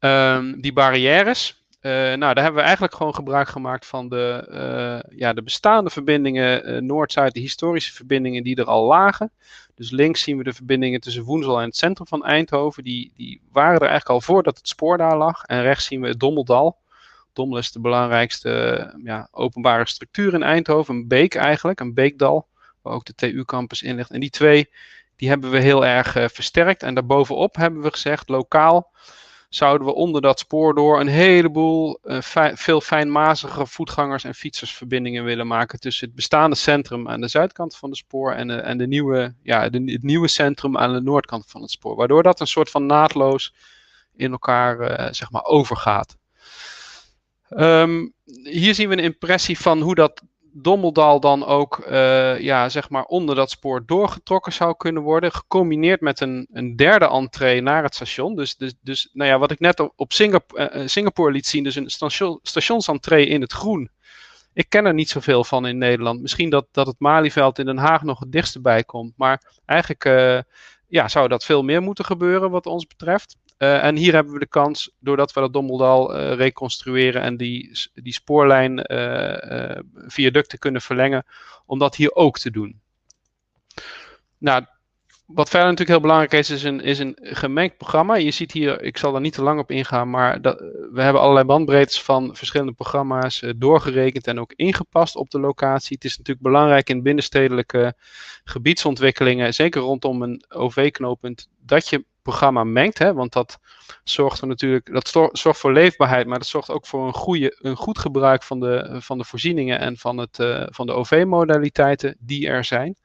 um, 0.00 0.60
die 0.60 0.72
barrières. 0.72 1.65
Uh, 1.86 1.92
nou, 1.92 2.18
daar 2.18 2.42
hebben 2.42 2.54
we 2.54 2.60
eigenlijk 2.60 2.94
gewoon 2.94 3.14
gebruik 3.14 3.48
gemaakt 3.48 3.86
van 3.86 4.08
de, 4.08 4.46
uh, 4.50 5.18
ja, 5.18 5.32
de 5.32 5.42
bestaande 5.42 5.90
verbindingen 5.90 6.70
uh, 6.70 6.80
Noord-Zuid, 6.80 7.34
de 7.34 7.40
historische 7.40 7.92
verbindingen 7.92 8.42
die 8.42 8.56
er 8.56 8.64
al 8.64 8.86
lagen. 8.86 9.30
Dus 9.74 9.90
links 9.90 10.22
zien 10.22 10.36
we 10.36 10.44
de 10.44 10.52
verbindingen 10.52 11.00
tussen 11.00 11.22
Woensel 11.22 11.60
en 11.60 11.66
het 11.66 11.76
centrum 11.76 12.06
van 12.06 12.24
Eindhoven. 12.24 12.84
Die, 12.84 13.12
die 13.16 13.40
waren 13.52 13.74
er 13.74 13.88
eigenlijk 13.88 14.08
al 14.08 14.20
voordat 14.20 14.56
het 14.56 14.68
spoor 14.68 14.98
daar 14.98 15.16
lag. 15.16 15.44
En 15.44 15.62
rechts 15.62 15.84
zien 15.84 16.00
we 16.00 16.08
het 16.08 16.20
Dommeldal. 16.20 16.76
Dommel 17.32 17.58
is 17.58 17.72
de 17.72 17.80
belangrijkste 17.80 18.94
ja, 19.04 19.28
openbare 19.30 19.86
structuur 19.86 20.34
in 20.34 20.42
Eindhoven. 20.42 20.94
Een 20.94 21.08
beek 21.08 21.34
eigenlijk, 21.34 21.80
een 21.80 21.94
beekdal, 21.94 22.46
waar 22.82 22.94
ook 22.94 23.04
de 23.04 23.14
TU-campus 23.14 23.82
in 23.82 23.96
ligt. 23.96 24.10
En 24.10 24.20
die 24.20 24.30
twee, 24.30 24.70
die 25.16 25.28
hebben 25.28 25.50
we 25.50 25.58
heel 25.58 25.86
erg 25.86 26.12
versterkt. 26.12 26.82
En 26.82 26.94
daarbovenop 26.94 27.56
hebben 27.56 27.82
we 27.82 27.90
gezegd, 27.90 28.28
lokaal 28.28 28.90
zouden 29.56 29.86
we 29.86 29.94
onder 29.94 30.20
dat 30.20 30.38
spoor 30.38 30.74
door 30.74 31.00
een 31.00 31.08
heleboel 31.08 31.98
fi 32.22 32.50
veel 32.54 32.80
fijnmazige 32.80 33.66
voetgangers- 33.66 34.24
en 34.24 34.34
fietsersverbindingen 34.34 35.24
willen 35.24 35.46
maken 35.46 35.80
tussen 35.80 36.06
het 36.06 36.16
bestaande 36.16 36.56
centrum 36.56 37.08
aan 37.08 37.20
de 37.20 37.28
zuidkant 37.28 37.76
van 37.76 37.88
het 37.88 37.98
spoor 37.98 38.32
en, 38.32 38.48
de, 38.48 38.54
en 38.54 38.78
de 38.78 38.86
nieuwe, 38.86 39.34
ja, 39.42 39.68
de, 39.68 39.92
het 39.92 40.02
nieuwe 40.02 40.28
centrum 40.28 40.76
aan 40.76 40.92
de 40.92 41.00
noordkant 41.00 41.44
van 41.46 41.62
het 41.62 41.70
spoor. 41.70 41.96
Waardoor 41.96 42.22
dat 42.22 42.40
een 42.40 42.46
soort 42.46 42.70
van 42.70 42.86
naadloos 42.86 43.54
in 44.16 44.30
elkaar 44.30 44.80
uh, 44.80 45.12
zeg 45.12 45.30
maar 45.30 45.44
overgaat. 45.44 46.16
Um, 47.50 48.12
hier 48.42 48.74
zien 48.74 48.88
we 48.88 48.96
een 48.96 49.02
impressie 49.02 49.58
van 49.58 49.80
hoe 49.80 49.94
dat 49.94 50.22
Dommeldal 50.58 51.20
dan 51.20 51.44
ook 51.44 51.86
uh, 51.88 52.40
ja, 52.40 52.68
zeg 52.68 52.90
maar 52.90 53.04
onder 53.04 53.34
dat 53.34 53.50
spoor 53.50 53.82
doorgetrokken 53.86 54.52
zou 54.52 54.76
kunnen 54.76 55.02
worden. 55.02 55.32
Gecombineerd 55.32 56.00
met 56.00 56.20
een, 56.20 56.46
een 56.52 56.76
derde 56.76 57.08
entree 57.08 57.60
naar 57.60 57.82
het 57.82 57.94
station. 57.94 58.36
Dus, 58.36 58.56
dus, 58.56 58.74
dus 58.80 59.08
nou 59.12 59.30
ja, 59.30 59.38
wat 59.38 59.50
ik 59.50 59.60
net 59.60 59.90
op, 59.96 60.12
Singapore, 60.12 60.76
uh, 60.76 60.86
Singapore 60.86 61.32
liet 61.32 61.46
zien, 61.46 61.64
dus 61.64 61.74
een 61.74 61.90
station, 61.90 62.38
stationsentree 62.42 63.26
in 63.26 63.40
het 63.40 63.52
groen. 63.52 63.90
Ik 64.52 64.68
ken 64.68 64.86
er 64.86 64.94
niet 64.94 65.10
zoveel 65.10 65.44
van 65.44 65.66
in 65.66 65.78
Nederland. 65.78 66.20
Misschien 66.20 66.50
dat, 66.50 66.66
dat 66.70 66.86
het 66.86 66.96
Malieveld 66.98 67.58
in 67.58 67.66
Den 67.66 67.78
Haag 67.78 68.02
nog 68.02 68.18
het 68.20 68.32
dichtst 68.32 68.62
bij 68.62 68.84
komt. 68.84 69.12
Maar 69.16 69.42
eigenlijk 69.64 70.04
ja, 70.88 71.08
zou 71.08 71.28
dat 71.28 71.44
veel 71.44 71.62
meer 71.62 71.82
moeten 71.82 72.04
gebeuren 72.04 72.50
wat 72.50 72.66
ons 72.66 72.86
betreft. 72.86 73.36
Uh, 73.58 73.84
en 73.84 73.96
hier 73.96 74.12
hebben 74.12 74.32
we 74.32 74.38
de 74.38 74.46
kans, 74.46 74.90
doordat 74.98 75.32
we 75.32 75.40
dat 75.40 75.52
Dommeldal 75.52 76.16
uh, 76.16 76.34
reconstrueren 76.34 77.22
en 77.22 77.36
die, 77.36 77.70
die 77.94 78.12
spoorlijn 78.12 78.92
uh, 78.92 79.78
viaducten 79.94 80.58
kunnen 80.58 80.80
verlengen, 80.80 81.24
om 81.66 81.78
dat 81.78 81.96
hier 81.96 82.14
ook 82.14 82.38
te 82.38 82.50
doen. 82.50 82.80
Nou, 84.38 84.64
wat 85.26 85.48
verder 85.48 85.68
natuurlijk 85.68 85.98
heel 85.98 86.00
belangrijk 86.00 86.32
is, 86.32 86.50
is 86.50 86.62
een, 86.62 86.80
is 86.80 86.98
een 86.98 87.18
gemengd 87.20 87.76
programma. 87.76 88.14
Je 88.14 88.30
ziet 88.30 88.52
hier, 88.52 88.82
ik 88.82 88.96
zal 88.96 89.12
daar 89.12 89.20
niet 89.20 89.32
te 89.32 89.42
lang 89.42 89.60
op 89.60 89.70
ingaan, 89.70 90.10
maar 90.10 90.40
dat, 90.40 90.58
we 90.92 91.02
hebben 91.02 91.22
allerlei 91.22 91.46
bandbreedtes 91.46 92.02
van 92.02 92.36
verschillende 92.36 92.72
programma's 92.72 93.42
doorgerekend 93.56 94.26
en 94.26 94.40
ook 94.40 94.52
ingepast 94.56 95.16
op 95.16 95.30
de 95.30 95.40
locatie. 95.40 95.96
Het 95.96 96.04
is 96.04 96.18
natuurlijk 96.18 96.46
belangrijk 96.46 96.88
in 96.88 97.02
binnenstedelijke 97.02 97.94
gebiedsontwikkelingen, 98.44 99.54
zeker 99.54 99.80
rondom 99.80 100.22
een 100.22 100.44
OV-knooppunt, 100.48 101.48
dat 101.60 101.88
je 101.88 102.04
programma 102.26 102.64
mengt. 102.64 102.98
Hè, 102.98 103.14
want 103.14 103.32
dat 103.32 103.58
zorgt 104.04 104.40
er 104.40 104.46
natuurlijk, 104.46 104.92
dat 104.92 105.30
zorgt 105.32 105.60
voor 105.60 105.72
leefbaarheid, 105.72 106.26
maar 106.26 106.38
dat 106.38 106.46
zorgt 106.46 106.70
ook 106.70 106.86
voor 106.86 107.06
een, 107.06 107.12
goede, 107.12 107.56
een 107.60 107.76
goed 107.76 107.98
gebruik 107.98 108.42
van 108.42 108.60
de, 108.60 108.96
van 109.00 109.18
de 109.18 109.24
voorzieningen 109.24 109.78
en 109.78 109.96
van, 109.96 110.18
het, 110.18 110.38
uh, 110.38 110.66
van 110.70 110.86
de 110.86 110.92
OV-modaliteiten 110.92 112.16
die 112.18 112.48
er 112.48 112.64
zijn. 112.64 112.96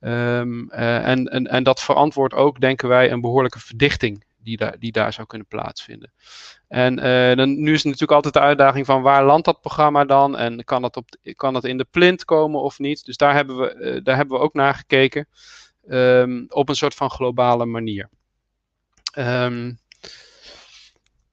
Ehm, 0.00 0.68
en, 0.68 1.26
en, 1.26 1.46
en 1.46 1.62
dat 1.62 1.82
verantwoordt 1.82 2.34
ook, 2.34 2.60
denken 2.60 2.88
wij, 2.88 3.10
een 3.10 3.20
behoorlijke 3.20 3.60
verdichting 3.60 4.24
die, 4.38 4.56
daar 4.56 4.78
die 4.78 4.92
daar 4.92 5.12
zou 5.12 5.26
kunnen 5.26 5.46
plaatsvinden. 5.46 6.12
En 6.68 6.96
dan, 7.36 7.60
nu 7.62 7.72
is 7.72 7.82
natuurlijk 7.82 8.12
altijd 8.12 8.34
de 8.34 8.40
uitdaging 8.40 8.86
van 8.86 9.02
waar 9.02 9.24
landt 9.24 9.44
dat 9.44 9.60
programma 9.60 10.04
dan? 10.04 10.36
En 10.36 10.64
kan 10.64 10.82
dat, 10.82 10.96
op, 10.96 11.08
kan 11.36 11.52
dat 11.52 11.64
in 11.64 11.78
de 11.78 11.86
plint 11.90 12.24
komen 12.24 12.60
of 12.60 12.78
niet? 12.78 13.04
Dus 13.04 13.16
daar 13.16 13.34
hebben 13.34 13.56
we, 13.56 14.00
daar 14.02 14.16
hebben 14.16 14.36
we 14.36 14.42
ook 14.42 14.54
naar 14.54 14.74
gekeken. 14.74 15.28
Ehm, 15.88 16.44
op 16.48 16.68
een 16.68 16.74
soort 16.74 16.94
van 16.94 17.10
globale 17.10 17.66
manier. 17.66 18.08
Um, 19.18 19.78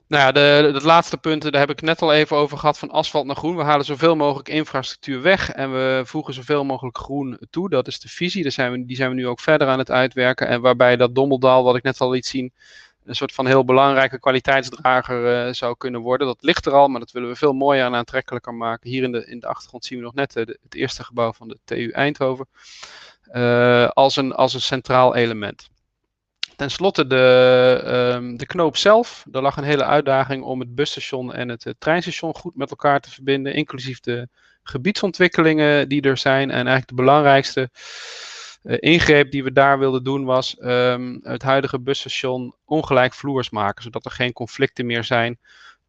nou 0.08 0.24
ja, 0.24 0.32
de, 0.32 0.80
laatste 0.84 1.18
punten, 1.18 1.52
daar 1.52 1.62
heb 1.62 1.70
ik 1.70 1.82
net 1.82 2.02
al 2.02 2.14
even 2.14 2.38
over 2.38 2.58
gehad, 2.58 2.80
van 2.80 2.90
asfalt 2.90 3.26
naar 3.26 3.36
groen. 3.36 3.56
We 3.56 3.64
halen 3.64 3.86
zoveel 3.86 4.16
mogelijk 4.16 4.50
infrastructuur 4.50 5.22
weg 5.22 5.52
en 5.52 5.72
we 5.72 6.02
voegen 6.06 6.34
zoveel 6.34 6.64
mogelijk 6.64 6.98
groen 6.98 7.40
toe. 7.50 7.70
Dat 7.70 7.88
is 7.88 8.00
de 8.00 8.10
visie, 8.10 8.44
Daar 8.44 8.52
zijn 8.52 8.72
we, 8.72 8.86
die 8.86 8.96
zijn 8.96 9.10
we 9.10 9.16
nu 9.16 9.28
ook 9.28 9.40
verder 9.40 9.68
aan 9.68 9.80
het 9.80 9.92
uitwerken. 9.92 10.48
En 10.48 10.62
waarbij 10.62 10.96
dat 10.96 11.16
Dommeldaal, 11.16 11.64
wat 11.64 11.76
ik 11.76 11.84
net 11.84 12.00
al 12.00 12.10
liet 12.10 12.26
zien, 12.26 12.54
een 13.06 13.16
soort 13.16 13.34
van 13.34 13.48
heel 13.48 13.66
belangrijke 13.66 14.20
kwaliteitsdrager 14.20 15.48
uh, 15.48 15.54
zou 15.54 15.78
kunnen 15.78 16.02
worden. 16.02 16.28
Dat 16.28 16.44
ligt 16.44 16.66
er 16.66 16.74
al, 16.74 16.88
maar 16.88 17.00
dat 17.00 17.12
willen 17.12 17.30
we 17.30 17.36
veel 17.36 17.54
mooier 17.54 17.86
en 17.86 17.96
aantrekkelijker 17.96 18.54
maken. 18.54 18.90
Hier 18.90 19.04
in 19.04 19.12
de, 19.12 19.26
in 19.26 19.40
de 19.40 19.48
achtergrond 19.48 19.86
zien 19.86 19.98
we 19.98 20.04
nog 20.04 20.14
net 20.14 20.36
uh, 20.36 20.46
het 20.46 20.76
eerste 20.76 21.04
gebouw 21.04 21.34
van 21.34 21.48
de 21.48 21.58
TU 21.64 21.90
Eindhoven. 21.90 22.48
Uh, 23.32 23.88
als, 23.88 24.16
een, 24.16 24.34
als 24.34 24.54
een 24.54 24.62
centraal 24.62 25.16
element. 25.16 25.70
Ten 26.56 26.72
slotte 26.72 27.08
de, 27.08 28.14
um, 28.16 28.38
de 28.38 28.46
knoop 28.46 28.78
zelf. 28.78 29.26
Er 29.32 29.42
lag 29.42 29.58
een 29.58 29.64
hele 29.64 29.86
uitdaging 29.86 30.44
om 30.44 30.60
het 30.60 30.76
busstation 30.76 31.34
en 31.34 31.50
het, 31.50 31.64
het 31.64 31.80
treinstation 31.80 32.36
goed 32.36 32.56
met 32.56 32.70
elkaar 32.70 33.00
te 33.00 33.12
verbinden, 33.12 33.54
inclusief 33.54 34.00
de 34.00 34.28
gebiedsontwikkelingen 34.64 35.90
die 35.90 36.02
er 36.02 36.18
zijn. 36.18 36.50
En 36.50 36.56
eigenlijk 36.56 36.88
de 36.88 36.96
belangrijkste 36.96 37.70
uh, 38.64 38.78
ingreep 38.80 39.32
die 39.32 39.44
we 39.44 39.52
daar 39.52 39.80
wilden 39.80 40.04
doen 40.04 40.26
was 40.26 40.56
um, 40.60 41.20
het 41.24 41.42
huidige 41.42 41.80
busstation 41.80 42.56
ongelijk 42.66 43.14
vloers 43.14 43.50
maken, 43.50 43.84
zodat 43.84 44.06
er 44.06 44.12
geen 44.12 44.34
conflicten 44.34 44.86
meer 44.86 45.04
zijn 45.04 45.40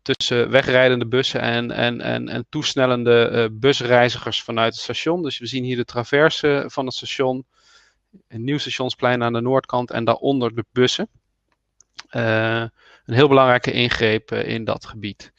tussen 0.02 0.50
wegrijdende 0.50 1.06
bussen 1.06 1.40
en, 1.40 1.70
en, 1.70 2.00
en, 2.00 2.28
en 2.28 2.46
toesnellende 2.48 3.30
uh, 3.32 3.58
busreizigers 3.60 4.42
vanuit 4.42 4.72
het 4.72 4.82
station. 4.82 5.22
Dus 5.22 5.38
we 5.38 5.46
zien 5.46 5.64
hier 5.64 5.76
de 5.76 5.84
traverse 5.84 6.64
van 6.66 6.86
het 6.86 6.94
station 6.94 7.44
een 8.28 8.44
nieuw 8.44 8.58
stationsplein 8.58 9.22
aan 9.22 9.32
de 9.32 9.40
noordkant 9.40 9.90
en 9.90 10.04
daaronder 10.04 10.54
de 10.54 10.64
bussen. 10.72 11.08
Uh, 12.10 12.60
een 13.04 13.14
heel 13.14 13.28
belangrijke 13.28 13.72
ingreep 13.72 14.32
uh, 14.32 14.48
in 14.48 14.64
dat 14.64 14.86
gebied. 14.86 15.32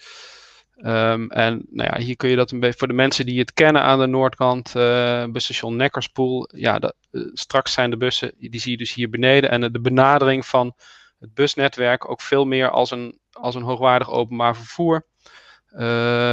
Um, 0.78 1.32
en 1.32 1.66
nou 1.70 1.90
ja, 1.90 1.98
hier 2.04 2.16
kun 2.16 2.30
je 2.30 2.36
dat 2.36 2.52
een 2.52 2.60
beetje 2.60 2.78
voor 2.78 2.88
de 2.88 2.94
mensen 2.94 3.26
die 3.26 3.40
het 3.40 3.54
kennen 3.54 3.82
aan 3.82 4.00
de 4.00 4.06
noordkant, 4.06 4.74
uh, 4.76 5.26
busstation 5.26 5.76
Neckarspoel. 5.76 6.50
Ja, 6.56 6.94
straks 7.34 7.74
zijn 7.74 7.90
de 7.90 7.98
bussen, 7.98 8.32
die 8.38 8.60
zie 8.60 8.72
je 8.72 8.78
dus 8.78 8.94
hier 8.94 9.10
beneden. 9.10 9.50
En 9.50 9.72
de 9.72 9.82
benadering 9.82 10.46
van 10.46 10.76
het 11.20 11.34
busnetwerk 11.34 12.10
ook 12.10 12.22
veel 12.22 12.46
meer 12.46 12.70
als 12.70 12.92
een, 12.92 13.20
als 13.32 13.56
een 13.56 13.62
hoogwaardig 13.62 14.12
openbaar 14.12 14.56
vervoer. 14.56 15.06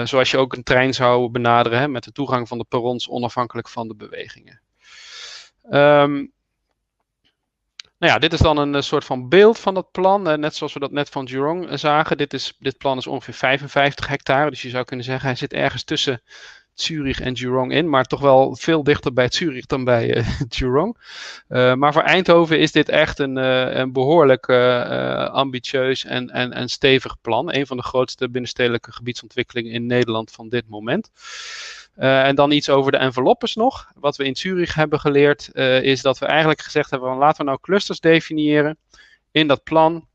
zoals 0.06 0.30
je 0.30 0.38
ook 0.38 0.52
een 0.52 0.62
trein 0.62 0.94
zou 0.94 1.28
benaderen 1.28 1.78
hè, 1.78 1.88
met 1.88 2.04
de 2.04 2.12
toegang 2.12 2.48
van 2.48 2.58
de 2.58 2.66
perrons 2.68 3.08
onafhankelijk 3.08 3.68
van 3.68 3.88
de 3.88 3.94
bewegingen. 3.94 4.60
Um, 5.70 6.32
nou 8.02 8.14
ja, 8.14 8.20
dit 8.20 8.32
is 8.32 8.38
dan 8.38 8.56
een, 8.56 8.74
eh, 8.74 8.80
soort 8.80 9.04
van 9.04 9.28
beeld 9.28 9.58
van 9.58 9.74
dat 9.74 9.90
plan. 9.90 10.28
Uh, 10.28 10.34
net 10.34 10.54
zoals 10.54 10.72
we 10.72 10.80
dat 10.80 10.90
net 10.90 11.08
van 11.08 11.24
Jurong 11.24 11.70
uh, 11.70 11.76
zagen. 11.76 12.16
Dit, 12.16 12.34
is, 12.34 12.56
dit 12.58 12.78
plan 12.78 12.98
is 12.98 13.06
ongeveer 13.06 13.34
55 13.34 14.06
hectare. 14.06 14.50
Dus 14.50 14.62
je 14.62 14.68
zou 14.68 14.84
kunnen 14.84 15.04
zeggen, 15.04 15.26
hij 15.26 15.36
zit 15.36 15.52
ergens 15.52 15.84
tussen 15.84 16.22
Zurich 16.74 17.20
en 17.20 17.32
Jurong 17.32 17.72
in. 17.72 17.88
Maar 17.88 18.04
toch 18.04 18.20
wel 18.20 18.56
veel 18.56 18.82
dichter 18.82 19.12
bij 19.12 19.28
Zurich 19.30 19.66
dan 19.66 19.84
bij 19.84 20.16
uh, 20.16 20.40
Jurong. 20.48 20.96
maar 21.48 21.92
voor 21.92 22.02
Eindhoven 22.02 22.58
is 22.58 22.72
dit 22.72 22.88
echt 22.88 23.18
een, 23.18 23.36
een 23.36 23.92
behoorlijk 23.92 24.50
ambitieus 25.30 26.04
en, 26.04 26.30
en, 26.30 26.52
en 26.52 26.68
stevig 26.68 27.20
plan. 27.20 27.54
Een 27.54 27.66
van 27.66 27.76
de 27.76 27.82
grootste 27.82 28.28
binnenstedelijke 28.30 28.92
gebiedsontwikkelingen 28.92 29.72
in 29.72 29.86
Nederland 29.86 30.30
van 30.30 30.48
dit 30.48 30.68
moment. 30.68 31.10
Uh, 31.98 32.26
en 32.26 32.34
dan 32.34 32.50
iets 32.50 32.70
over 32.70 32.92
de 32.92 32.98
enveloppes 32.98 33.54
nog. 33.54 33.92
Wat 33.94 34.16
we 34.16 34.24
in 34.24 34.36
Zurich 34.36 34.74
hebben 34.74 35.00
geleerd 35.00 35.50
uh, 35.52 35.82
is 35.82 36.02
dat 36.02 36.18
we 36.18 36.26
eigenlijk 36.26 36.60
gezegd 36.60 36.90
hebben: 36.90 37.16
laten 37.16 37.38
we 37.38 37.44
nou 37.44 37.58
clusters 37.60 38.00
definiëren 38.00 38.78
in 39.30 39.46
dat 39.46 39.62
plan. 39.62 40.06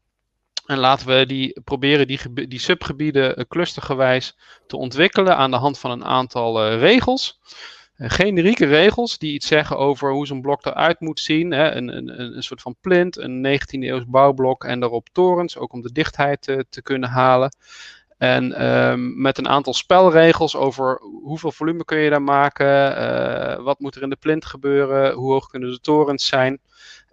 En 0.65 0.77
laten 0.77 1.07
we 1.07 1.25
die, 1.25 1.61
proberen 1.63 2.07
die, 2.07 2.47
die 2.47 2.59
subgebieden 2.59 3.39
uh, 3.39 3.45
clustergewijs 3.47 4.37
te 4.67 4.77
ontwikkelen 4.77 5.37
aan 5.37 5.51
de 5.51 5.57
hand 5.57 5.79
van 5.79 5.91
een 5.91 6.05
aantal 6.05 6.73
regels. 6.73 7.39
generieke 7.97 8.65
regels 8.65 9.17
die 9.17 9.33
iets 9.33 9.47
zeggen 9.47 9.77
over 9.77 10.11
hoe 10.11 10.27
zo'n 10.27 10.41
blok 10.41 10.65
eruit 10.65 10.99
moet 10.99 11.19
zien. 11.19 11.51
Hè. 11.51 11.71
Een, 11.71 11.97
een, 11.97 12.35
een 12.35 12.43
soort 12.43 12.61
van 12.61 12.75
plint, 12.81 13.17
een 13.17 13.59
19e 13.59 13.79
eeuws 13.79 14.05
bouwblok 14.07 14.63
en 14.63 14.79
daarop 14.79 15.07
torens, 15.11 15.57
ook 15.57 15.73
om 15.73 15.81
de 15.81 15.91
dichtheid 15.91 16.41
te 16.69 16.81
kunnen 16.81 17.09
halen. 17.09 17.51
En 18.17 18.65
um, 18.65 19.21
met 19.21 19.37
een 19.37 19.47
aantal 19.47 19.73
spelregels 19.73 20.55
over 20.55 20.99
hoeveel 21.01 21.51
volume 21.51 21.85
kun 21.85 21.97
je 21.97 22.09
daar 22.09 22.21
maken, 22.21 22.67
uh, 22.67 23.63
wat 23.63 23.79
moet 23.79 23.95
er 23.95 24.01
in 24.01 24.09
de 24.09 24.15
plint 24.15 24.45
gebeuren, 24.45 25.13
hoe 25.13 25.31
hoog 25.31 25.47
kunnen 25.47 25.71
de 25.71 25.79
torens 25.79 26.27
zijn. 26.27 26.59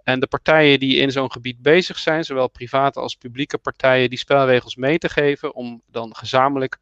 En 0.04 0.20
de 0.20 0.26
partijen 0.26 0.78
die 0.78 0.96
in 0.96 1.12
zo'n 1.12 1.32
gebied 1.32 1.62
bezig 1.62 1.98
zijn, 1.98 2.24
zowel 2.24 2.48
private 2.48 3.00
als 3.00 3.14
publieke 3.14 3.58
partijen, 3.58 4.10
die 4.10 4.18
spelregels 4.18 4.76
mee 4.76 4.98
te 4.98 5.08
geven 5.08 5.54
om 5.54 5.82
dan 5.90 6.16
gezamenlijk 6.16 6.78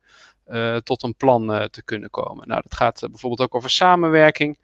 uh, 0.49 0.77
tot 0.77 1.03
een 1.03 1.17
plan 1.17 1.51
uh, 1.55 1.65
te 1.65 1.83
kunnen 1.83 2.11
komen. 2.11 2.49
Nou, 2.49 2.63
dat 2.63 2.75
gaat 2.75 3.01
bijvoorbeeld 3.01 3.41
ook 3.41 3.55
over 3.55 3.71
samenwerking. 3.71 4.59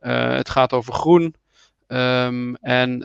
het 0.00 0.48
gaat 0.48 0.72
over 0.72 0.92
groen. 0.92 1.34
Um, 1.86 2.56
en 2.56 2.98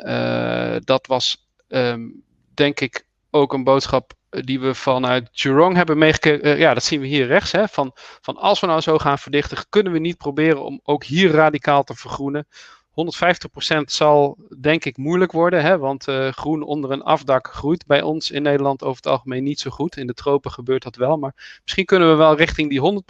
dat 0.83 1.07
was, 1.07 1.47
um, 1.67 2.23
denk 2.53 2.79
ik, 2.79 3.05
ook 3.35 3.53
een 3.53 3.63
boodschap 3.63 4.13
die 4.29 4.59
we 4.59 4.75
vanuit 4.75 5.29
Jurong 5.31 5.75
hebben 5.75 5.97
meegekregen. 5.97 6.47
Uh, 6.47 6.59
ja, 6.59 6.73
dat 6.73 6.83
zien 6.83 7.01
we 7.01 7.07
hier 7.07 7.27
rechts. 7.27 7.51
Hè, 7.51 7.67
van, 7.67 7.91
van 8.21 8.37
als 8.37 8.59
we 8.59 8.67
nou 8.67 8.81
zo 8.81 8.97
gaan 8.97 9.19
verdichten, 9.19 9.65
kunnen 9.69 9.91
we 9.91 9.99
niet 9.99 10.17
proberen 10.17 10.63
om 10.63 10.79
ook 10.83 11.03
hier 11.03 11.31
radicaal 11.31 11.83
te 11.83 11.95
vergroenen. 11.95 12.47
150% 12.95 13.81
zal 13.85 14.37
denk 14.59 14.85
ik 14.85 14.97
moeilijk 14.97 15.31
worden, 15.31 15.61
hè, 15.61 15.77
want 15.77 16.07
uh, 16.07 16.27
groen 16.27 16.63
onder 16.63 16.91
een 16.91 17.01
afdak 17.01 17.47
groeit 17.47 17.85
bij 17.85 18.01
ons 18.01 18.31
in 18.31 18.41
Nederland 18.41 18.83
over 18.83 18.95
het 18.95 19.07
algemeen 19.07 19.43
niet 19.43 19.59
zo 19.59 19.69
goed. 19.69 19.97
In 19.97 20.07
de 20.07 20.13
tropen 20.13 20.51
gebeurt 20.51 20.83
dat 20.83 20.95
wel, 20.95 21.17
maar 21.17 21.59
misschien 21.63 21.85
kunnen 21.85 22.09
we 22.09 22.15
wel 22.15 22.35
richting 22.35 22.69
die 22.69 23.03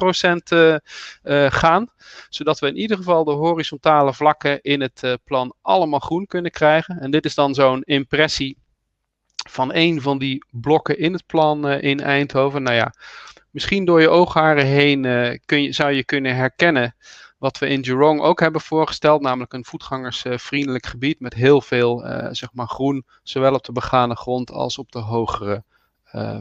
100% 0.50 0.54
uh, 0.54 0.76
uh, 1.24 1.52
gaan, 1.52 1.88
zodat 2.30 2.60
we 2.60 2.68
in 2.68 2.78
ieder 2.78 2.98
geval 2.98 3.24
de 3.24 3.32
horizontale 3.32 4.14
vlakken 4.14 4.62
in 4.62 4.82
het 4.82 5.18
plan 5.24 5.56
allemaal 5.62 6.00
groen 6.00 6.26
kunnen 6.26 6.52
krijgen. 6.52 7.00
En 7.00 7.12
dit 7.12 7.26
is 7.26 7.36
dan 7.36 7.54
zo'n 7.54 7.82
impressie 7.82 8.58
van 9.50 9.74
een 9.74 10.02
van 10.02 10.18
die 10.18 10.46
blokken 10.52 10.98
in 10.98 11.14
het 11.14 11.26
plan 11.26 11.68
uh, 11.68 11.82
in 11.82 12.00
Eindhoven. 12.00 12.64
Nou 12.64 12.76
ja, 12.76 12.94
misschien 13.50 13.86
door 13.86 14.02
je 14.02 14.10
oogharen 14.10 14.66
heen 14.66 15.04
uh, 15.04 15.38
kun 15.46 15.62
je, 15.64 15.72
zou 15.72 15.92
je 15.92 16.04
kunnen 16.04 16.36
herkennen 16.36 16.96
wat 17.38 17.58
we 17.58 17.68
in 17.68 17.82
Jurong 17.82 18.22
ook 18.22 18.40
hebben 18.40 18.62
voorgesteld, 18.62 19.22
namelijk 19.22 19.54
een 19.54 19.66
voetgangersvriendelijk 19.66 20.86
gebied 20.86 21.20
met 21.20 21.34
heel 21.34 21.62
veel 21.62 22.06
uh, 22.06 22.28
zeg 22.32 22.54
maar 22.54 22.68
groen, 22.68 23.06
zowel 23.24 23.54
op 23.54 23.64
de 23.64 23.72
begane 23.72 24.16
grond 24.16 24.52
als 24.52 24.78
op 24.78 24.92
de 24.92 25.00
hogere 25.00 25.64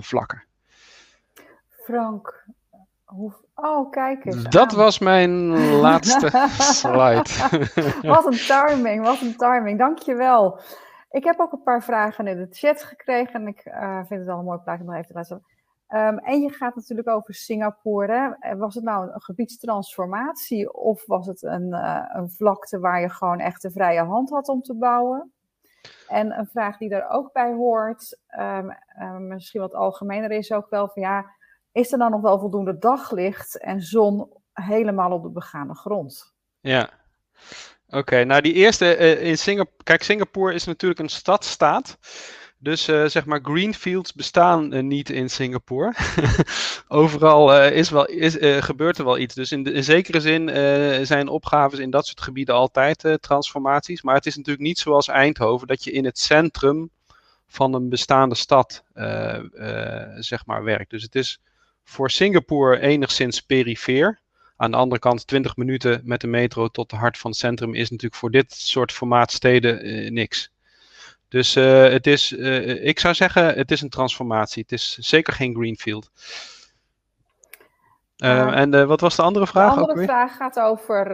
vlakken. 0.00 0.44
Frank, 1.84 2.46
hoe, 3.04 3.34
Oh, 3.54 3.90
kijk 3.90 4.24
eens. 4.24 4.42
Dat 4.42 4.72
was 4.72 4.98
mijn 4.98 5.30
laatste 5.80 6.48
slide. 6.82 7.24
wat 8.02 8.26
een 8.26 8.38
timing, 8.46 9.04
wat 9.04 9.20
een 9.20 9.36
timing. 9.36 9.78
Dankjewel. 9.78 10.60
Ik 11.14 11.24
heb 11.24 11.40
ook 11.40 11.52
een 11.52 11.62
paar 11.62 11.82
vragen 11.82 12.26
in 12.26 12.36
de 12.36 12.46
chat 12.50 12.82
gekregen 12.82 13.34
en 13.34 13.46
ik 13.46 13.66
uh, 13.66 13.96
vind 13.96 14.20
het 14.20 14.24
wel 14.24 14.38
een 14.38 14.44
mooi 14.44 14.58
plaatje 14.58 14.84
om 14.84 14.92
even 14.92 15.06
te 15.06 15.12
laten 15.12 15.44
um, 15.88 16.18
En 16.18 16.40
je 16.40 16.50
gaat 16.50 16.74
natuurlijk 16.74 17.08
over 17.08 17.34
Singapore. 17.34 18.36
Hè. 18.40 18.56
Was 18.56 18.74
het 18.74 18.84
nou 18.84 19.12
een 19.12 19.22
gebiedstransformatie 19.22 20.72
of 20.72 21.06
was 21.06 21.26
het 21.26 21.42
een, 21.42 21.68
uh, 21.68 22.04
een 22.12 22.30
vlakte 22.30 22.78
waar 22.78 23.00
je 23.00 23.08
gewoon 23.08 23.38
echt 23.38 23.62
de 23.62 23.70
vrije 23.70 24.02
hand 24.02 24.30
had 24.30 24.48
om 24.48 24.62
te 24.62 24.74
bouwen? 24.74 25.32
En 26.08 26.38
een 26.38 26.46
vraag 26.46 26.78
die 26.78 26.88
daar 26.88 27.10
ook 27.10 27.32
bij 27.32 27.52
hoort, 27.52 28.20
um, 28.38 29.26
misschien 29.26 29.60
wat 29.60 29.74
algemener 29.74 30.30
is 30.30 30.52
ook 30.52 30.70
wel 30.70 30.88
van 30.88 31.02
ja, 31.02 31.30
is 31.72 31.92
er 31.92 31.98
dan 31.98 32.10
nog 32.10 32.20
wel 32.20 32.38
voldoende 32.38 32.78
daglicht 32.78 33.58
en 33.58 33.80
zon 33.80 34.28
helemaal 34.52 35.12
op 35.12 35.22
de 35.22 35.30
begane 35.30 35.74
grond? 35.74 36.34
Ja, 36.60 36.90
Oké, 37.94 38.24
nou 38.24 38.40
die 38.40 38.52
eerste 38.52 38.98
uh, 38.98 39.26
in 39.26 39.38
Singapore. 39.38 39.76
Kijk, 39.82 40.02
Singapore 40.02 40.54
is 40.54 40.64
natuurlijk 40.64 41.00
een 41.00 41.08
stadstaat. 41.08 41.98
Dus 42.58 42.88
uh, 42.88 43.04
zeg 43.06 43.24
maar, 43.24 43.40
greenfields 43.42 44.12
bestaan 44.12 44.74
uh, 44.74 44.82
niet 44.82 45.10
in 45.10 45.30
Singapore. 45.30 45.94
Overal 46.88 47.64
is 47.64 47.90
wel, 47.90 48.04
is, 48.06 48.36
gebeurt 48.64 48.98
er 48.98 49.04
wel 49.04 49.18
iets. 49.18 49.34
Dus 49.34 49.52
in, 49.52 49.62
de, 49.62 49.72
in 49.72 49.84
zekere 49.84 50.20
zin 50.20 50.48
zijn 51.06 51.28
opgaves 51.28 51.78
in 51.78 51.90
dat 51.90 52.06
soort 52.06 52.20
gebieden 52.20 52.54
altijd 52.54 53.18
transformaties. 53.20 54.02
Maar 54.02 54.14
het 54.14 54.26
is 54.26 54.36
natuurlijk 54.36 54.66
niet 54.66 54.78
zoals 54.78 55.08
Eindhoven, 55.08 55.66
dat 55.66 55.84
je 55.84 55.90
in 55.90 56.04
het 56.04 56.18
centrum 56.18 56.90
van 57.46 57.74
een 57.74 57.88
bestaande 57.88 58.34
stad 58.34 58.84
zeg 60.14 60.46
maar, 60.46 60.64
werkt. 60.64 60.90
Dus 60.90 61.02
het 61.02 61.14
is 61.14 61.40
voor 61.84 62.10
Singapore 62.10 62.80
enigszins 62.80 63.40
perifeer. 63.40 64.20
Aan 64.56 64.70
de 64.70 64.76
andere 64.76 65.00
kant, 65.00 65.26
20 65.26 65.56
minuten 65.56 66.00
met 66.04 66.20
de 66.20 66.26
metro 66.26 66.68
tot 66.68 66.90
de 66.90 66.96
hart 66.96 67.18
van 67.18 67.30
het 67.30 67.40
centrum 67.40 67.74
is 67.74 67.90
natuurlijk 67.90 68.20
voor 68.20 68.30
dit 68.30 68.52
soort 68.52 68.92
formaat 68.92 69.32
steden 69.32 69.86
uh, 69.86 70.10
niks. 70.10 70.52
Dus 71.28 71.56
uh, 71.56 71.88
het 71.88 72.06
is, 72.06 72.32
uh, 72.32 72.84
ik 72.84 72.98
zou 72.98 73.14
zeggen, 73.14 73.54
het 73.54 73.70
is 73.70 73.80
een 73.80 73.88
transformatie. 73.88 74.62
Het 74.62 74.72
is 74.72 74.98
zeker 74.98 75.32
geen 75.32 75.54
greenfield. 75.54 76.10
En 78.16 78.86
wat 78.86 79.00
was 79.00 79.16
de 79.16 79.22
andere 79.22 79.46
vraag? 79.46 79.74
De 79.74 79.80
andere 79.80 80.04
vraag 80.04 80.36
gaat 80.36 80.60
over, 80.60 81.10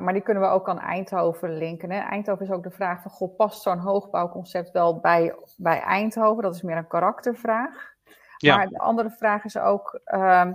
maar 0.00 0.12
die 0.12 0.22
kunnen 0.22 0.42
we 0.42 0.48
ook 0.48 0.68
aan 0.68 0.80
Eindhoven 0.80 1.58
linken. 1.58 1.90
Hè? 1.90 1.98
Eindhoven 1.98 2.46
is 2.46 2.52
ook 2.52 2.62
de 2.62 2.70
vraag 2.70 3.02
van, 3.02 3.10
goh, 3.10 3.36
past 3.36 3.62
zo'n 3.62 3.78
hoogbouwconcept 3.78 4.70
wel 4.70 5.00
bij, 5.00 5.34
bij 5.56 5.80
Eindhoven? 5.80 6.42
Dat 6.42 6.54
is 6.54 6.62
meer 6.62 6.76
een 6.76 6.86
karaktervraag. 6.86 7.92
Ja. 8.36 8.56
Maar 8.56 8.68
de 8.68 8.78
andere 8.78 9.10
vraag 9.10 9.44
is 9.44 9.58
ook, 9.58 10.00
ehm, 10.04 10.52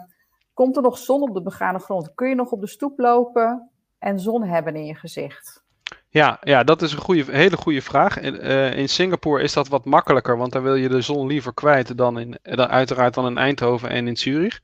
komt 0.59 0.75
er 0.75 0.81
nog 0.81 0.97
zon 0.97 1.21
op 1.21 1.33
de 1.33 1.41
begane 1.41 1.79
grond? 1.79 2.11
Kun 2.15 2.29
je 2.29 2.35
nog 2.35 2.51
op 2.51 2.61
de 2.61 2.67
stoep 2.67 2.99
lopen 2.99 3.69
en 3.99 4.19
zon 4.19 4.43
hebben 4.43 4.75
in 4.75 4.85
je 4.85 4.95
gezicht? 4.95 5.63
Ja, 6.09 6.37
ja 6.41 6.63
dat 6.63 6.81
is 6.81 6.91
een 6.91 6.99
goede, 6.99 7.25
hele 7.31 7.57
goede 7.57 7.81
vraag. 7.81 8.19
In, 8.19 8.35
uh, 8.35 8.77
in 8.77 8.89
Singapore 8.89 9.43
is 9.43 9.53
dat 9.53 9.67
wat 9.67 9.85
makkelijker, 9.85 10.37
want 10.37 10.51
daar 10.51 10.63
wil 10.63 10.75
je 10.75 10.89
de 10.89 11.01
zon 11.01 11.27
liever 11.27 11.53
kwijt 11.53 11.97
dan, 11.97 12.19
in, 12.19 12.39
uiteraard 12.69 13.13
dan 13.13 13.25
in 13.25 13.37
Eindhoven 13.37 13.89
en 13.89 14.07
in 14.07 14.17
Zurich. 14.17 14.59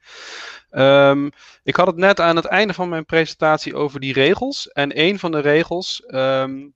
Um, 0.72 1.30
ik 1.64 1.76
had 1.76 1.88
het 1.88 1.98
net 1.98 2.20
aan 2.20 2.36
het 2.36 2.46
einde 2.46 2.74
van 2.74 2.90
mijn 2.90 3.06
presentatie 3.06 3.76
over 3.76 4.00
die 4.00 4.14
regels. 4.14 4.68
En 4.68 5.00
een 5.00 5.20
van 5.20 5.32
de 5.32 5.40
regels 5.40 6.04
um, 6.08 6.75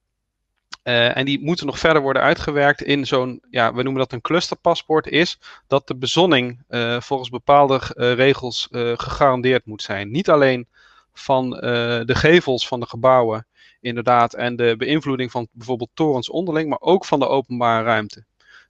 uh, 0.84 1.18
en 1.18 1.26
die 1.26 1.44
moeten 1.44 1.66
nog 1.66 1.80
verder 1.80 2.02
worden 2.02 2.22
uitgewerkt 2.22 2.82
in 2.82 3.06
zo'n, 3.06 3.42
ja, 3.50 3.74
we 3.74 3.84
noemen 3.84 4.02
dat 4.02 4.12
een 4.12 4.22
clusterpaspoort, 4.22 5.08
is 5.08 5.40
dat 5.68 5.88
de 5.88 5.96
bezonning 5.96 6.64
uh, 6.70 7.02
volgens 7.02 7.30
bepaalde 7.30 7.82
uh, 7.96 8.14
regels 8.14 8.68
gegarandeerd 8.72 9.66
moet 9.66 9.82
zijn. 9.82 10.12
Niet 10.12 10.30
alleen 10.30 10.68
van 11.14 11.50
de 11.50 12.16
gevels 12.16 12.68
van 12.68 12.80
de 12.80 12.86
gebouwen, 12.86 13.48
inderdaad, 13.82 14.34
en 14.34 14.56
de 14.56 14.76
beïnvloeding 14.78 15.32
van 15.32 15.48
bijvoorbeeld 15.52 15.90
torens 15.94 16.30
onderling, 16.30 16.70
maar 16.70 16.82
ook 16.82 17.06
van 17.06 17.20
de 17.20 17.28
openbare 17.28 17.84
ruimte. 17.84 18.24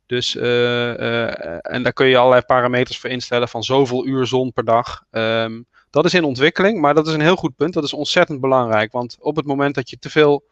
Dus, 0.05 0.35
en 0.35 1.83
daar 1.83 1.93
kun 1.93 2.07
je 2.07 2.17
allerlei 2.17 2.41
parameters 2.41 2.97
voor 2.97 3.09
instellen 3.09 3.47
van 3.47 3.63
zoveel 3.63 4.05
uur 4.05 4.27
zon 4.27 4.53
per 4.53 4.65
dag. 4.65 5.03
Um, 5.11 5.65
dat 5.89 6.05
is 6.05 6.13
in 6.13 6.23
ontwikkeling, 6.23 6.79
maar 6.81 6.93
dat 6.93 7.07
is 7.07 7.13
een 7.13 7.21
heel 7.21 7.35
goed 7.35 7.55
punt. 7.55 7.73
Dat 7.73 7.83
is 7.83 7.93
ontzettend 7.93 8.41
belangrijk, 8.41 8.91
want 8.91 9.17
op 9.19 9.35
het 9.35 9.45
moment 9.45 9.75
dat 9.75 9.89
je 9.89 9.99
te 9.99 10.09
veel 10.09 10.43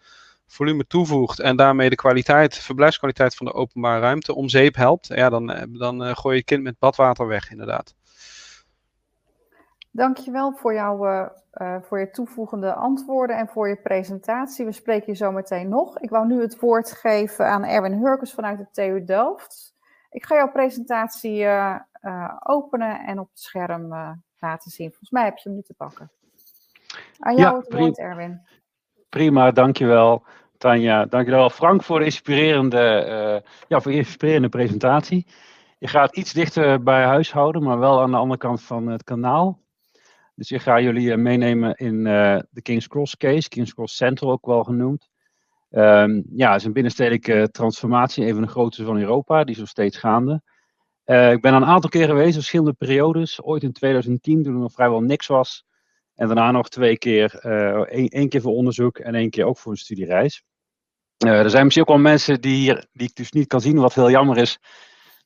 volume 0.48 0.88
toevoegt 0.88 1.40
en 1.40 1.56
daarmee 1.56 1.90
de 1.90 1.96
kwaliteit, 1.96 2.58
verblijfskwaliteit 2.58 3.36
van 3.36 3.46
de 3.46 3.54
openbare 3.54 4.00
ruimte 4.00 4.36
om 4.36 4.50
zeep 4.50 4.76
helpt, 4.76 5.08
ja, 5.08 5.30
dan, 5.30 5.52
eh, 5.52 5.64
dan 5.70 6.08
uh, 6.08 6.16
gooi 6.16 6.34
je 6.34 6.40
het 6.40 6.50
kind 6.50 6.64
met 6.64 6.80
badwater 6.80 7.28
weg, 7.28 7.52
inderdaad. 7.52 7.96
Dankjewel 9.92 10.54
voor, 10.54 10.74
jouw, 10.74 11.06
uh, 11.54 11.76
voor 11.82 12.00
je 12.00 12.10
toevoegende 12.10 12.74
antwoorden 12.74 13.38
en 13.38 13.48
voor 13.48 13.70
je 13.70 13.76
presentatie. 13.76 14.66
We 14.66 14.72
spreken 14.72 15.12
je 15.12 15.18
zo 15.18 15.32
meteen 15.32 15.70
nog. 15.70 16.00
Ik 16.00 16.10
wou 16.10 16.28
nu 16.28 16.42
het 16.42 16.60
woord 16.60 16.92
geven 16.92 17.48
aan 17.48 17.64
Erwin 17.64 17.94
Hurkes 17.94 18.34
vanuit 18.34 18.58
de 18.58 18.68
TU 18.72 19.06
Delft. 19.06 19.76
Ik 20.10 20.26
ga 20.26 20.36
jouw 20.36 20.52
presentatie 20.52 21.40
uh, 21.40 21.76
openen 22.44 23.06
en 23.06 23.20
op 23.20 23.30
het 23.30 23.40
scherm 23.40 23.88
laten 24.40 24.72
zien. 24.72 24.90
Volgens 24.90 25.10
mij 25.10 25.24
heb 25.24 25.38
je 25.38 25.44
hem 25.44 25.54
nu 25.54 25.62
te 25.62 25.74
pakken. 25.74 26.12
Aan 27.20 27.36
jou 27.36 27.56
ja, 27.56 27.60
het 27.60 27.74
woord, 27.74 27.98
Erwin. 27.98 28.42
Prima, 29.18 29.52
dankjewel. 29.52 30.24
Tanja, 30.58 31.06
dankjewel 31.06 31.50
Frank 31.50 31.84
voor 31.84 32.00
de 32.00 32.06
inspirerende, 32.06 33.06
uh, 33.08 33.50
ja, 33.68 33.82
voor 33.82 33.92
de 33.92 33.98
inspirerende 33.98 34.50
presentatie. 34.50 35.28
Je 35.80 35.88
gaat 35.88 36.16
iets 36.16 36.34
dichter 36.34 36.84
bij 36.84 37.04
huis 37.04 37.32
houden, 37.32 37.64
maar 37.64 37.80
wel 37.80 38.02
aan 38.02 38.12
de 38.12 38.18
andere 38.18 38.40
kant 38.40 38.62
van 38.62 38.88
het 38.88 39.04
kanaal. 39.04 39.62
Dus 40.36 40.52
ik 40.52 40.62
ga 40.62 40.80
jullie 40.80 41.10
uh, 41.10 41.16
meenemen 41.16 41.76
in 41.76 41.96
uh, 41.96 42.40
de 42.50 42.62
King's 42.62 42.88
Cross 42.88 43.18
case, 43.18 43.50
King's 43.50 43.74
Cross 43.74 43.96
Central 43.96 44.32
ook 44.32 44.46
wel 44.46 44.64
genoemd. 44.64 45.10
Um, 45.72 46.24
ja, 46.36 46.52
het 46.52 46.60
is 46.60 46.66
een 46.66 46.74
binnenstedelijke 46.74 47.50
transformatie, 47.52 48.26
een 48.26 48.34
van 48.34 48.42
de 48.42 48.50
grootste 48.50 48.84
van 48.84 48.98
Europa, 49.00 49.44
die 49.44 49.54
is 49.54 49.60
nog 49.60 49.70
steeds 49.70 49.98
gaande. 49.98 50.42
ik 51.06 51.42
ben 51.42 51.54
een 51.54 51.66
aantal 51.66 51.90
keer 51.90 52.08
geweest, 52.08 52.34
verschillende 52.34 52.74
periodes. 52.74 53.44
Ooit 53.44 53.64
in 53.64 53.72
2010, 53.72 54.44
toen 54.44 54.54
er 54.54 54.60
nog 54.60 54.72
vrijwel 54.72 55.02
niks 55.02 55.28
was. 55.28 55.67
En 56.18 56.28
daarna 56.28 56.52
nog 56.52 56.70
twee 56.70 56.98
keer, 56.98 57.40
uh, 57.46 58.08
één, 58.14 58.30
keer 58.30 58.42
voor 58.42 58.54
onderzoek 58.54 58.98
en 58.98 59.16
één 59.16 59.30
keer 59.30 59.46
ook 59.46 59.58
voor 59.58 59.72
een 59.72 59.78
studiereis. 59.78 60.44
Uh, 61.26 61.40
er 61.40 61.50
zijn 61.50 61.64
misschien 61.64 61.84
ook 61.84 61.92
wel 61.92 62.04
mensen 62.04 62.42
die, 62.42 62.74
die 62.92 63.08
ik 63.08 63.16
dus 63.16 63.32
niet 63.32 63.48
kan 63.48 63.62
zien, 63.62 63.78
wat 63.78 63.94
heel 63.94 64.10
jammer 64.10 64.38
is, 64.38 64.60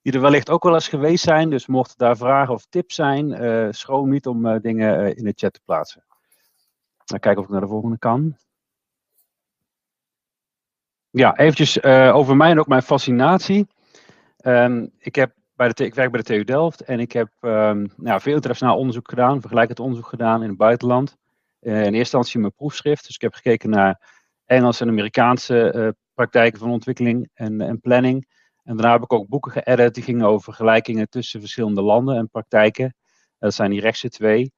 die 0.02 0.14
er 0.14 0.22
wellicht 0.22 0.50
ook 0.50 0.64
wel 0.64 0.74
eens 0.74 0.88
geweest 0.88 1.24
zijn. 1.24 1.50
Dus 1.50 1.68
mochten 1.68 1.98
daar 1.98 2.18
vragen 2.18 2.54
of 2.54 2.66
tips 2.66 2.96
zijn, 2.96 3.44
uh, 3.44 3.68
schroom 3.70 4.10
niet 4.10 4.28
om 4.28 4.60
dingen 4.60 5.16
in 5.16 5.24
de 5.24 5.34
chat 5.36 5.54
te 5.54 5.62
plaatsen. 5.66 6.06
Dan 7.06 7.20
kijken 7.20 7.42
of 7.42 7.46
ik 7.46 7.52
naar 7.52 7.62
de 7.62 7.68
volgende 7.68 7.98
kan. 7.98 8.38
Ja, 11.10 11.38
eventjes 11.38 11.84
over 12.14 12.38
mij 12.38 12.52
en 12.52 12.60
ook 12.60 12.68
mijn 12.68 12.82
fascinatie. 12.82 13.68
Um, 14.46 14.92
ik 14.98 15.16
heb 15.16 15.34
bij 15.62 15.72
de, 15.74 15.86
ik 15.86 15.96
werk 15.96 16.12
bij 16.12 16.22
de 16.22 16.26
TU 16.26 16.44
Delft 16.44 16.82
en 16.82 17.00
ik 17.00 17.12
heb 17.12 17.30
um, 17.42 17.94
nou, 17.96 18.22
veel 18.22 18.34
internationaal 18.34 18.78
onderzoek 18.78 19.10
gedaan, 19.10 19.40
vergelijkend 19.40 19.80
onderzoek 19.80 20.08
gedaan 20.08 20.42
in 20.42 20.50
het 20.50 20.58
buitenland. 20.58 21.18
Uh, 21.62 21.74
in 21.74 21.80
eerste 21.80 21.98
instantie 21.98 22.40
mijn 22.40 22.54
proefschrift, 22.54 23.06
dus 23.06 23.16
ik 23.16 23.22
heb 23.22 23.34
gekeken 23.34 23.70
naar 23.70 24.02
Engelse 24.46 24.84
en 24.84 24.90
Amerikaanse 24.90 25.74
uh, 25.76 25.88
praktijken 26.14 26.60
van 26.60 26.70
ontwikkeling 26.70 27.30
en, 27.34 27.62
en, 27.62 27.80
planning. 27.80 28.28
En 28.64 28.76
daarna 28.76 28.92
heb 28.92 29.04
ik 29.04 29.14
ook 29.14 29.28
boeken 29.28 29.52
geëdit 29.52 29.94
die 29.94 30.04
gingen 30.04 30.26
over 30.26 30.44
vergelijkingen 30.44 31.10
tussen 31.10 31.40
verschillende 31.40 31.82
landen 31.82 32.18
en 32.18 32.30
praktijken. 32.30 32.96
Dat 33.40 33.54
zijn 33.54 33.72
die 33.72 33.82
rechtse 33.82 34.10
twee. 34.10 34.52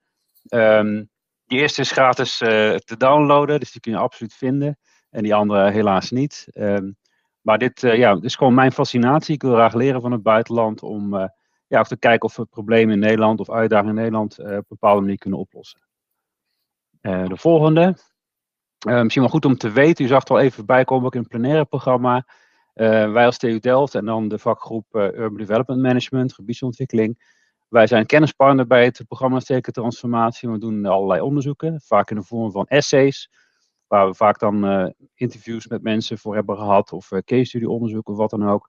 Um, 0.50 1.10
die 1.46 1.60
eerste 1.60 1.82
is 1.82 1.92
gratis 1.92 2.38
te 2.38 2.96
downloaden, 2.98 3.60
dus 3.60 3.72
die 3.72 3.82
kun 3.82 3.92
je 3.92 3.98
absoluut 3.98 4.34
vinden. 4.34 4.78
En 5.10 5.24
die 5.24 5.36
andere 5.36 5.72
helaas 5.72 6.12
niet. 6.12 6.48
Um, 6.54 6.98
maar 7.44 7.58
dit, 7.58 7.84
uh, 7.84 7.96
ja, 7.96 8.18
is 8.22 8.36
gewoon 8.36 8.54
mijn 8.54 8.72
fascinatie. 8.72 9.34
Ik 9.34 9.42
wil 9.42 9.54
graag 9.54 9.74
leren 9.74 10.02
van 10.02 10.12
het 10.12 10.24
buitenland 10.24 10.84
om 10.84 11.14
uh, 11.14 11.26
ja, 11.68 11.84
te 11.84 11.98
kijken 11.98 12.30
of 12.30 12.36
we 12.36 12.46
problemen 12.46 12.94
in 12.94 13.00
Nederland 13.00 13.40
of 13.40 13.50
uitdagingen 13.50 13.96
in 13.96 14.02
Nederland 14.02 14.40
uh, 14.40 14.46
op 14.46 14.52
een 14.52 14.66
bepaalde 14.68 15.02
manier 15.02 15.18
kunnen 15.18 15.40
oplossen. 15.40 15.82
de 17.02 17.38
volgende. 17.38 17.98
misschien 18.86 19.22
wel 19.22 19.32
goed 19.32 19.46
om 19.46 19.58
te 19.58 19.72
weten, 19.72 20.06
u 20.06 20.08
zag 20.08 20.20
het 20.20 20.30
al 20.30 20.40
even 20.40 20.66
bijkomen 20.66 21.06
ook 21.06 21.14
in 21.16 21.20
het 21.20 21.30
plenaire 21.30 21.66
programma. 21.66 22.26
wij 22.74 23.26
als 23.26 23.38
TU 23.38 23.60
Delft 23.60 23.96
en 23.96 24.06
dan 24.06 24.28
de 24.28 24.40
vakgroep 24.40 24.86
Urban 24.96 25.38
Development 25.38 25.82
Management, 25.82 26.34
gebiedsontwikkeling. 26.34 27.32
Wij 27.70 27.88
zijn 27.88 28.06
kennispartner 28.06 28.68
bij 28.68 28.84
het 28.84 29.04
programma 29.08 29.40
Stedelijke 29.40 29.72
Transformatie. 29.72 30.50
We 30.50 30.58
doen 30.58 30.86
allerlei 30.86 31.22
onderzoeken, 31.22 31.82
vaak 31.82 32.10
in 32.10 32.16
de 32.16 32.24
vorm 32.24 32.52
van 32.52 32.66
essays 32.68 33.30
Waar 33.94 34.08
we 34.08 34.14
vaak 34.14 34.40
dan 34.40 34.66
uh, 34.66 34.90
interviews 35.16 35.68
met 35.68 35.82
mensen 35.82 36.18
voor 36.18 36.36
hebben 36.36 36.58
gehad. 36.58 36.92
Of 36.92 37.12
uh, 37.12 37.20
case 37.20 37.46
study 37.46 37.66
onderzoek 37.66 38.10
of 38.10 38.18
wat 38.18 38.30
dan 38.30 38.50
ook. 38.50 38.68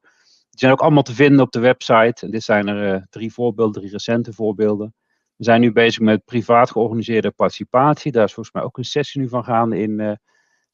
Die 0.51 0.59
zijn 0.59 0.73
ook 0.73 0.81
allemaal 0.81 1.03
te 1.03 1.15
vinden 1.15 1.41
op 1.41 1.53
de 1.53 1.59
website. 1.59 2.27
En 2.27 2.31
dit 2.31 2.43
zijn 2.43 2.69
er 2.69 2.95
uh, 2.95 3.03
drie 3.11 3.33
voorbeelden, 3.33 3.81
drie 3.81 3.93
recente 3.93 4.33
voorbeelden. 4.33 4.95
We 5.37 5.45
zijn 5.45 5.61
nu 5.61 5.73
bezig 5.73 6.01
met 6.01 6.25
privaat 6.25 6.71
georganiseerde 6.71 7.31
participatie. 7.31 8.13
Daar 8.13 8.25
is 8.25 8.33
volgens 8.33 8.55
mij 8.55 8.65
ook 8.65 8.79
een 8.79 8.85
sessie 8.85 9.21
nu 9.21 9.29
van 9.29 9.45
gaande 9.45 9.79
in 9.79 10.19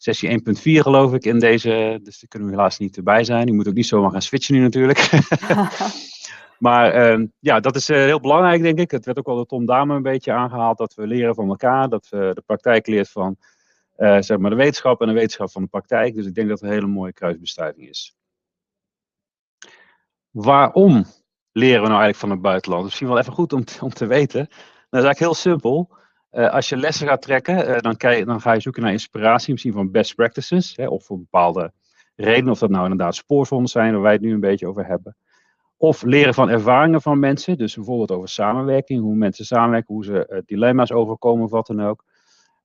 sessie 0.02 0.42
1.4 0.56 0.62
geloof 0.62 1.12
ik 1.14 1.24
in 1.24 1.38
deze. 1.38 2.00
Dus 2.02 2.20
daar 2.20 2.28
kunnen 2.28 2.48
we 2.48 2.54
helaas 2.54 2.78
niet 2.78 2.96
erbij 2.96 3.24
zijn. 3.24 3.46
Je 3.46 3.52
moet 3.52 3.68
ook 3.68 3.74
niet 3.74 3.86
zomaar 3.86 4.10
gaan 4.10 4.22
switchen 4.22 4.54
nu 4.54 4.60
natuurlijk. 4.60 5.10
maar 6.58 7.18
uh, 7.18 7.26
ja, 7.38 7.60
dat 7.60 7.76
is 7.76 7.90
uh, 7.90 7.96
heel 7.96 8.20
belangrijk 8.20 8.62
denk 8.62 8.78
ik. 8.78 8.90
Het 8.90 9.04
werd 9.04 9.18
ook 9.18 9.26
al 9.26 9.34
door 9.34 9.46
Tom 9.46 9.66
Dame 9.66 9.94
een 9.94 10.02
beetje 10.02 10.32
aangehaald. 10.32 10.78
Dat 10.78 10.94
we 10.94 11.06
leren 11.06 11.34
van 11.34 11.48
elkaar. 11.48 11.88
Dat 11.88 12.08
we 12.08 12.30
de 12.34 12.42
praktijk 12.46 12.86
leert 12.86 13.10
van 13.10 13.36
zeg 14.00 14.38
maar 14.38 14.50
de 14.50 14.56
wetenschap 14.56 15.00
en 15.00 15.06
de 15.06 15.12
wetenschap 15.12 15.50
van 15.50 15.62
de 15.62 15.68
praktijk. 15.68 16.14
Dus 16.14 16.26
ik 16.26 16.34
denk 16.34 16.48
dat 16.48 16.60
het 16.60 16.68
een 16.68 16.74
hele 16.74 16.86
mooie 16.86 17.12
kruisbestuiving 17.12 17.88
is. 17.88 18.16
Waarom 20.30 21.04
leren 21.52 21.82
we 21.82 21.88
nou 21.88 22.00
eigenlijk 22.00 22.16
van 22.16 22.30
het 22.30 22.40
buitenland? 22.40 22.84
Misschien 22.84 23.08
wel 23.08 23.18
even 23.18 23.32
goed 23.32 23.52
om, 23.52 23.64
om 23.80 23.90
te 23.90 24.06
weten. 24.06 24.46
Dat 24.90 25.00
is 25.00 25.06
eigenlijk 25.06 25.18
heel 25.18 25.34
simpel. 25.34 25.98
Uh, 26.32 26.50
als 26.50 26.68
je 26.68 26.76
lessen 26.76 27.06
gaat 27.06 27.22
trekken, 27.22 27.68
uh, 27.68 27.78
dan, 27.78 28.24
dan, 28.24 28.40
ga 28.40 28.52
je 28.52 28.60
zoeken 28.60 28.82
naar 28.82 28.92
inspiratie, 28.92 29.52
misschien 29.52 29.72
van 29.72 29.90
best 29.90 30.14
practices, 30.14 30.76
hè, 30.76 30.86
of 30.86 31.04
voor 31.04 31.18
bepaalde 31.18 31.72
redenen, 32.16 32.52
of 32.52 32.58
dat 32.58 32.70
nou 32.70 32.82
inderdaad 32.82 33.14
spoorzonden 33.14 33.68
zijn, 33.68 33.92
waar 33.92 34.02
wij 34.02 34.12
het 34.12 34.20
nu 34.20 34.32
een 34.32 34.40
beetje 34.40 34.66
over 34.66 34.86
hebben. 34.86 35.16
Of 35.76 36.02
leren 36.02 36.34
van 36.34 36.48
ervaringen 36.48 37.02
van 37.02 37.18
mensen, 37.18 37.56
dus 37.56 37.74
bijvoorbeeld 37.74 38.10
over 38.10 38.28
samenwerking, 38.28 39.00
hoe 39.00 39.14
mensen 39.14 39.44
samenwerken, 39.44 39.94
hoe 39.94 40.04
ze 40.04 40.42
dilemma's 40.46 40.92
overkomen 40.92 41.44
of 41.44 41.50
wat 41.50 41.66
dan 41.66 41.82
ook. 41.82 42.04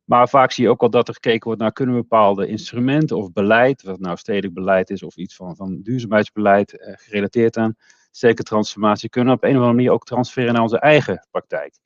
Maar 0.05 0.29
vaak 0.29 0.51
zie 0.51 0.63
je 0.63 0.69
ook 0.69 0.81
al 0.81 0.89
dat 0.89 1.07
er 1.07 1.13
gekeken 1.13 1.43
wordt 1.43 1.61
naar 1.61 1.71
kunnen 1.71 1.95
we 1.95 2.01
bepaalde 2.01 2.47
instrumenten 2.47 3.17
of 3.17 3.31
beleid, 3.31 3.83
wat 3.83 3.99
nou 3.99 4.17
stedelijk 4.17 4.53
beleid 4.53 4.89
is 4.89 5.03
of 5.03 5.15
iets 5.15 5.35
van, 5.35 5.55
van 5.55 5.81
duurzaamheidsbeleid 5.81 6.77
eh, 6.77 6.93
gerelateerd 6.97 7.57
aan 7.57 7.75
stedelijke 8.15 8.43
transformatie, 8.43 9.09
kunnen 9.09 9.31
we 9.33 9.37
op 9.37 9.43
een 9.43 9.49
of 9.49 9.55
andere 9.55 9.73
manier 9.73 9.91
ook 9.91 10.05
transfereren 10.05 10.53
naar 10.53 10.63
onze 10.63 10.79
eigen 10.79 11.27
praktijk. 11.31 11.77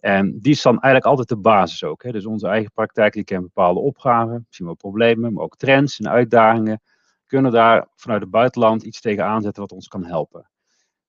En 0.00 0.38
die 0.38 0.52
is 0.52 0.62
dan 0.62 0.72
eigenlijk 0.72 1.04
altijd 1.04 1.28
de 1.28 1.36
basis 1.36 1.84
ook. 1.84 2.02
Hè. 2.02 2.12
Dus 2.12 2.26
onze 2.26 2.48
eigen 2.48 2.72
praktijk 2.72 3.12
die 3.12 3.24
kent 3.24 3.42
bepaalde 3.42 3.80
opgaven, 3.80 4.44
misschien 4.46 4.66
wel 4.66 4.74
problemen, 4.74 5.32
maar 5.32 5.44
ook 5.44 5.56
trends 5.56 5.98
en 5.98 6.10
uitdagingen. 6.10 6.82
Kunnen 7.26 7.52
daar 7.52 7.88
vanuit 7.96 8.20
het 8.20 8.30
buitenland 8.30 8.82
iets 8.82 9.00
tegen 9.00 9.24
aanzetten 9.24 9.62
wat 9.62 9.72
ons 9.72 9.88
kan 9.88 10.04
helpen. 10.04 10.50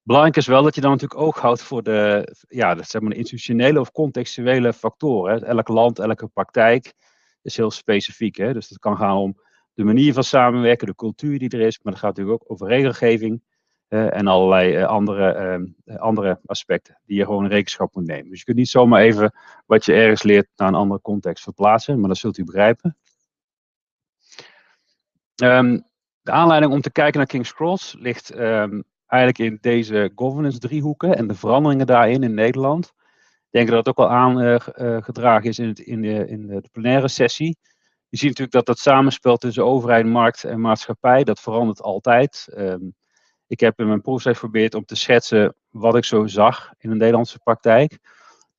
Belangrijk 0.03 0.37
is 0.37 0.47
wel 0.47 0.63
dat 0.63 0.75
je 0.75 0.81
dan 0.81 0.91
natuurlijk 0.91 1.21
oog 1.21 1.39
houdt 1.39 1.61
voor 1.61 1.83
de, 1.83 2.33
ja, 2.47 2.75
de, 2.75 2.83
zeg 2.83 3.01
maar, 3.01 3.09
de 3.09 3.17
institutionele 3.17 3.79
of 3.79 3.91
contextuele 3.91 4.73
factoren. 4.73 5.43
Elk 5.43 5.67
land, 5.67 5.99
elke 5.99 6.27
praktijk 6.27 6.93
is 7.41 7.57
heel 7.57 7.71
specifiek. 7.71 8.35
Hè? 8.35 8.53
Dus 8.53 8.69
het 8.69 8.79
kan 8.79 8.97
gaan 8.97 9.17
om 9.17 9.39
de 9.73 9.83
manier 9.83 10.13
van 10.13 10.23
samenwerken, 10.23 10.87
de 10.87 10.95
cultuur 10.95 11.39
die 11.39 11.49
er 11.49 11.59
is, 11.59 11.79
maar 11.81 11.93
het 11.93 12.01
gaat 12.01 12.15
natuurlijk 12.15 12.43
ook 12.43 12.51
over 12.51 12.67
regelgeving 12.67 13.41
en 13.87 14.27
allerlei 14.27 14.77
uh, 14.77 14.85
andere, 14.85 15.59
uh, 15.85 15.97
andere 15.97 16.39
aspecten 16.45 16.99
die 17.05 17.17
je 17.17 17.25
gewoon 17.25 17.43
in 17.43 17.49
rekenschap 17.49 17.95
moet 17.95 18.05
nemen. 18.05 18.29
Dus 18.29 18.39
je 18.39 18.45
kunt 18.45 18.57
niet 18.57 18.69
zomaar 18.69 19.01
even 19.01 19.33
wat 19.65 19.85
je 19.85 19.93
ergens 19.93 20.23
leert 20.23 20.47
naar 20.55 20.67
een 20.67 20.75
andere 20.75 21.01
context 21.01 21.43
verplaatsen, 21.43 21.99
maar 21.99 22.07
dat 22.07 22.17
zult 22.17 22.37
u 22.37 22.43
begrijpen. 22.43 22.97
Um, 25.43 25.83
de 26.21 26.31
aanleiding 26.31 26.73
om 26.73 26.81
te 26.81 26.91
kijken 26.91 27.17
naar 27.17 27.27
King's 27.27 27.53
Cross 27.53 27.95
ligt 27.99 28.39
um, 28.39 28.83
eigenlijk 29.11 29.51
in 29.51 29.57
deze 29.61 30.11
governance 30.15 30.59
driehoeken 30.59 31.15
en 31.15 31.27
de 31.27 31.35
veranderingen 31.35 31.87
daarin 31.87 32.23
in 32.23 32.33
Nederland. 32.33 32.85
Ik 33.51 33.57
denk 33.57 33.67
dat 33.67 33.77
het 33.77 33.87
ook 33.87 34.07
al 34.07 34.15
aangedragen 34.15 35.49
is 35.49 35.59
in, 35.59 35.67
het, 35.67 35.79
in, 35.79 36.01
de, 36.01 36.27
in 36.27 36.47
de 36.47 36.63
plenaire 36.71 37.07
sessie. 37.07 37.57
Je 38.09 38.17
ziet 38.17 38.27
natuurlijk 38.27 38.51
dat 38.51 38.65
dat 38.65 38.79
samenspel 38.79 39.37
tussen 39.37 39.65
overheid, 39.65 40.05
markt 40.05 40.43
en 40.43 40.61
maatschappij, 40.61 41.23
dat 41.23 41.39
verandert 41.39 41.81
altijd. 41.81 42.47
Um, 42.57 42.95
ik 43.47 43.59
heb 43.59 43.79
in 43.79 43.87
mijn 43.87 44.01
proefschrift 44.01 44.39
geprobeerd 44.39 44.73
om 44.75 44.85
te 44.85 44.95
schetsen 44.95 45.55
wat 45.69 45.95
ik 45.95 46.05
zo 46.05 46.27
zag 46.27 46.73
in 46.77 46.89
de 46.89 46.95
Nederlandse 46.95 47.39
praktijk. 47.39 47.99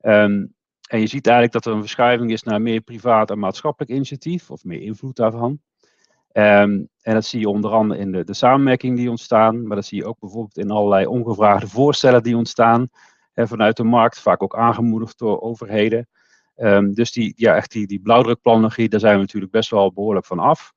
Um, 0.00 0.54
en 0.88 1.00
je 1.00 1.06
ziet 1.06 1.26
eigenlijk 1.26 1.54
dat 1.54 1.66
er 1.66 1.72
een 1.72 1.80
verschuiving 1.80 2.30
is 2.30 2.42
naar 2.42 2.62
meer 2.62 2.80
privaat 2.80 3.30
en 3.30 3.38
maatschappelijk 3.38 3.92
initiatief, 3.92 4.50
of 4.50 4.64
meer 4.64 4.80
invloed 4.80 5.16
daarvan. 5.16 5.60
Um, 6.32 6.88
en 7.00 7.14
dat 7.14 7.24
zie 7.24 7.40
je 7.40 7.48
onder 7.48 7.70
andere 7.70 8.00
in 8.00 8.12
de, 8.12 8.24
de 8.24 8.34
samenwerking 8.34 8.96
die 8.96 9.10
ontstaan, 9.10 9.66
maar 9.66 9.76
dat 9.76 9.86
zie 9.86 9.98
je 9.98 10.06
ook 10.06 10.18
bijvoorbeeld 10.18 10.58
in 10.58 10.70
allerlei 10.70 11.06
ongevraagde 11.06 11.68
voorstellen 11.68 12.22
die 12.22 12.36
ontstaan 12.36 12.88
hè, 13.32 13.46
vanuit 13.46 13.76
de 13.76 13.84
markt, 13.84 14.20
vaak 14.20 14.42
ook 14.42 14.56
aangemoedigd 14.56 15.18
door 15.18 15.40
overheden. 15.40 16.08
Um, 16.56 16.94
dus 16.94 17.12
die, 17.12 17.32
ja, 17.36 17.54
echt 17.54 17.70
die, 17.70 17.86
die 17.86 18.00
blauwdrukplanologie, 18.00 18.88
daar 18.88 19.00
zijn 19.00 19.14
we 19.14 19.20
natuurlijk 19.20 19.52
best 19.52 19.70
wel 19.70 19.92
behoorlijk 19.92 20.26
van 20.26 20.38
af. 20.38 20.72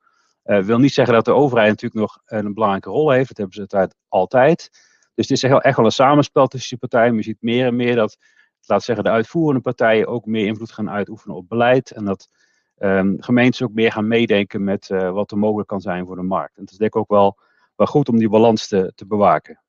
Uh, 0.46 0.60
wil 0.60 0.80
niet 0.80 0.94
zeggen 0.94 1.14
dat 1.14 1.26
de 1.26 1.34
overheid 1.34 1.70
natuurlijk 1.70 2.02
nog 2.02 2.20
een 2.26 2.54
belangrijke 2.54 2.90
rol 2.90 3.10
heeft, 3.10 3.28
dat 3.28 3.38
hebben 3.38 3.56
ze 3.56 3.78
het 3.78 3.96
altijd. 4.08 4.70
Dus 5.14 5.30
het 5.30 5.38
is 5.38 5.44
echt 5.44 5.76
wel 5.76 5.86
een 5.86 5.92
samenspel 5.92 6.48
tussen 6.48 6.70
die 6.70 6.90
partijen. 6.90 7.16
Je 7.16 7.24
ziet 7.24 7.42
meer 7.42 7.66
en 7.66 7.76
meer 7.76 7.96
dat, 7.96 8.18
laat 8.66 8.84
zeggen, 8.84 9.04
de 9.04 9.12
uitvoerende 9.12 9.62
partijen 9.62 10.08
ook 10.08 10.26
meer 10.26 10.46
invloed 10.46 10.72
gaan 10.72 10.90
uitoefenen 10.90 11.36
op 11.36 11.50
beleid. 11.50 11.92
En 11.92 12.06
dat 12.06 12.30
um, 12.78 13.16
gemeentes 13.20 13.64
ook 13.64 13.74
meer 13.74 13.92
gaan 13.92 14.08
meedenken 14.08 14.64
met 14.64 14.90
uh, 14.90 15.12
wat 15.12 15.32
er 15.32 15.38
mogelijk 15.38 15.68
kan 15.68 15.82
zijn 15.82 16.06
voor 16.06 16.16
de 16.16 16.22
markt. 16.22 16.56
En 16.56 16.62
het 16.62 16.72
is 16.72 16.78
denk 16.78 16.94
ik 16.94 17.00
ook 17.00 17.10
wel, 17.10 17.38
wel 17.76 17.88
goed 17.88 18.10
om 18.10 18.18
die 18.18 18.30
balans 18.30 18.68
te, 18.68 18.92
te 18.96 19.06
bewaken. 19.06 19.60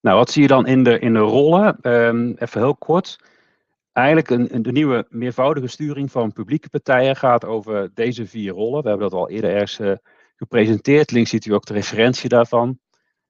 Nou, 0.00 0.16
wat 0.16 0.30
zie 0.30 0.42
je 0.42 0.48
dan 0.48 0.66
in 0.66 0.82
de, 0.84 0.98
in 0.98 1.12
de 1.12 1.18
rollen? 1.18 1.78
Um, 1.82 2.34
even 2.38 2.60
heel 2.60 2.76
kort. 2.76 3.18
Eigenlijk 3.92 4.30
een, 4.30 4.54
een, 4.54 4.62
de 4.62 4.72
nieuwe 4.72 5.06
meervoudige 5.08 5.66
sturing 5.66 6.10
van 6.10 6.32
publieke 6.32 6.68
partijen 6.68 7.16
gaat 7.16 7.44
over 7.44 7.90
deze 7.94 8.26
vier 8.26 8.52
rollen. 8.52 8.82
We 8.82 8.88
hebben 8.88 9.10
dat 9.10 9.18
al 9.18 9.28
eerder 9.28 9.50
ergens 9.50 9.78
uh, 9.78 9.92
gepresenteerd. 10.36 11.10
Links 11.10 11.30
ziet 11.30 11.44
u 11.44 11.52
ook 11.52 11.64
de 11.64 11.72
referentie 11.72 12.28
daarvan. 12.28 12.78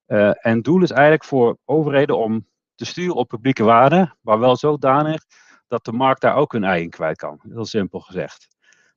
Uh, 0.07 0.29
en 0.29 0.55
het 0.55 0.65
doel 0.65 0.83
is 0.83 0.91
eigenlijk 0.91 1.25
voor 1.25 1.59
overheden 1.65 2.19
om 2.19 2.47
te 2.75 2.85
sturen 2.85 3.15
op 3.15 3.29
publieke 3.29 3.65
waarden, 3.65 4.17
maar 4.21 4.39
wel 4.39 4.57
zodanig 4.57 5.25
dat 5.73 5.85
de 5.85 5.93
markt 5.93 6.21
daar 6.21 6.37
ook 6.37 6.53
hun 6.53 6.65
ei 6.65 6.83
in 6.83 6.91
kwijt 6.91 7.17
kan. 7.17 7.41
Heel 7.49 7.65
simpel 7.65 8.01
gezegd. 8.01 8.49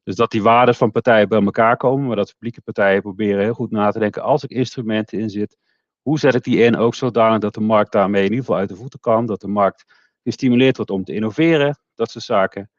Dus 0.04 0.16
dat 0.16 0.32
die 0.32 0.44
waarden 0.44 0.76
van 0.76 0.92
partijen 0.92 1.30
bij 1.30 1.44
elkaar 1.44 1.78
komen, 1.78 2.08
maar 2.08 2.16
dat 2.16 2.34
publieke 2.34 2.62
partijen 2.62 3.02
proberen 3.02 3.44
heel 3.44 3.54
goed 3.54 3.72
na 3.72 3.92
te 3.92 4.00
denken, 4.00 4.22
als 4.22 4.44
ik 4.44 4.50
instrumenten 4.50 5.20
inzet, 5.20 5.58
hoe 6.02 6.20
zet 6.20 6.36
ik 6.36 6.44
die 6.44 6.64
in 6.64 6.78
ook 6.78 6.96
zodanig 6.96 7.40
dat 7.40 7.54
de 7.54 7.62
markt 7.62 7.92
daarmee 7.92 8.24
in 8.24 8.30
ieder 8.30 8.46
geval 8.46 8.60
uit 8.60 8.70
de 8.70 8.76
voeten 8.76 9.00
kan, 9.00 9.26
dat 9.26 9.42
de 9.42 9.48
markt 9.48 9.86
gestimuleerd 10.24 10.76
wordt 10.76 10.92
om 10.92 11.04
te 11.04 11.14
innoveren, 11.14 11.80
dat 11.94 12.12
soort 12.12 12.24
zaken. 12.24 12.70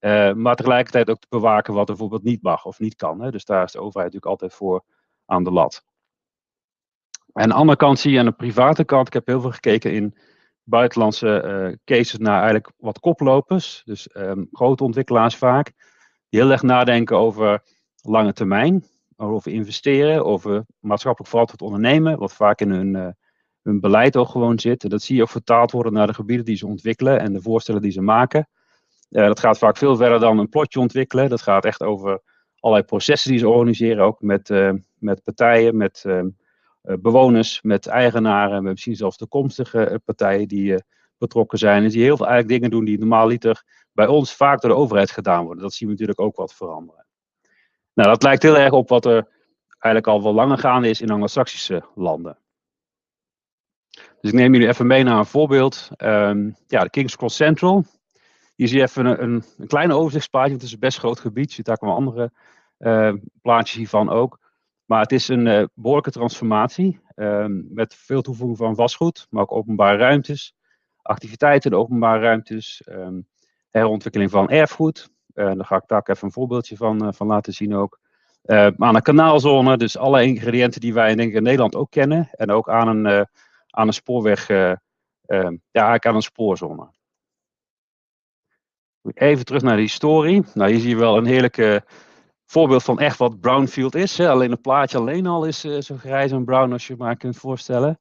Uh, 0.00 0.32
maar 0.32 0.54
tegelijkertijd 0.54 1.10
ook 1.10 1.18
te 1.18 1.26
bewaken 1.30 1.74
wat 1.74 1.88
er 1.88 1.94
bijvoorbeeld 1.94 2.22
niet 2.22 2.42
mag 2.42 2.64
of 2.64 2.78
niet 2.78 2.94
kan. 2.94 3.20
Hè. 3.20 3.30
Dus 3.30 3.44
daar 3.44 3.64
is 3.64 3.72
de 3.72 3.78
overheid 3.78 4.12
natuurlijk 4.12 4.32
altijd 4.32 4.54
voor 4.54 4.84
aan 5.26 5.44
de 5.44 5.50
lat. 5.50 5.84
En 7.32 7.42
aan 7.42 7.48
de 7.48 7.54
andere 7.54 7.78
kant 7.78 7.98
zie 7.98 8.12
je 8.12 8.18
aan 8.18 8.24
de 8.24 8.32
private 8.32 8.84
kant, 8.84 9.06
ik 9.06 9.12
heb 9.12 9.26
heel 9.26 9.40
veel 9.40 9.50
gekeken 9.52 9.92
in 9.92 10.14
buitenlandse 10.64 11.44
uh, 11.44 11.76
cases 11.84 12.18
naar 12.18 12.36
eigenlijk 12.36 12.72
wat 12.76 13.00
koplopers, 13.00 13.82
dus 13.84 14.08
um, 14.16 14.48
grote 14.52 14.84
ontwikkelaars 14.84 15.36
vaak, 15.36 15.72
die 16.28 16.40
heel 16.40 16.50
erg 16.50 16.62
nadenken 16.62 17.16
over 17.16 17.62
lange 18.02 18.32
termijn, 18.32 18.84
over 19.16 19.52
investeren, 19.52 20.24
over 20.24 20.64
maatschappelijk 20.78 21.30
verantwoord 21.30 21.62
ondernemen, 21.62 22.18
wat 22.18 22.34
vaak 22.34 22.60
in 22.60 22.70
hun, 22.70 22.94
uh, 22.94 23.08
hun 23.62 23.80
beleid 23.80 24.16
ook 24.16 24.28
gewoon 24.28 24.58
zit. 24.58 24.82
En 24.82 24.88
dat 24.88 25.02
zie 25.02 25.16
je 25.16 25.22
ook 25.22 25.28
vertaald 25.28 25.70
worden 25.70 25.92
naar 25.92 26.06
de 26.06 26.14
gebieden 26.14 26.44
die 26.44 26.56
ze 26.56 26.66
ontwikkelen 26.66 27.20
en 27.20 27.32
de 27.32 27.42
voorstellen 27.42 27.82
die 27.82 27.90
ze 27.90 28.00
maken. 28.00 28.48
Uh, 29.10 29.26
dat 29.26 29.40
gaat 29.40 29.58
vaak 29.58 29.76
veel 29.76 29.96
verder 29.96 30.20
dan 30.20 30.38
een 30.38 30.48
plotje 30.48 30.80
ontwikkelen. 30.80 31.28
Dat 31.28 31.42
gaat 31.42 31.64
echt 31.64 31.82
over 31.82 32.20
allerlei 32.58 32.86
processen 32.86 33.30
die 33.30 33.38
ze 33.38 33.48
organiseren, 33.48 34.04
ook 34.04 34.20
met, 34.20 34.48
met 34.98 35.22
partijen, 35.22 35.76
met 35.76 36.02
ehm, 36.06 36.16
eh, 36.16 36.32
bewoners, 36.84 37.62
met 37.62 37.86
eigenaren, 37.86 38.62
met 38.62 38.72
misschien 38.72 38.96
zelfs 38.96 39.16
toekomstige 39.16 39.84
eh, 39.84 39.96
partijen 40.04 40.48
die 40.48 40.74
eh, 40.74 40.80
betrokken 41.18 41.58
zijn. 41.58 41.82
En 41.82 41.88
die 41.88 42.02
heel 42.02 42.16
veel 42.16 42.26
eigenlijk 42.26 42.54
dingen 42.54 42.70
doen 42.76 42.84
die 42.84 42.98
normaal 42.98 43.26
liter 43.26 43.62
bij 43.92 44.06
ons 44.06 44.34
vaak 44.34 44.60
door 44.60 44.70
de 44.70 44.76
overheid 44.76 45.10
gedaan 45.10 45.44
worden. 45.44 45.62
Dat 45.62 45.72
zien 45.72 45.88
we 45.88 45.92
natuurlijk 45.94 46.20
ook 46.20 46.36
wat 46.36 46.54
veranderen. 46.54 47.06
Nou, 47.94 48.08
dat 48.08 48.22
lijkt 48.22 48.42
heel 48.42 48.58
erg 48.58 48.72
op 48.72 48.88
wat 48.88 49.04
er 49.04 49.28
eigenlijk 49.78 50.06
al 50.06 50.22
wel 50.22 50.34
langer 50.34 50.58
gaande 50.58 50.88
is 50.88 51.00
in 51.00 51.10
Anglo-Saxische 51.10 51.84
landen. 51.94 52.38
Dus 53.90 54.30
ik 54.30 54.32
neem 54.32 54.52
jullie 54.52 54.68
even 54.68 54.86
mee 54.86 55.02
naar 55.02 55.18
een 55.18 55.26
voorbeeld. 55.26 55.90
Um, 55.98 56.56
ja, 56.66 56.82
de 56.82 56.90
King's 56.90 57.16
Cross 57.16 57.36
Central. 57.36 57.84
Hier 58.54 58.68
zie 58.68 58.76
je 58.76 58.82
even 58.82 59.06
een, 59.06 59.22
een, 59.22 59.44
een 59.58 59.66
kleine 59.66 59.94
overzichtsplaatje, 59.94 60.50
want 60.50 60.60
het 60.60 60.70
is 60.70 60.74
een 60.74 60.88
best 60.88 60.98
groot 60.98 61.20
gebied. 61.20 61.48
Je 61.48 61.54
ziet 61.54 61.64
daar 61.64 61.78
wel 61.80 61.94
andere 61.94 62.32
plaatjes 63.42 63.76
hiervan 63.76 64.08
ook. 64.10 64.43
Maar 64.84 65.00
het 65.00 65.12
is 65.12 65.28
een 65.28 65.46
uh, 65.46 65.64
behoorlijke 65.74 66.10
transformatie 66.10 67.00
um, 67.16 67.66
met 67.70 67.94
veel 67.94 68.22
toevoeging 68.22 68.58
van 68.58 68.74
vastgoed, 68.74 69.26
maar 69.30 69.42
ook 69.42 69.52
openbare 69.52 69.96
ruimtes, 69.96 70.54
activiteiten 71.02 71.70
in 71.70 71.76
openbare 71.76 72.20
ruimtes, 72.20 72.82
um, 72.88 73.28
herontwikkeling 73.70 74.30
van 74.30 74.50
erfgoed. 74.50 75.10
Uh, 75.34 75.44
daar 75.44 75.64
ga 75.64 75.76
ik 75.76 75.86
daar 75.86 76.02
even 76.04 76.26
een 76.26 76.32
voorbeeldje 76.32 76.76
van, 76.76 77.04
uh, 77.06 77.12
van 77.12 77.26
laten 77.26 77.52
zien 77.52 77.74
ook. 77.74 77.98
aan 78.44 78.94
een 78.94 79.02
kanaalzone, 79.02 79.76
dus 79.76 79.96
alle 79.96 80.24
ingrediënten 80.24 80.80
die 80.80 80.94
wij 80.94 81.14
denk 81.14 81.28
ik 81.28 81.36
in 81.36 81.42
Nederland 81.42 81.74
ook 81.74 81.90
kennen. 81.90 82.28
En 82.32 82.50
ook 82.50 82.68
aan 82.68 82.88
een, 82.88 83.26
aan 83.70 83.86
een 83.86 83.92
spoorweg, 83.92 84.48
ehm, 84.48 84.76
ja 85.26 85.56
eigenlijk 85.70 86.06
aan 86.06 86.14
een 86.14 86.22
spoorzone. 86.22 86.92
Even 89.02 89.44
terug 89.44 89.62
naar 89.62 89.76
de 89.76 89.82
historie. 89.82 90.44
Nou, 90.54 90.70
hier 90.70 90.80
zie 90.80 90.88
je 90.88 90.96
wel 90.96 91.16
een 91.16 91.26
heerlijke 91.26 91.84
voorbeeld 92.44 92.82
van 92.82 92.98
echt 92.98 93.18
wat 93.18 93.40
brownfield 93.40 93.94
is. 93.94 94.18
Hè. 94.18 94.28
Alleen 94.28 94.50
het 94.50 94.60
plaatje 94.60 94.98
alleen 94.98 95.26
al 95.26 95.44
is 95.44 95.64
uh, 95.64 95.80
zo 95.80 95.96
grijs 95.96 96.32
en 96.32 96.44
brown 96.44 96.72
als 96.72 96.86
je 96.86 96.96
maar 96.96 97.16
kunt 97.16 97.36
voorstellen. 97.36 97.98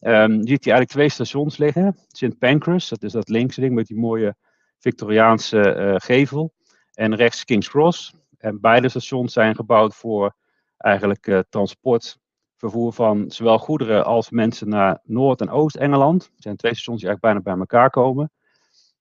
Um, 0.00 0.32
je 0.32 0.48
ziet 0.48 0.64
hier 0.64 0.74
eigenlijk 0.74 0.90
twee 0.90 1.08
stations 1.08 1.56
liggen. 1.56 1.96
St. 2.08 2.38
Pancras, 2.38 2.88
dat 2.88 3.02
is 3.02 3.12
dat 3.12 3.28
linkse 3.28 3.60
ding 3.60 3.74
met 3.74 3.86
die 3.86 3.98
mooie 3.98 4.36
Victoriaanse 4.78 5.76
uh, 5.76 5.94
gevel. 5.96 6.52
En 6.92 7.14
rechts 7.14 7.44
King's 7.44 7.68
Cross. 7.68 8.14
En 8.38 8.60
beide 8.60 8.88
stations 8.88 9.32
zijn 9.32 9.54
gebouwd 9.54 9.94
voor 9.94 10.34
eigenlijk 10.76 11.26
uh, 11.26 11.38
transport, 11.48 12.18
vervoer 12.56 12.92
van 12.92 13.30
zowel 13.30 13.58
goederen 13.58 14.04
als 14.04 14.30
mensen 14.30 14.68
naar 14.68 15.00
Noord- 15.02 15.40
en 15.40 15.50
Oost-Engeland. 15.50 16.22
Er 16.22 16.42
zijn 16.42 16.56
twee 16.56 16.74
stations 16.74 17.00
die 17.00 17.08
eigenlijk 17.08 17.20
bijna 17.20 17.56
bij 17.56 17.66
elkaar 17.66 17.90
komen. 17.90 18.32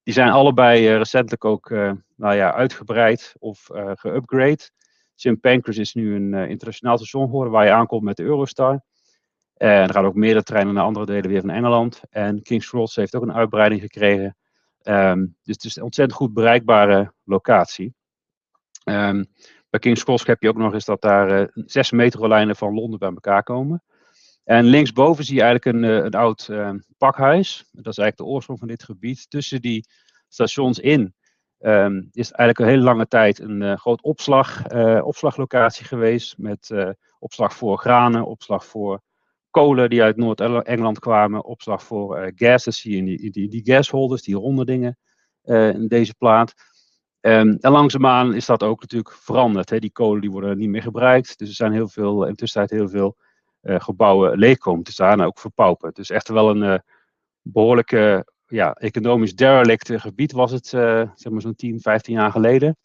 Die 0.04 0.14
zijn 0.14 0.30
allebei 0.30 0.98
recentelijk 0.98 1.46
ook 1.46 1.72
nou 2.24 2.36
ja, 2.36 2.54
uitgebreid 2.54 3.36
of 3.40 3.70
uh, 3.74 3.92
geupgrade. 3.94 4.70
St. 5.16 5.40
Pancras 5.40 5.78
is 5.78 5.94
nu 5.94 6.16
een 6.16 6.34
internationaal 6.50 6.98
station 6.98 7.26
geworden 7.26 7.54
waar 7.54 7.66
je 7.66 7.72
aankomt 7.72 8.04
met 8.04 8.18
de 8.18 8.24
Eurostar. 8.24 8.82
En 9.54 9.70
er 9.70 9.94
gaan 9.94 10.06
ook 10.06 10.16
meerdere 10.16 10.44
treinen 10.44 10.74
naar 10.74 10.84
andere 10.84 11.06
delen 11.06 11.30
weer 11.30 11.42
van 11.42 11.50
Engeland. 11.50 12.02
En 12.10 12.42
King's 12.42 12.70
Cross 12.70 12.96
heeft 12.96 13.16
ook 13.16 13.22
een 13.22 13.34
uitbreiding 13.34 13.82
gekregen. 13.82 14.38
Um, 14.84 15.36
dus 15.44 15.56
het 15.56 15.64
is 15.64 15.76
een 15.76 15.84
ontzettend 15.84 16.18
goed 16.18 16.34
bereikbare 16.34 17.14
locatie. 17.24 17.94
Um, 18.86 19.26
bij 19.70 19.80
King's 19.80 20.04
Cross 20.04 20.26
heb 20.26 20.42
je 20.42 20.50
ook 20.50 20.58
nog 20.58 20.74
eens 20.74 20.86
dat 20.86 21.02
daar 21.02 21.52
zes 21.54 21.92
metrolijnen 21.92 22.56
van 22.56 22.74
Londen 22.74 23.00
bij 23.00 23.10
elkaar 23.10 23.44
komen. 23.44 23.84
En 24.44 24.66
linksboven 24.66 25.24
zie 25.24 25.36
je 25.36 25.42
eigenlijk 25.42 25.76
een, 25.76 25.84
eh, 25.84 26.04
een 26.04 26.14
oud 26.14 26.48
uh, 26.52 26.74
pakhuis. 26.98 27.58
Dat 27.72 27.94
is 27.94 27.98
eigenlijk 27.98 28.18
de 28.18 28.26
oorsprong 28.26 28.60
van 28.60 28.68
dit 28.68 28.84
gebied. 28.84 29.30
Tussen 29.30 29.62
die 29.62 29.86
stations 30.28 30.80
in 30.80 31.16
um, 31.66 32.10
is 32.12 32.32
eigenlijk 32.32 32.60
een 32.60 32.76
hele 32.76 32.90
lange 32.90 33.08
tijd 33.08 33.40
een 33.40 33.62
uh, 33.62 33.76
groot 33.76 34.02
opslag, 34.02 34.72
uh, 34.74 35.06
opslaglocatie 35.06 35.86
geweest. 35.86 36.38
Met 36.38 36.72
opslag 37.20 37.54
voor 37.54 37.78
granen, 37.78 38.26
opslag 38.26 38.66
voor 38.66 39.02
kolen 39.50 39.90
die 39.90 40.04
uit 40.04 40.18
Noord-Engeland 40.18 41.00
kwamen. 41.00 41.46
Opslag 41.46 41.84
voor 41.84 42.32
gas, 42.36 42.64
dat 42.64 42.74
zie 42.74 42.92
je 42.92 42.98
in 42.98 43.06
die, 43.06 43.32
die, 43.32 43.50
die 43.50 43.62
gasholders, 43.64 44.22
die 44.22 44.36
ronde 44.36 44.66
dingen 44.66 44.98
in 45.44 45.88
deze 45.88 46.16
plaat. 46.16 46.54
Um, 47.22 47.58
en 47.60 47.72
langzaamaan 47.72 48.34
is 48.34 48.46
dat 48.46 48.64
ook 48.64 48.82
natuurlijk 48.82 49.16
veranderd. 49.16 49.70
Hè. 49.70 49.80
Die 49.80 49.92
kolen 49.92 50.22
die 50.22 50.32
worden 50.32 50.58
niet 50.58 50.70
meer 50.70 50.82
gebruikt. 50.82 51.38
Dus 51.38 51.48
er 51.48 51.56
zijn 51.56 51.72
heel 51.72 51.88
veel, 51.88 52.28
intussen 52.28 52.64
heel 52.66 52.90
veel 52.90 53.18
gebouwen 53.62 54.38
leeg 54.38 54.58
komen 54.58 54.84
te 54.84 54.92
staan 54.92 55.22
ook 55.22 55.40
verpaupen. 55.40 55.94
Dus 55.94 56.10
echt 56.10 56.28
wel 56.28 56.50
een 56.50 56.82
behoorlijke 57.42 58.33
ja, 58.48 58.74
economisch 58.74 59.36
derelict 59.36 59.92
gebied 60.02 60.32
was 60.32 60.52
het, 60.52 60.68
zeg 60.68 61.30
maar 61.30 61.42
zo'n 61.42 61.56
10, 61.56 61.80
15 61.80 62.14
jaar 62.14 62.32
geleden. 62.32 62.78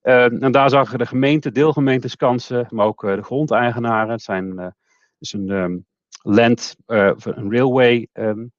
en 0.00 0.52
daar 0.52 0.70
zagen 0.70 0.98
de 0.98 1.06
gemeente, 1.06 1.52
deelgemeentes 1.52 2.16
kansen, 2.16 2.66
maar 2.70 2.86
ook 2.86 3.00
de 3.00 3.22
grondeigenaren. 3.22 4.10
Het 4.10 4.22
zijn 4.22 4.74
dus 5.18 5.32
een 5.32 5.50
um, 5.50 5.86
land, 6.22 6.76
een 6.86 7.52
railway 7.52 8.08
um, 8.12 8.52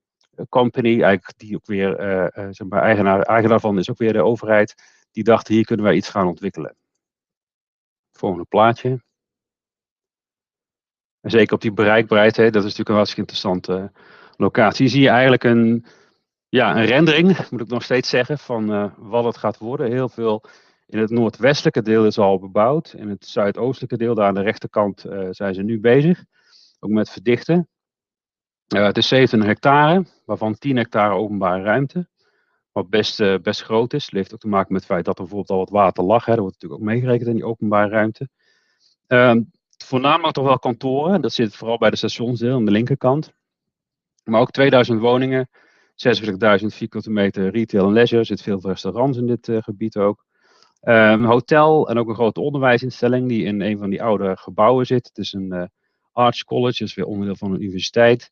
company, 0.49 1.01
eigenlijk 1.01 1.37
die 1.37 1.55
ook 1.55 1.65
weer, 1.65 1.95
zeg 2.33 2.67
maar, 2.67 2.81
eigenaar, 2.81 3.21
eigenaar 3.21 3.59
van 3.59 3.77
is 3.77 3.89
ook 3.89 3.97
weer 3.97 4.13
de 4.13 4.23
overheid. 4.23 4.75
Die 5.11 5.23
dachten, 5.23 5.53
hier 5.53 5.65
kunnen 5.65 5.85
wij 5.85 5.95
iets 5.95 6.09
gaan 6.09 6.27
ontwikkelen. 6.27 6.75
Volgende 8.11 8.45
plaatje. 8.45 9.01
En 11.23 11.29
zeker 11.29 11.53
op 11.53 11.61
die 11.61 11.73
bereikbaarheid, 11.73 12.35
hè, 12.35 12.43
dat 12.43 12.55
is 12.55 12.61
natuurlijk 12.61 12.89
een 12.89 12.95
hartstikke 12.95 13.31
interessante 13.31 13.91
locatie. 14.35 14.81
Hier 14.81 14.93
zie 14.93 15.01
je 15.01 15.09
eigenlijk 15.09 15.43
een, 15.43 15.85
ja, 16.53 16.77
een 16.77 16.85
rendering, 16.85 17.49
moet 17.49 17.61
ik 17.61 17.67
nog 17.67 17.83
steeds 17.83 18.09
zeggen, 18.09 18.37
van 18.37 18.71
uh, 18.71 18.91
wat 18.97 19.23
het 19.23 19.37
gaat 19.37 19.57
worden. 19.57 19.91
Heel 19.91 20.09
veel 20.09 20.43
in 20.87 20.99
het 20.99 21.09
noordwestelijke 21.09 21.81
deel 21.81 22.05
is 22.05 22.17
al 22.17 22.39
bebouwd. 22.39 22.93
In 22.97 23.09
het 23.09 23.25
zuidoostelijke 23.25 23.97
deel, 23.97 24.15
daar 24.15 24.27
aan 24.27 24.33
de 24.33 24.41
rechterkant, 24.41 25.05
uh, 25.05 25.27
zijn 25.29 25.53
ze 25.53 25.61
nu 25.61 25.79
bezig. 25.79 26.23
Ook 26.79 26.89
met 26.89 27.09
verdichten. 27.09 27.67
Uh, 28.75 28.85
het 28.85 28.97
is 28.97 29.07
27 29.07 29.49
hectare, 29.49 30.05
waarvan 30.25 30.57
10 30.57 30.77
hectare 30.77 31.13
openbare 31.13 31.63
ruimte. 31.63 32.07
Wat 32.71 32.89
best, 32.89 33.41
best 33.41 33.63
groot 33.63 33.93
is. 33.93 34.05
Het 34.05 34.13
heeft 34.13 34.33
ook 34.33 34.39
te 34.39 34.47
maken 34.47 34.73
met 34.73 34.81
het 34.81 34.91
feit 34.91 35.05
dat 35.05 35.17
er 35.17 35.23
bijvoorbeeld 35.23 35.51
al 35.51 35.65
wat 35.65 35.69
water 35.69 36.03
lag. 36.03 36.25
Hè. 36.25 36.31
Dat 36.31 36.41
wordt 36.41 36.61
natuurlijk 36.61 36.81
ook 36.81 36.87
meegerekend 36.87 37.27
in 37.27 37.35
die 37.35 37.45
openbare 37.45 37.89
ruimte. 37.89 38.29
Ehm, 39.07 39.41
voornamelijk 39.85 40.33
toch 40.33 40.45
wel 40.45 40.59
kantoren. 40.59 41.21
Dat 41.21 41.33
zit 41.33 41.55
vooral 41.55 41.77
bij 41.77 41.89
de 41.89 41.95
stationsdeel 41.95 42.55
aan 42.55 42.65
de 42.65 42.71
linkerkant. 42.71 43.33
Maar 44.23 44.41
ook 44.41 44.51
2000 44.51 44.99
woningen, 44.99 45.49
46.000 45.95 46.65
vierkante 46.65 47.09
meter 47.09 47.51
retail 47.51 47.87
en 47.87 47.93
leisure. 47.93 48.19
Er 48.19 48.25
zit 48.25 48.41
veel 48.41 48.59
restaurants 48.61 49.17
in 49.17 49.27
dit 49.27 49.47
uh, 49.47 49.61
gebied 49.61 49.97
ook. 49.97 50.25
Um, 50.81 50.93
een 50.93 51.23
hotel 51.23 51.89
en 51.89 51.97
ook 51.97 52.07
een 52.07 52.15
grote 52.15 52.41
onderwijsinstelling 52.41 53.27
die 53.27 53.45
in 53.45 53.61
een 53.61 53.77
van 53.77 53.89
die 53.89 54.03
oude 54.03 54.37
gebouwen 54.37 54.85
zit. 54.85 55.07
Het 55.07 55.17
is 55.17 55.33
een 55.33 55.53
uh, 55.53 55.63
Arts 56.11 56.43
College, 56.43 56.83
is 56.83 56.93
weer 56.93 57.05
onderdeel 57.05 57.35
van 57.35 57.53
een 57.53 57.61
universiteit. 57.61 58.31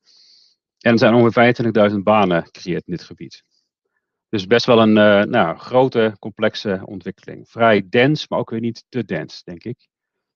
En 0.79 0.91
er 0.91 0.99
zijn 0.99 1.13
ongeveer 1.13 1.91
25.000 1.91 1.97
banen 1.97 2.43
gecreëerd 2.43 2.87
in 2.87 2.93
dit 2.93 3.03
gebied. 3.03 3.43
Dus 4.29 4.47
best 4.47 4.65
wel 4.65 4.81
een 4.81 4.97
uh, 4.97 5.23
nou, 5.23 5.57
grote, 5.57 6.15
complexe 6.19 6.81
ontwikkeling. 6.85 7.49
Vrij 7.49 7.89
dense, 7.89 8.25
maar 8.29 8.39
ook 8.39 8.49
weer 8.49 8.59
niet 8.59 8.85
te 8.89 9.05
dense, 9.05 9.41
denk 9.43 9.63
ik. 9.63 9.87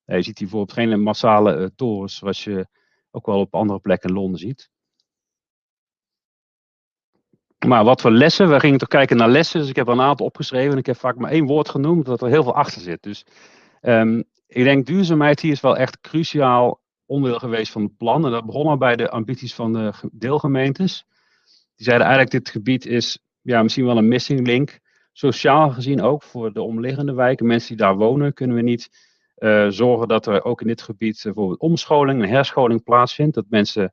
je 0.04 0.22
ziet 0.22 0.38
hier 0.38 0.48
bijvoorbeeld 0.48 0.72
geen 0.72 1.02
massale 1.02 1.72
torens 1.74 2.16
zoals 2.16 2.44
je 2.44 2.66
ook 3.10 3.26
wel 3.26 3.40
op 3.40 3.54
andere 3.54 3.80
plekken 3.80 4.08
in 4.08 4.14
Londen 4.14 4.40
ziet. 4.40 4.70
Maar 7.66 7.84
wat 7.84 8.00
voor 8.00 8.10
lessen? 8.10 8.48
We 8.48 8.60
gingen 8.60 8.78
toch 8.78 8.88
kijken 8.88 9.16
naar 9.16 9.28
lessen. 9.28 9.60
Dus 9.60 9.68
ik 9.68 9.76
heb 9.76 9.88
een 9.88 10.00
aantal 10.00 10.26
opgeschreven. 10.26 10.72
En 10.72 10.78
ik 10.78 10.86
heb 10.86 10.96
vaak 10.96 11.16
maar 11.16 11.30
één 11.30 11.46
woord 11.46 11.68
genoemd, 11.68 12.06
dat 12.06 12.22
er 12.22 12.28
heel 12.28 12.42
veel 12.42 12.54
achter 12.54 12.80
zit. 12.80 13.02
Dus 13.02 13.24
um, 13.82 14.24
ik 14.46 14.64
denk 14.64 14.86
duurzaamheid 14.86 15.40
hier 15.40 15.52
is 15.52 15.60
wel 15.60 15.76
echt 15.76 16.00
cruciaal 16.00 16.80
onderdeel 17.06 17.38
geweest 17.38 17.72
van 17.72 17.82
het 17.82 17.96
plan. 17.96 18.24
En 18.24 18.30
dat 18.30 18.46
begon 18.46 18.66
al 18.66 18.76
bij 18.76 18.96
de 18.96 19.10
ambities 19.10 19.54
van 19.54 19.72
de 19.72 19.92
deelgemeentes. 20.12 21.04
Die 21.76 21.86
zeiden 21.86 22.06
eigenlijk 22.06 22.44
dit 22.44 22.54
gebied 22.54 22.86
is 22.86 23.18
ja, 23.40 23.62
misschien 23.62 23.86
wel 23.86 23.96
een 23.96 24.08
missing 24.08 24.46
link. 24.46 24.80
Sociaal 25.12 25.70
gezien 25.70 26.02
ook 26.02 26.22
voor 26.22 26.52
de 26.52 26.62
omliggende 26.62 27.14
wijken. 27.14 27.46
Mensen 27.46 27.68
die 27.68 27.86
daar 27.86 27.96
wonen 27.96 28.32
kunnen 28.32 28.56
we 28.56 28.62
niet 28.62 28.88
uh, 29.38 29.68
zorgen 29.68 30.08
dat 30.08 30.26
er 30.26 30.44
ook 30.44 30.60
in 30.60 30.66
dit 30.66 30.82
gebied 30.82 31.20
bijvoorbeeld 31.22 31.60
omscholing 31.60 32.22
en 32.22 32.28
herscholing 32.28 32.82
plaatsvindt. 32.82 33.34
Dat 33.34 33.44
mensen 33.48 33.92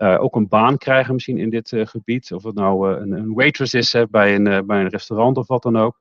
uh, 0.00 0.22
ook 0.22 0.36
een 0.36 0.48
baan 0.48 0.78
krijgen 0.78 1.14
misschien 1.14 1.38
in 1.38 1.50
dit 1.50 1.72
uh, 1.72 1.86
gebied. 1.86 2.32
Of 2.32 2.42
het 2.42 2.54
nou 2.54 2.92
uh, 2.92 3.00
een, 3.00 3.12
een, 3.12 3.34
waitress 3.34 3.74
is 3.74 3.96
bij, 4.10 4.34
een, 4.34 4.66
bij 4.66 4.80
een 4.80 4.88
restaurant 4.88 5.36
of 5.36 5.46
wat 5.46 5.62
dan 5.62 5.76
ook. 5.76 6.00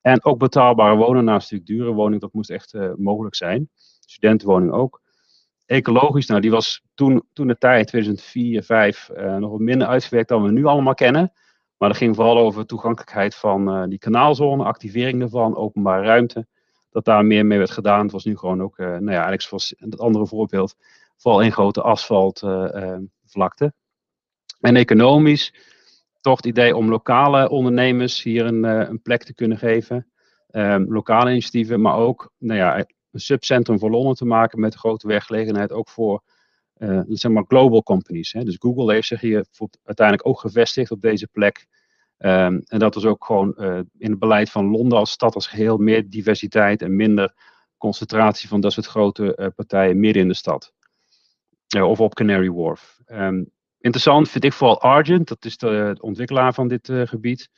En 0.00 0.24
ook 0.24 0.38
betaalbare 0.38 0.96
wonen 0.96 1.24
naast 1.24 1.50
natuurlijk 1.50 1.80
dure 1.80 1.96
woning, 1.96 2.20
dat 2.20 2.32
moest 2.32 2.50
echt 2.50 2.74
mogelijk 2.96 3.34
zijn. 3.34 3.68
Studentenwoning 4.00 4.72
ook. 4.72 5.00
Ecologisch, 5.66 6.26
nou 6.26 6.40
die 6.40 6.50
was 6.50 6.82
toen, 6.94 7.22
toen 7.32 7.46
de 7.46 7.58
tijd, 7.58 7.86
2004, 7.86 8.62
2005, 8.62 9.38
nog 9.38 9.50
wat 9.50 9.60
minder 9.60 9.86
uitgewerkt 9.86 10.28
dan 10.28 10.42
we 10.42 10.50
nu 10.50 10.64
allemaal 10.64 10.94
kennen. 10.94 11.32
Maar 11.76 11.88
dat 11.88 11.98
ging 11.98 12.16
vooral 12.16 12.38
over 12.38 12.66
toegankelijkheid 12.66 13.34
van 13.34 13.88
die 13.88 13.98
kanaalzone, 13.98 14.64
activering 14.64 15.22
ervan, 15.22 15.56
openbare 15.56 16.02
ruimte. 16.02 16.46
Dat 16.90 17.04
daar 17.04 17.24
meer 17.24 17.46
mee 17.46 17.58
werd 17.58 17.70
gedaan. 17.70 18.02
Het 18.02 18.12
was 18.12 18.24
nu 18.24 18.36
gewoon 18.36 18.62
ook, 18.62 18.78
nou 18.78 19.04
ja, 19.04 19.10
eigenlijk 19.10 19.42
zoals 19.42 19.74
het 19.78 19.98
andere 19.98 20.26
voorbeeld, 20.26 20.76
vooral 21.16 21.42
één 21.42 21.52
grote 21.52 21.82
asfalt 21.82 22.42
vlakte. 23.30 23.72
En 24.60 24.76
economisch 24.76 25.54
toch 26.20 26.36
het 26.36 26.46
idee 26.46 26.76
om 26.76 26.88
lokale 26.88 27.48
ondernemers 27.48 28.22
hier 28.22 28.46
een, 28.46 28.64
eh, 28.64 28.88
een 28.88 29.02
plek 29.02 29.24
te 29.24 29.34
kunnen 29.34 29.58
geven. 29.58 30.06
Um, 30.50 30.92
lokale 30.92 31.30
initiatieven, 31.30 31.80
maar 31.80 31.96
ook 31.96 32.32
nou 32.38 32.58
ja, 32.58 32.78
een 32.78 33.20
subcentrum 33.20 33.78
voor 33.78 33.90
Londen 33.90 34.14
te 34.14 34.24
maken 34.24 34.60
met 34.60 34.74
grote 34.74 35.06
werkgelegenheid, 35.06 35.72
ook 35.72 35.88
voor 35.88 36.22
uh, 36.76 37.00
zeg 37.08 37.32
maar 37.32 37.44
global 37.48 37.82
companies. 37.82 38.32
Hè. 38.32 38.44
Dus 38.44 38.56
Google 38.58 38.92
heeft 38.92 39.06
zich 39.06 39.20
hier 39.20 39.46
uiteindelijk 39.84 40.28
ook 40.28 40.40
gevestigd 40.40 40.90
op 40.90 41.00
deze 41.00 41.26
plek. 41.26 41.66
Um, 42.18 42.62
en 42.66 42.78
dat 42.78 42.96
is 42.96 43.04
ook 43.04 43.24
gewoon 43.24 43.54
uh, 43.56 43.78
in 43.98 44.10
het 44.10 44.18
beleid 44.18 44.50
van 44.50 44.70
Londen 44.70 44.98
als 44.98 45.10
stad 45.10 45.34
als 45.34 45.46
geheel 45.46 45.76
meer 45.76 46.10
diversiteit 46.10 46.82
en 46.82 46.96
minder 46.96 47.34
concentratie 47.78 48.48
van 48.48 48.60
dat 48.60 48.72
soort 48.72 48.86
grote 48.86 49.52
partijen 49.56 50.00
midden 50.00 50.22
in 50.22 50.28
de 50.28 50.34
stad. 50.34 50.72
Of 51.78 52.00
op 52.00 52.14
Canary 52.14 52.50
Wharf. 52.50 53.00
Um, 53.06 53.50
interessant 53.78 54.28
vind 54.28 54.44
ik 54.44 54.52
vooral 54.52 54.80
Argent, 54.80 55.28
dat 55.28 55.44
is 55.44 55.56
de, 55.56 55.96
ontwikkelaar 56.00 56.54
van 56.54 56.68
dit 56.68 56.88
uh, 56.88 57.06
gebied. 57.06 57.50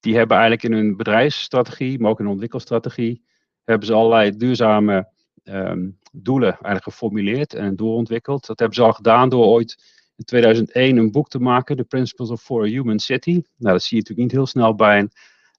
Die 0.00 0.16
hebben 0.16 0.36
eigenlijk 0.36 0.66
in 0.68 0.72
hun 0.72 0.96
bedrijfsstrategie, 0.96 1.98
maar 1.98 2.10
ook 2.10 2.18
in 2.18 2.24
hun 2.24 2.32
ontwikkelstrategie, 2.32 3.24
hebben 3.64 3.86
ze 3.86 3.94
allerlei 3.94 4.36
duurzame 4.36 5.08
um, 5.44 5.98
doelen 6.12 6.50
eigenlijk 6.50 6.84
geformuleerd 6.84 7.54
en 7.54 7.76
doorontwikkeld. 7.76 8.46
Dat 8.46 8.58
hebben 8.58 8.76
ze 8.76 8.82
al 8.82 8.92
gedaan 8.92 9.28
door 9.28 9.44
ooit 9.44 9.94
in 10.16 10.24
2001 10.24 10.96
een 10.96 11.10
boek 11.10 11.28
te 11.28 11.38
maken, 11.38 11.76
The 11.76 11.84
Principles 11.84 12.30
of 12.30 12.42
For 12.42 12.62
a 12.62 12.66
Human 12.66 12.98
City. 12.98 13.42
Nou, 13.56 13.72
dat 13.72 13.82
zie 13.82 13.96
je 13.96 14.02
natuurlijk 14.02 14.28
niet 14.28 14.38
heel 14.38 14.46
snel 14.46 14.74
bij 14.74 14.98
een 14.98 15.10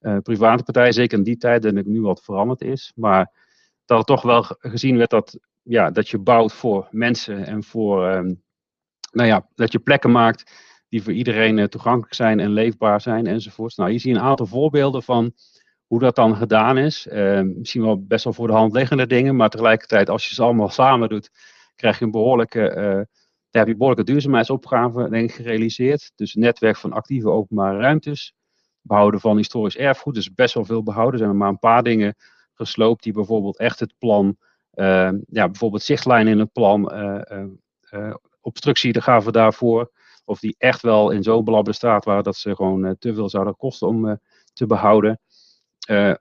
uh, 0.02 0.18
private 0.18 0.64
partij, 0.64 0.92
zeker 0.92 1.18
in 1.18 1.24
die 1.24 1.38
tijd, 1.38 1.66
en 1.66 1.84
nu 1.86 2.02
wat 2.02 2.24
veranderd 2.24 2.62
is. 2.62 2.92
Maar 2.96 3.32
dat 3.86 3.98
het 3.98 4.08
toch 4.08 4.22
wel 4.22 4.46
gezien 4.60 4.98
werd 4.98 5.10
dat, 5.10 5.40
ja, 5.68 5.92
dat 5.92 6.10
je 6.10 6.18
bouwt 6.18 6.54
voor 6.54 6.88
mensen 6.92 7.46
en 7.46 7.64
voor 7.64 8.08
um, 8.08 8.44
nou 9.12 9.28
ja, 9.28 9.48
dat 9.56 9.72
je 9.72 9.80
plekken 9.80 10.12
maakt 10.12 10.52
die 10.90 11.04
voor 11.04 11.14
iedereen 11.14 11.58
uh, 11.58 11.66
toegankelijk 11.66 12.14
zijn 12.14 12.40
en 12.40 12.50
leefbaar 12.50 13.02
zijn 13.02 13.28
enzovoorts. 13.28 13.76
Nou, 13.76 13.90
hier 13.90 14.00
zie 14.00 14.12
je 14.12 14.18
een 14.18 14.24
aantal 14.24 14.46
voorbeelden 14.46 15.04
van 15.04 15.34
hoe 15.86 16.00
dat 16.00 16.16
dan 16.16 16.36
gedaan 16.36 16.78
is. 16.78 17.08
Uh, 17.12 17.42
misschien 17.42 17.82
wel 17.82 18.06
best 18.06 18.24
wel 18.24 18.34
voor 18.34 18.48
de 18.48 18.54
hand 18.54 18.74
liggende 18.74 19.08
dingen, 19.08 19.36
maar 19.36 19.50
tegelijkertijd 19.50 20.10
als 20.10 20.28
je 20.28 20.36
ze 20.36 20.44
allemaal 20.44 20.70
samen 20.82 21.10
doet, 21.10 21.30
krijg 21.76 22.00
je 22.00 22.06
een 22.06 22.12
behoorlijke, 22.12 22.70
uh, 22.70 22.76
daar 23.50 23.66
heb 23.66 23.68
je 23.68 23.76
behoorlijke 23.76 24.12
duurzaamheidsopgave 24.12 25.10
denk 25.10 25.32
gerealiseerd. 25.32 26.12
Dus 26.16 26.34
netwerk 26.34 26.78
van 26.78 26.94
actieve 26.94 27.30
openbare 27.30 27.78
ruimtes, 27.78 28.34
behouden 28.82 29.20
van 29.20 29.38
historisch 29.38 29.78
erfgoed, 29.78 30.14
dus 30.14 30.34
best 30.34 30.54
wel 30.54 30.66
veel 30.66 30.84
behouden. 30.84 31.20
Er 31.20 31.26
zijn 31.26 31.38
maar 31.38 31.50
een 31.50 31.60
paar 31.60 31.84
dingen 31.84 32.16
gesloopt 32.54 33.04
die 33.04 33.14
bijvoorbeeld 33.14 33.58
echt 33.58 33.80
het 33.80 33.94
plan, 33.98 34.38
ja, 35.30 35.46
bijvoorbeeld 35.46 35.84
zichtlijnen 35.84 36.34
in 36.34 36.40
het 36.40 36.52
plan 36.52 36.92
obstructie 38.42 38.92
de 38.92 39.02
gaven 39.02 39.34
daarvoor. 39.34 39.92
Of 40.26 40.40
die 40.40 40.56
echt 40.58 40.82
wel 40.82 41.10
in 41.12 41.24
zo'n 41.24 41.44
belabberde 41.44 41.78
staat 41.78 42.06
waren 42.06 42.24
dat 42.24 42.36
ze 42.36 42.56
gewoon 42.56 42.96
te 43.00 43.14
veel 43.14 43.30
zouden 43.30 43.56
kosten 43.56 43.88
om 43.88 44.20
te 44.54 44.66
behouden. 44.66 45.20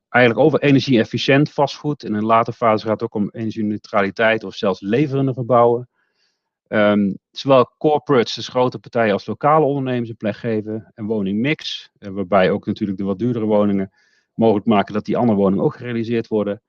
Eigenlijk 0.08 0.38
over 0.38 0.60
energie-efficiënt 0.60 1.52
vastgoed. 1.52 2.04
In 2.04 2.14
een 2.14 2.24
later 2.24 2.52
fase 2.52 2.84
gaat 2.84 3.00
het 3.00 3.02
ook 3.02 3.14
om 3.14 3.30
energie-neutraliteit 3.30 4.44
of 4.44 4.54
zelfs 4.54 4.80
leverende 4.80 5.32
gebouwen. 5.32 5.88
Um, 6.68 7.18
zowel 7.30 7.74
corporates, 7.78 8.34
dus 8.34 8.48
grote 8.48 8.78
partijen, 8.78 9.12
als 9.12 9.26
lokale 9.26 9.64
ondernemers 9.64 10.08
een 10.08 10.16
plek 10.16 10.36
geven. 10.36 10.92
Een 10.94 11.06
woningmix, 11.06 11.90
waarbij 11.98 12.50
ook 12.50 12.66
natuurlijk 12.66 12.98
de 12.98 13.04
wat 13.04 13.18
duurdere 13.18 13.44
woningen 13.44 13.92
mogelijk 14.34 14.66
maken 14.66 14.94
dat 14.94 15.04
die 15.04 15.16
andere 15.16 15.38
woningen 15.38 15.64
ook 15.64 15.76
gerealiseerd 15.76 16.28
worden 16.28 16.62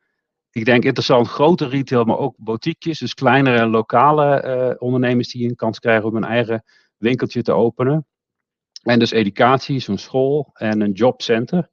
ik 0.58 0.66
denk 0.66 0.84
interessant, 0.84 1.28
grote 1.28 1.68
retail, 1.68 2.04
maar 2.04 2.18
ook 2.18 2.36
boutiquejes, 2.38 3.00
dus 3.00 3.14
kleinere 3.14 3.66
lokale 3.66 4.44
uh, 4.44 4.76
ondernemers 4.78 5.32
die 5.32 5.50
een 5.50 5.56
kans 5.56 5.80
krijgen 5.80 6.10
om 6.10 6.16
een 6.16 6.24
eigen 6.24 6.64
winkeltje 6.98 7.42
te 7.42 7.52
openen. 7.52 8.06
En 8.84 9.00
dus 9.00 9.12
educatie, 9.12 9.80
zo'n 9.80 9.98
school 9.98 10.50
en 10.54 10.82
een 10.82 10.92
jobcenter, 10.92 11.70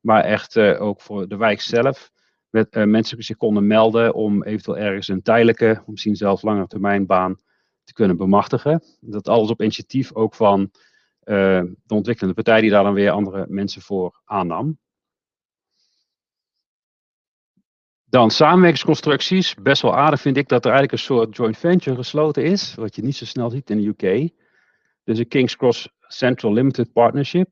maar 0.00 0.24
echt 0.24 0.56
uh, 0.56 0.82
ook 0.82 1.00
voor 1.00 1.28
de 1.28 1.36
wijk 1.36 1.60
zelf. 1.60 2.10
Met, 2.50 2.76
uh, 2.76 2.84
mensen 2.84 3.22
zich 3.22 3.36
konden 3.36 3.66
melden 3.66 4.14
om 4.14 4.42
eventueel 4.42 4.78
ergens 4.78 5.08
een 5.08 5.22
tijdelijke, 5.22 5.82
misschien 5.86 6.16
zelfs 6.16 6.42
lange 6.42 6.66
termijn 6.66 7.06
baan 7.06 7.36
te 7.84 7.92
kunnen 7.92 8.16
bemachtigen. 8.16 8.82
Dat 9.00 9.28
alles 9.28 9.50
op 9.50 9.62
initiatief 9.62 10.14
ook 10.14 10.34
van 10.34 10.70
de 11.24 11.74
ontwikkelende 11.88 12.34
partij 12.34 12.60
die 12.60 12.70
daar 12.70 12.82
dan 12.82 12.94
weer 12.94 13.10
andere 13.10 13.46
mensen 13.48 13.82
voor 13.82 14.20
aannam. 14.24 14.78
Dan 18.12 18.30
samenwerkingsconstructies. 18.30 19.54
Best 19.54 19.82
wel 19.82 19.96
aardig 19.96 20.20
vind 20.20 20.36
ik 20.36 20.48
dat 20.48 20.64
er 20.64 20.70
eigenlijk 20.70 20.92
een 20.92 21.14
soort 21.14 21.36
joint 21.36 21.58
venture 21.58 21.96
gesloten 21.96 22.44
is, 22.44 22.74
wat 22.74 22.96
je 22.96 23.02
niet 23.02 23.16
zo 23.16 23.24
snel 23.24 23.50
ziet 23.50 23.70
in 23.70 23.80
de 23.80 23.86
UK. 23.86 24.30
Dus 25.04 25.18
een 25.18 25.28
King's 25.28 25.56
Cross 25.56 25.88
Central 26.00 26.52
Limited 26.52 26.92
Partnership. 26.92 27.48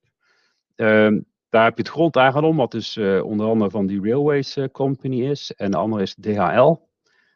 Ehm, 0.76 1.20
daar 1.48 1.64
heb 1.64 1.76
je 1.76 1.82
het 1.82 1.90
grondeigendom, 1.90 2.56
wat 2.56 2.70
dus 2.70 2.96
uh, 2.96 3.24
onder 3.24 3.46
andere 3.46 3.70
van 3.70 3.86
die 3.86 4.00
Railways 4.02 4.56
uh, 4.56 4.64
Company 4.72 5.28
is. 5.28 5.52
En 5.54 5.70
de 5.70 5.76
andere 5.76 6.02
is 6.02 6.14
DHL. 6.14 6.74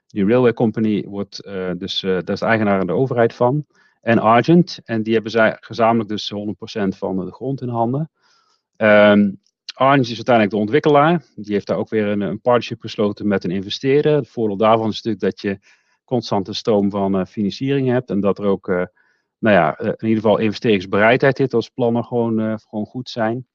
Die 0.06 0.26
Railway 0.26 0.52
Company 0.52 1.04
wordt 1.08 1.46
uh, 1.46 1.70
dus, 1.76 2.00
daar 2.00 2.30
is 2.30 2.40
de 2.40 2.46
eigenaar 2.46 2.80
en 2.80 2.86
de 2.86 2.92
overheid 2.92 3.34
van. 3.34 3.66
En 4.00 4.18
Argent. 4.18 4.80
En 4.84 5.02
die 5.02 5.14
hebben 5.14 5.30
zij 5.30 5.56
gezamenlijk 5.60 6.08
dus 6.08 6.32
100% 6.34 6.88
van 6.88 7.24
de 7.24 7.32
grond 7.32 7.60
in 7.60 7.68
handen. 7.68 8.10
Um, 8.76 9.40
Argent 9.74 10.08
is 10.08 10.14
uiteindelijk 10.14 10.54
de 10.54 10.60
ontwikkelaar. 10.60 11.22
Die 11.34 11.52
heeft 11.52 11.66
daar 11.66 11.76
ook 11.76 11.88
weer 11.88 12.06
een, 12.06 12.20
een 12.20 12.40
partnership 12.40 12.80
gesloten 12.80 13.28
met 13.28 13.44
een 13.44 13.50
investeerder. 13.50 14.14
Het 14.14 14.28
voordeel 14.28 14.56
daarvan 14.56 14.88
is 14.88 15.02
natuurlijk 15.02 15.22
dat 15.22 15.40
je 15.40 15.58
constante 16.04 16.52
stroom 16.52 16.90
van 16.90 17.26
financiering 17.26 17.88
hebt. 17.88 18.10
En 18.10 18.20
dat 18.20 18.38
er 18.38 18.44
ook 18.44 18.66
nou 19.38 19.56
ja, 19.56 19.78
in 19.78 20.08
ieder 20.08 20.22
geval 20.22 20.38
investeringsbereidheid 20.38 21.40
is 21.40 21.52
als 21.52 21.68
plannen 21.68 22.04
gewoon, 22.04 22.60
gewoon 22.60 22.86
goed 22.86 23.08
zijn. 23.08 23.46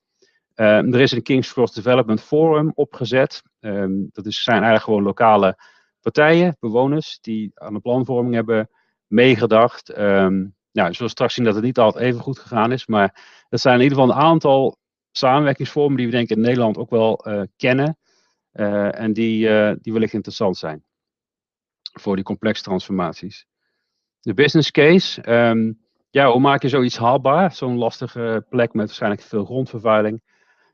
Um, 0.55 0.93
er 0.93 0.99
is 0.99 1.11
een 1.11 1.21
King's 1.21 1.53
Cross 1.53 1.73
Development 1.73 2.21
Forum 2.21 2.71
opgezet. 2.75 3.41
Um, 3.59 4.09
dat 4.11 4.25
is, 4.25 4.43
zijn 4.43 4.55
eigenlijk 4.55 4.83
gewoon 4.83 5.03
lokale 5.03 5.57
partijen, 6.01 6.57
bewoners, 6.59 7.19
die 7.21 7.51
aan 7.53 7.73
de 7.73 7.79
planvorming 7.79 8.33
hebben 8.33 8.69
meegedacht. 9.07 9.97
Um, 9.97 10.55
nou, 10.71 10.93
zullen 10.93 11.11
straks 11.11 11.33
zien 11.33 11.45
dat 11.45 11.55
het 11.55 11.63
niet 11.63 11.79
altijd 11.79 12.03
even 12.03 12.21
goed 12.21 12.39
gegaan 12.39 12.71
is, 12.71 12.87
maar 12.87 13.25
dat 13.49 13.59
zijn 13.59 13.75
in 13.75 13.83
ieder 13.83 13.97
geval 13.97 14.13
een 14.13 14.21
aantal 14.21 14.77
samenwerkingsvormen 15.11 15.97
die 15.97 16.05
we 16.05 16.11
denk 16.11 16.29
ik 16.29 16.37
in 16.37 16.43
Nederland 16.43 16.77
ook 16.77 16.89
wel 16.89 17.27
uh, 17.27 17.41
kennen. 17.55 17.97
Uh, 18.53 18.99
en 18.99 19.13
die, 19.13 19.47
uh, 19.47 19.71
die 19.81 19.93
wellicht 19.93 20.13
interessant 20.13 20.57
zijn 20.57 20.83
voor 21.81 22.15
die 22.15 22.25
complexe 22.25 22.63
transformaties. 22.63 23.45
De 24.21 24.33
business 24.33 24.71
case. 24.71 25.21
ja, 26.09 26.31
hoe 26.31 26.39
maak 26.39 26.61
je 26.61 26.69
zoiets 26.69 26.97
haalbaar? 26.97 27.53
Zo'n 27.53 27.77
lastige 27.77 28.45
plek 28.49 28.73
met 28.73 28.85
waarschijnlijk 28.85 29.21
veel 29.21 29.45
grondvervuiling. 29.45 30.21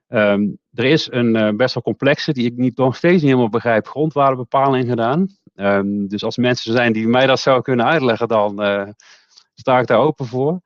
Um, 0.08 0.58
er 0.74 0.86
is 0.86 1.12
een 1.12 1.58
best 1.58 1.74
wel 1.74 1.84
complexe, 1.84 2.34
die 2.34 2.46
ik 2.46 2.58
niet, 2.58 2.78
nog 2.78 2.96
steeds 2.96 3.14
niet 3.14 3.24
helemaal 3.24 3.50
begrijp, 3.50 3.88
grondwaardebepaling 3.88 4.90
gedaan. 4.90 5.28
Um, 5.56 6.08
dus 6.08 6.24
als 6.24 6.38
mensen 6.38 6.74
zijn 6.74 6.94
die 6.94 7.08
mij 7.08 7.26
dat 7.26 7.40
zouden 7.40 7.64
kunnen 7.64 7.86
uitleggen, 7.86 8.28
dan 8.28 8.56
sta 9.54 9.80
ik 9.80 9.88
daar 9.88 10.00
open 10.00 10.26
voor. 10.26 10.62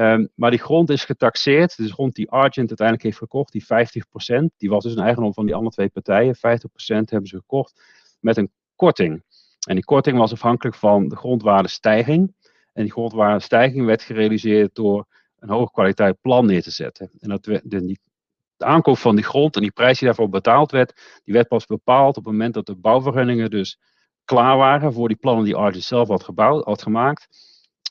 Um, 0.00 0.28
maar 0.34 0.50
die 0.50 0.60
grond 0.60 0.90
is 0.90 1.04
getaxeerd, 1.04 1.76
dus 1.76 1.90
grond 1.92 2.14
die 2.14 2.30
Argent 2.30 2.68
uiteindelijk 2.68 3.02
heeft 3.02 3.18
gekocht, 3.18 3.52
die 3.52 3.64
50%, 3.64 4.44
die 4.56 4.70
was 4.70 4.84
dus 4.84 4.92
een 4.92 5.02
eigendom 5.02 5.34
van 5.34 5.46
die 5.46 5.54
andere 5.54 5.74
twee 5.74 5.88
partijen. 5.88 6.36
50% 6.36 6.40
hebben 6.86 7.26
ze 7.28 7.36
gekocht 7.36 7.82
met 8.20 8.36
een 8.36 8.50
korting. 8.76 9.22
En 9.66 9.74
die 9.74 9.84
korting 9.84 10.18
was 10.18 10.32
afhankelijk 10.32 10.76
van 10.76 11.08
de 11.08 11.16
grondwaardestijging. 11.16 12.34
En 12.72 12.82
die 12.82 12.92
grondwaardestijging 12.92 13.86
werd 13.86 14.02
gerealiseerd 14.02 14.74
door 14.74 15.06
een 15.38 15.48
hoge 15.48 15.72
kwaliteit 15.72 16.20
plan 16.20 16.46
neer 16.46 16.62
te 16.62 16.70
zetten. 16.70 17.10
En 17.18 17.28
dat, 17.28 17.44
de, 17.44 17.60
de 17.64 18.64
aankoop 18.64 18.98
van 18.98 19.14
die 19.14 19.24
grond 19.24 19.56
en 19.56 19.62
die 19.62 19.72
prijs 19.72 19.98
die 19.98 20.06
daarvoor 20.06 20.28
betaald 20.28 20.70
werd, 20.70 21.20
die 21.24 21.34
werd 21.34 21.48
pas 21.48 21.66
bepaald 21.66 22.16
op 22.16 22.24
het 22.24 22.32
moment 22.32 22.54
dat 22.54 22.66
de 22.66 22.76
bouwvergunningen 22.76 23.50
dus 23.50 23.78
klaar 24.24 24.56
waren 24.56 24.92
voor 24.92 25.08
die 25.08 25.16
plannen 25.16 25.44
die 25.44 25.56
Argent 25.56 25.84
zelf 25.84 26.08
had, 26.08 26.24
gebouwd, 26.24 26.64
had 26.64 26.82
gemaakt. 26.82 27.28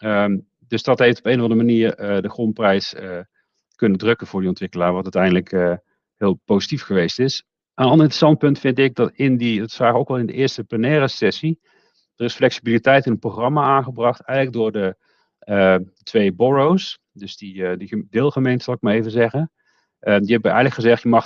Um, 0.04 0.48
dus 0.68 0.84
dat 0.84 1.00
heeft 1.00 1.18
op 1.18 1.26
een 1.26 1.36
of 1.36 1.42
andere 1.42 1.60
manier 1.60 2.00
uh, 2.00 2.22
de 2.22 2.30
grondprijs 2.30 2.94
uh, 2.94 3.20
kunnen 3.76 3.98
drukken 3.98 4.28
voor 4.28 4.40
die 4.40 4.50
ontwikkelaar, 4.50 4.94
wat 4.94 5.04
uiteindelijk 5.04 5.52
uh, 5.52 5.76
heel 6.18 6.40
positief 6.46 6.84
geweest 6.84 7.20
is. 7.20 7.44
Een 7.74 7.86
ander 7.86 8.00
interessant 8.00 8.38
punt 8.38 8.60
vind 8.60 8.80
ik 8.80 8.96
dat 8.96 9.12
in 9.14 9.38
die, 9.38 9.60
dat 9.60 9.72
zagen 9.72 9.94
we 9.94 10.00
ook 10.00 10.10
al 10.10 10.18
in 10.18 10.26
de 10.26 10.34
eerste 10.34 10.64
plenaire 10.64 11.08
sessie, 11.08 11.60
er 12.16 12.26
is 12.26 12.36
flexibiliteit 12.36 13.06
in 13.06 13.12
het 13.12 13.20
programma 13.20 13.64
aangebracht, 13.64 14.22
eigenlijk 14.22 14.58
door 14.58 14.72
de 14.72 14.96
twee 16.04 16.34
boroughs, 16.34 17.00
dus 17.12 17.38
die, 17.38 17.78
die 17.78 18.08
deelgemeente 18.10 18.64
zal 18.64 18.74
ik 18.74 18.82
maar 18.82 18.94
even 18.94 19.12
zeggen. 19.12 19.52
Uh, 20.02 20.18
die 20.18 20.32
hebben 20.32 20.52
eigenlijk 20.52 20.82
gezegd, 20.82 21.02
je 21.02 21.10
mag 21.10 21.26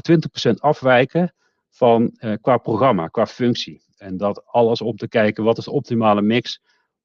20% 0.50 0.52
afwijken 0.58 1.34
van, 1.70 2.18
uh, 2.20 2.34
qua 2.42 2.58
programma, 2.58 3.08
qua 3.08 3.26
functie. 3.26 3.84
En 3.98 4.18
dat 4.18 4.46
alles 4.46 4.82
om 4.82 4.96
te 4.96 5.08
kijken, 5.08 5.44
wat 5.44 5.58
is 5.58 5.64
de 5.64 5.72
optimale 5.72 6.22
mix 6.22 6.62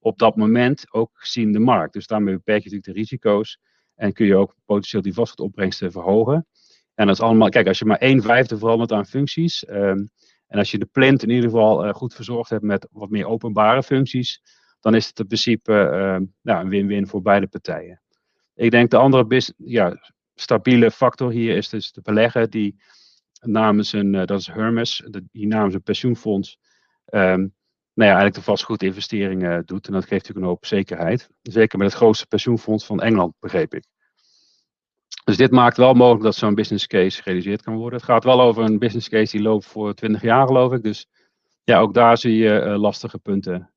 op 0.07 0.19
dat 0.19 0.37
moment, 0.37 0.87
ook 0.91 1.11
gezien 1.15 1.53
de 1.53 1.59
markt. 1.59 1.93
Dus 1.93 2.07
daarmee 2.07 2.35
beperk 2.35 2.63
je 2.63 2.71
natuurlijk 2.71 2.95
de 2.95 3.01
risico's 3.01 3.59
en 3.95 4.13
kun 4.13 4.27
je 4.27 4.37
ook 4.37 4.57
potentieel 4.65 5.03
die 5.03 5.15
vastgoedopbrengsten 5.15 5.93
verhogen. 5.93 6.47
En 6.95 7.07
dat 7.07 7.17
is 7.17 7.23
allemaal, 7.23 7.49
kijk, 7.49 7.67
als 7.67 7.79
je 7.79 7.85
maar 7.85 7.99
1 7.99 8.23
vijfde 8.23 8.59
verandert 8.59 8.93
aan 8.93 9.07
functies, 9.07 9.69
um, 9.69 10.11
en 10.47 10.59
als 10.59 10.71
je 10.71 10.79
de 10.79 10.87
plant 10.87 11.23
in 11.23 11.29
ieder 11.29 11.45
geval 11.45 11.87
uh, 11.87 11.95
goed 11.95 12.15
verzorgd 12.15 12.51
hebt 12.51 12.63
met 12.63 12.89
wat 12.91 13.11
meer 13.11 13.27
openbare 13.27 13.83
functies, 13.83 14.43
dan 14.81 14.95
is 14.95 15.07
het 15.07 15.19
in 15.19 15.27
principe 15.27 15.73
uh, 15.73 16.29
nou, 16.43 16.65
een 16.65 16.69
win-win 16.69 17.07
voor 17.07 17.23
beide 17.23 17.47
partijen. 17.47 18.03
Ik 18.55 18.71
denk 18.71 18.91
de 18.91 18.97
andere 18.97 19.55
ja, 19.57 20.11
stabiele 20.35 20.91
factor 20.91 21.31
hier 21.31 21.57
is 21.57 21.69
dus 21.69 21.93
de 21.93 22.01
belegger 22.03 22.51
die 22.51 22.77
namens 23.41 23.93
een, 23.93 24.15
uh, 24.15 24.25
dat 24.25 24.41
is 24.41 24.47
Hermes, 24.47 25.09
die 25.33 25.47
namens 25.47 25.75
een 25.75 25.83
pensioenfonds, 25.83 26.59
um, 27.07 27.55
nou 27.97 28.11
ja, 28.11 28.17
eigenlijk 28.17 28.35
de 28.35 28.51
vastgoedinvesteringen 28.51 29.67
doet. 29.67 29.87
En 29.87 29.93
dat 29.93 30.03
geeft 30.03 30.13
natuurlijk 30.13 30.47
een 30.47 30.53
hoop 30.53 30.67
zekerheid. 30.67 31.29
Zeker 31.43 31.79
met 31.79 31.87
het 31.87 31.97
grootste 31.97 32.27
pensioenfonds 32.27 32.87
van 32.87 33.01
Engeland, 33.01 33.35
begreep 33.39 33.75
ik. 33.75 33.85
Dus 35.25 35.37
dit 35.37 35.51
maakt 35.51 35.77
wel 35.77 35.95
mogelijk 35.95 36.25
dat 36.25 36.35
zo'n 36.35 36.55
business 36.55 36.87
case 36.87 37.23
gerealiseerd 37.23 37.63
kan 37.63 37.77
worden. 37.77 37.99
Het 37.99 38.09
gaat 38.09 38.25
wel 38.25 38.41
over 38.41 38.65
een 38.65 38.79
business 38.79 39.09
case 39.09 39.37
die 39.37 39.47
loopt 39.47 39.67
voor 39.67 39.95
20 39.95 40.23
jaar, 40.23 40.47
geloof 40.47 40.73
ik. 40.73 40.83
Dus 40.83 41.07
ja, 41.65 41.79
ook 41.79 41.95
daar 41.95 42.19
zie 42.19 42.37
je 42.37 42.63
uh, 42.63 42.79
lastige 42.79 43.19
punten 43.19 43.73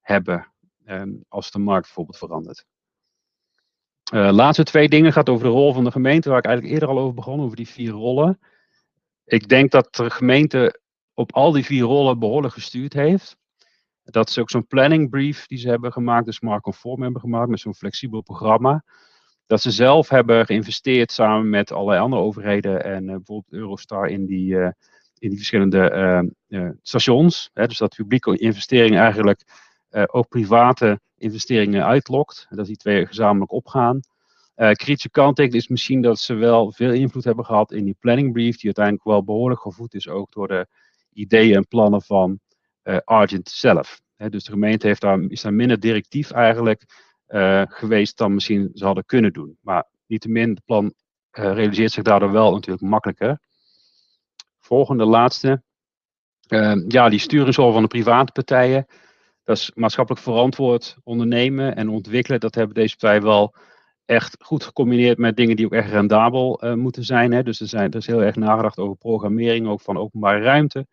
hebben 0.00 0.52
um, 0.86 1.24
als 1.28 1.50
de 1.50 1.58
markt 1.58 1.84
bijvoorbeeld 1.84 2.18
verandert. 2.18 2.64
Uh, 4.12 4.30
laatste 4.32 4.62
twee 4.62 4.88
dingen 4.88 5.12
gaat 5.12 5.28
over 5.28 5.44
de 5.44 5.50
rol 5.50 5.72
van 5.72 5.84
de 5.84 5.90
gemeente, 5.90 6.28
waar 6.28 6.38
ik 6.38 6.44
eigenlijk 6.44 6.74
eerder 6.74 6.96
al 6.96 6.98
over 7.02 7.14
begon, 7.14 7.40
over 7.40 7.56
die 7.56 7.68
vier 7.68 7.90
rollen. 7.90 8.38
Ik 9.24 9.48
denk 9.48 9.70
dat 9.70 9.94
de 9.94 10.10
gemeente 10.10 10.80
op 11.14 11.32
al 11.32 11.52
die 11.52 11.64
vier 11.64 11.82
rollen 11.82 12.18
behoorlijk 12.18 12.54
gestuurd 12.54 12.92
heeft. 12.92 13.36
Dat 14.04 14.28
is 14.28 14.38
ook 14.38 14.50
zo'n 14.50 14.66
planning 14.66 15.10
brief 15.10 15.46
die 15.46 15.58
ze 15.58 15.68
hebben 15.68 15.92
gemaakt, 15.92 16.26
dus 16.26 16.36
smart 16.36 16.62
conform 16.62 17.02
hebben 17.02 17.20
gemaakt 17.20 17.48
met 17.48 17.60
zo'n 17.60 17.74
flexibel 17.74 18.20
programma. 18.20 18.84
Dat 19.46 19.60
ze 19.60 19.70
zelf 19.70 20.08
hebben 20.08 20.46
geïnvesteerd 20.46 21.12
samen 21.12 21.50
met 21.50 21.72
allerlei 21.72 22.00
andere 22.00 22.22
overheden 22.22 22.84
en 22.84 23.02
uh, 23.02 23.14
bijvoorbeeld 23.14 23.52
Eurostar 23.52 24.08
in 24.08 24.26
die, 24.26 24.54
uh, 24.54 24.70
in 25.18 25.28
die 25.28 25.36
verschillende 25.36 26.32
stations. 26.82 27.50
Hè, 27.52 27.66
dus 27.66 27.78
dat 27.78 27.94
publieke 27.94 28.38
investeringen 28.38 29.00
eigenlijk 29.00 29.42
ook 30.06 30.28
private 30.28 31.00
investeringen 31.16 31.84
uitlokt. 31.84 32.46
Dat 32.50 32.66
die 32.66 32.76
twee 32.76 33.06
gezamenlijk 33.06 33.52
opgaan. 33.52 34.00
Uh, 34.56 34.70
kritische 34.70 35.10
kanttekening 35.10 35.62
is 35.62 35.68
misschien 35.68 36.02
dat 36.02 36.18
ze 36.18 36.34
wel 36.34 36.72
veel 36.72 36.92
invloed 36.92 37.24
hebben 37.24 37.44
gehad 37.44 37.72
in 37.72 37.84
die 37.84 37.96
planning 38.00 38.32
brief, 38.32 38.54
die 38.54 38.64
uiteindelijk 38.64 39.04
wel 39.04 39.24
behoorlijk 39.24 39.60
gevoed 39.60 39.94
is 39.94 40.08
ook 40.08 40.32
door 40.32 40.48
de 40.48 40.66
ideeën 41.12 41.56
en 41.56 41.68
plannen 41.68 42.02
van 42.02 42.40
Argent 43.04 43.48
zelf. 43.48 44.00
dus 44.16 44.44
de 44.44 44.50
gemeente 44.50 44.86
heeft 44.86 45.00
daar, 45.00 45.20
is 45.28 45.42
daar 45.42 45.54
minder 45.54 45.80
directief 45.80 46.30
eigenlijk 46.30 46.84
uh, 47.28 47.62
geweest 47.68 48.18
dan 48.18 48.34
misschien 48.34 48.70
ze 48.74 48.84
hadden 48.84 49.04
kunnen 49.04 49.32
doen. 49.32 49.58
Maar 49.60 49.84
niettemin, 50.06 50.50
het 50.50 50.64
plan 50.64 50.94
realiseert 51.30 51.92
zich 51.92 52.02
daardoor 52.02 52.32
wel 52.32 52.52
natuurlijk 52.52 52.84
makkelijker. 52.84 53.38
Volgende, 54.60 55.04
laatste. 55.04 55.62
ja, 56.88 57.08
die 57.08 57.18
sturingsrol 57.18 57.72
van 57.72 57.82
de 57.82 57.88
private 57.88 58.32
partijen. 58.32 58.86
Dat 59.42 59.56
is 59.56 59.70
maatschappelijk 59.74 60.22
verantwoord 60.22 60.96
ondernemen 61.02 61.76
en 61.76 61.88
ontwikkelen. 61.88 62.40
Dat 62.40 62.54
hebben 62.54 62.74
deze 62.74 62.96
partijen 62.96 63.22
wel 63.22 63.54
echt 64.04 64.36
goed 64.38 64.64
gecombineerd 64.64 65.18
met 65.18 65.36
dingen 65.36 65.56
die 65.56 65.66
ook 65.66 65.72
echt 65.72 65.90
rendabel 65.90 66.60
moeten 66.74 67.04
zijn, 67.04 67.32
hè. 67.32 67.42
Dus 67.42 67.60
er, 67.60 67.66
zijn 67.66 67.90
er 67.90 67.96
is 67.96 68.06
heel 68.06 68.22
erg 68.22 68.36
nagedacht 68.36 68.78
over 68.78 68.96
programmering, 68.96 69.66
ook 69.66 69.80
van 69.80 69.98
openbare 69.98 70.40
ruimte. 70.42 70.86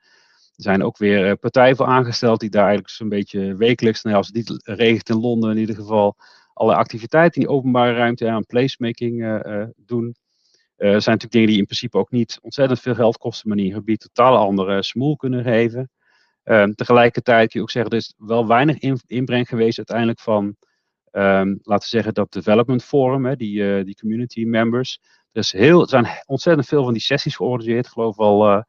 Zijn 0.61 0.83
ook 0.83 0.97
weer 0.97 1.27
uh, 1.27 1.33
partijen 1.39 1.75
voor 1.75 1.85
aangesteld 1.85 2.39
die 2.39 2.49
daar 2.49 2.65
eigenlijk 2.65 2.93
zo'n 2.93 3.09
beetje 3.09 3.55
wekelijks, 3.55 4.01
nou 4.01 4.15
als 4.15 4.27
het 4.27 4.35
niet 4.35 4.61
regent 4.63 5.09
in 5.09 5.19
Londen 5.19 5.51
in 5.51 5.57
ieder 5.57 5.75
geval, 5.75 6.15
alle 6.53 6.75
activiteiten 6.75 7.41
in 7.41 7.47
die 7.47 7.57
openbare 7.57 7.93
ruimte 7.93 8.29
aan 8.29 8.45
placemaking 8.45 9.23
uh, 9.23 9.63
doen. 9.75 10.15
er 10.75 10.87
zijn 10.87 11.17
natuurlijk 11.17 11.31
dingen 11.31 11.47
die 11.47 11.57
in 11.57 11.65
principe 11.65 11.97
ook 11.97 12.11
niet 12.11 12.39
ontzettend 12.41 12.79
veel 12.79 12.95
geld 12.95 13.17
kosten, 13.17 13.47
maar 13.47 13.57
die 13.57 13.67
in 13.67 13.73
gebied 13.73 13.99
totaal 13.99 14.37
andere 14.37 14.83
smoel 14.83 15.15
kunnen 15.15 15.43
geven. 15.43 15.89
Um, 16.43 16.75
tegelijkertijd 16.75 17.49
kun 17.49 17.59
je 17.59 17.65
ook 17.65 17.71
zeggen, 17.71 17.91
er 17.91 17.97
is 17.97 18.13
wel 18.17 18.47
weinig 18.47 18.77
in, 18.77 18.99
inbreng 19.07 19.47
geweest 19.47 19.77
uiteindelijk 19.77 20.19
van, 20.19 20.55
um, 21.11 21.59
laten 21.61 21.89
we 21.89 21.95
zeggen, 21.95 22.13
dat 22.13 22.31
development 22.31 22.83
forum, 22.83 23.25
hè, 23.25 23.35
die, 23.35 23.61
uh, 23.61 23.83
die 23.83 23.97
community 23.99 24.43
members. 24.43 24.99
Er, 25.31 25.41
is 25.41 25.51
heel, 25.51 25.87
zijn 25.87 26.07
ontzettend 26.25 26.67
veel 26.67 26.83
van 26.83 26.93
die 26.93 27.01
sessies 27.01 27.35
georganiseerd, 27.35 27.87
geloof 27.87 28.15
wel 28.15 28.49
uh, 28.49 28.61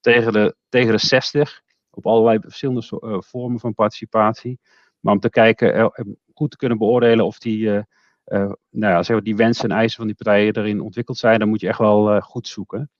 tegen, 0.00 0.32
de, 0.32 0.56
tegen 0.68 0.92
de 0.92 0.98
60, 0.98 1.62
op 1.90 2.06
allerlei 2.06 2.38
verschillende 2.40 3.00
uh, 3.00 3.20
vormen 3.20 3.60
van 3.60 3.74
participatie. 3.74 4.58
Maar 5.00 5.14
om 5.14 5.20
te 5.20 5.30
kijken, 5.30 5.92
goed 6.34 6.50
te 6.50 6.56
kunnen 6.56 6.78
beoordelen 6.78 7.24
of 7.24 7.38
die, 7.38 7.64
nou 7.64 8.56
ja, 8.70 9.02
zeg 9.02 9.16
maar 9.16 9.24
die 9.24 9.36
wensen 9.36 9.70
en 9.70 9.76
eisen 9.76 9.96
van 9.98 10.06
die 10.06 10.16
partijen 10.16 10.56
erin 10.56 10.80
ontwikkeld 10.80 11.18
zijn, 11.18 11.38
dan 11.38 11.48
moet 11.48 11.60
je 11.60 11.68
echt 11.68 11.78
wel 11.78 12.20
goed 12.20 12.48
zoeken. 12.48 12.90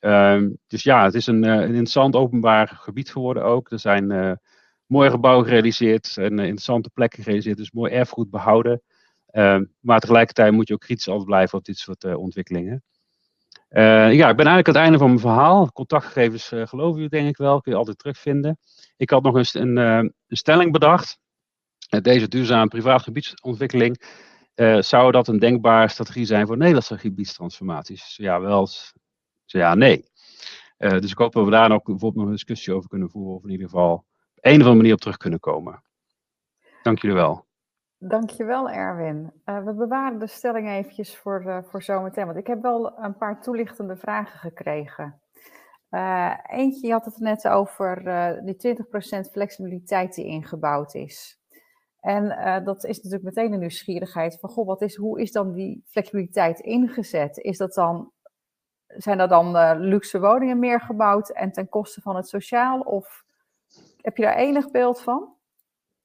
Ehm, 0.00 0.50
dus 0.66 0.82
ja, 0.82 1.04
het 1.04 1.14
is 1.14 1.26
een, 1.26 1.42
een, 1.42 1.68
interessant 1.68 2.14
openbaar 2.14 2.68
gebied 2.68 3.10
geworden 3.10 3.44
ook. 3.44 3.70
Er 3.70 3.78
zijn 3.78 4.38
mooie 4.86 5.10
gebouwen 5.10 5.44
gerealiseerd 5.44 6.16
en 6.16 6.38
interessante 6.38 6.90
plekken 6.90 7.22
gerealiseerd, 7.22 7.56
dus 7.56 7.72
mooi 7.72 7.92
erfgoed 7.92 8.30
behouden. 8.30 8.82
Ehm, 9.26 9.64
maar 9.80 10.00
tegelijkertijd 10.00 10.52
moet 10.52 10.68
je 10.68 10.74
ook 10.74 10.80
kritisch 10.80 11.08
altijd 11.08 11.26
blijven 11.26 11.58
op 11.58 11.64
dit 11.64 11.78
soort 11.78 12.04
ontwikkelingen. 12.04 12.82
Ja, 13.82 14.28
ik 14.28 14.36
ben 14.36 14.46
eigenlijk 14.46 14.68
aan 14.68 14.74
het 14.74 14.82
einde 14.82 14.98
van 14.98 15.08
mijn 15.08 15.20
verhaal. 15.20 15.72
Contactgegevens 15.72 16.48
geloven 16.48 16.94
jullie 16.94 17.08
denk 17.08 17.28
ik 17.28 17.36
wel, 17.36 17.60
kun 17.60 17.72
je 17.72 17.78
altijd 17.78 17.98
terugvinden. 17.98 18.58
Ik 18.96 19.10
had 19.10 19.22
nog 19.22 19.36
eens 19.36 19.54
een, 19.54 19.76
een 19.76 20.12
stelling 20.28 20.72
bedacht. 20.72 21.18
deze 22.02 22.28
duurzame 22.28 22.68
privaatgebiedsontwikkeling 22.68 24.22
uh, 24.54 24.80
zou 24.80 25.12
dat 25.12 25.28
een 25.28 25.38
denkbare 25.38 25.88
strategie 25.88 26.24
zijn 26.24 26.46
voor 26.46 26.56
Nederlandse 26.56 26.98
gebiedstransformaties? 26.98 28.16
Ja, 28.16 28.40
wel. 28.40 28.68
Ja, 29.44 29.74
nee. 29.74 30.04
Dus 30.76 31.10
ik 31.10 31.18
hoop 31.18 31.32
dat 31.32 31.44
we 31.44 31.50
daar 31.50 31.68
nog 31.68 31.82
bijvoorbeeld 31.82 32.14
nog 32.14 32.24
een 32.24 32.32
discussie 32.32 32.74
over 32.74 32.88
kunnen 32.88 33.10
voeren, 33.10 33.34
of 33.34 33.44
in 33.44 33.50
ieder 33.50 33.66
geval 33.66 33.92
op 33.94 34.04
een 34.34 34.52
of 34.52 34.58
andere 34.58 34.74
manier 34.74 34.92
op 34.92 35.00
terug 35.00 35.16
kunnen 35.16 35.40
komen. 35.40 35.82
Dank 36.82 36.98
jullie 37.00 37.16
wel. 37.16 37.46
Dankjewel, 37.98 38.70
Erwin. 38.70 39.32
Uh, 39.44 39.64
we 39.64 39.72
bewaren 39.72 40.18
de 40.18 40.26
stelling 40.26 40.68
eventjes 40.68 41.16
voor, 41.16 41.44
uh, 41.46 41.58
voor 41.62 41.82
zometeen, 41.82 42.26
want 42.26 42.38
ik 42.38 42.46
heb 42.46 42.62
wel 42.62 42.98
een 42.98 43.16
paar 43.16 43.42
toelichtende 43.42 43.96
vragen 43.96 44.38
gekregen. 44.38 45.20
Uh, 45.90 46.34
eentje, 46.46 46.86
je 46.86 46.92
had 46.92 47.04
het 47.04 47.18
net 47.18 47.48
over 47.48 48.02
die 48.44 48.76
20% 49.26 49.30
flexibiliteit 49.30 50.14
die 50.14 50.24
ingebouwd 50.24 50.94
is. 50.94 51.42
En 52.00 52.28
dat 52.64 52.84
is 52.84 52.96
natuurlijk 52.96 53.22
meteen 53.22 53.52
een 53.52 53.58
nieuwsgierigheid 53.58 54.38
van, 54.40 54.50
goh, 54.50 54.66
wat 54.66 54.82
is, 54.82 54.96
hoe 54.96 55.20
is 55.20 55.32
dan 55.32 55.52
die 55.52 55.84
flexibiliteit 55.86 56.60
ingezet? 56.60 57.38
Is 57.38 57.58
dat 57.58 57.74
dan, 57.74 58.12
zijn 58.86 59.20
er 59.20 59.28
dan 59.28 59.78
luxe 59.78 60.20
woningen 60.20 60.58
meer 60.58 60.80
gebouwd 60.80 61.30
en 61.30 61.52
ten 61.52 61.68
koste 61.68 62.00
van 62.00 62.16
het 62.16 62.28
sociaal? 62.28 62.80
Of 62.80 63.24
heb 64.00 64.16
je 64.16 64.22
daar 64.22 64.36
enig 64.36 64.70
beeld 64.70 65.00
van? 65.00 65.33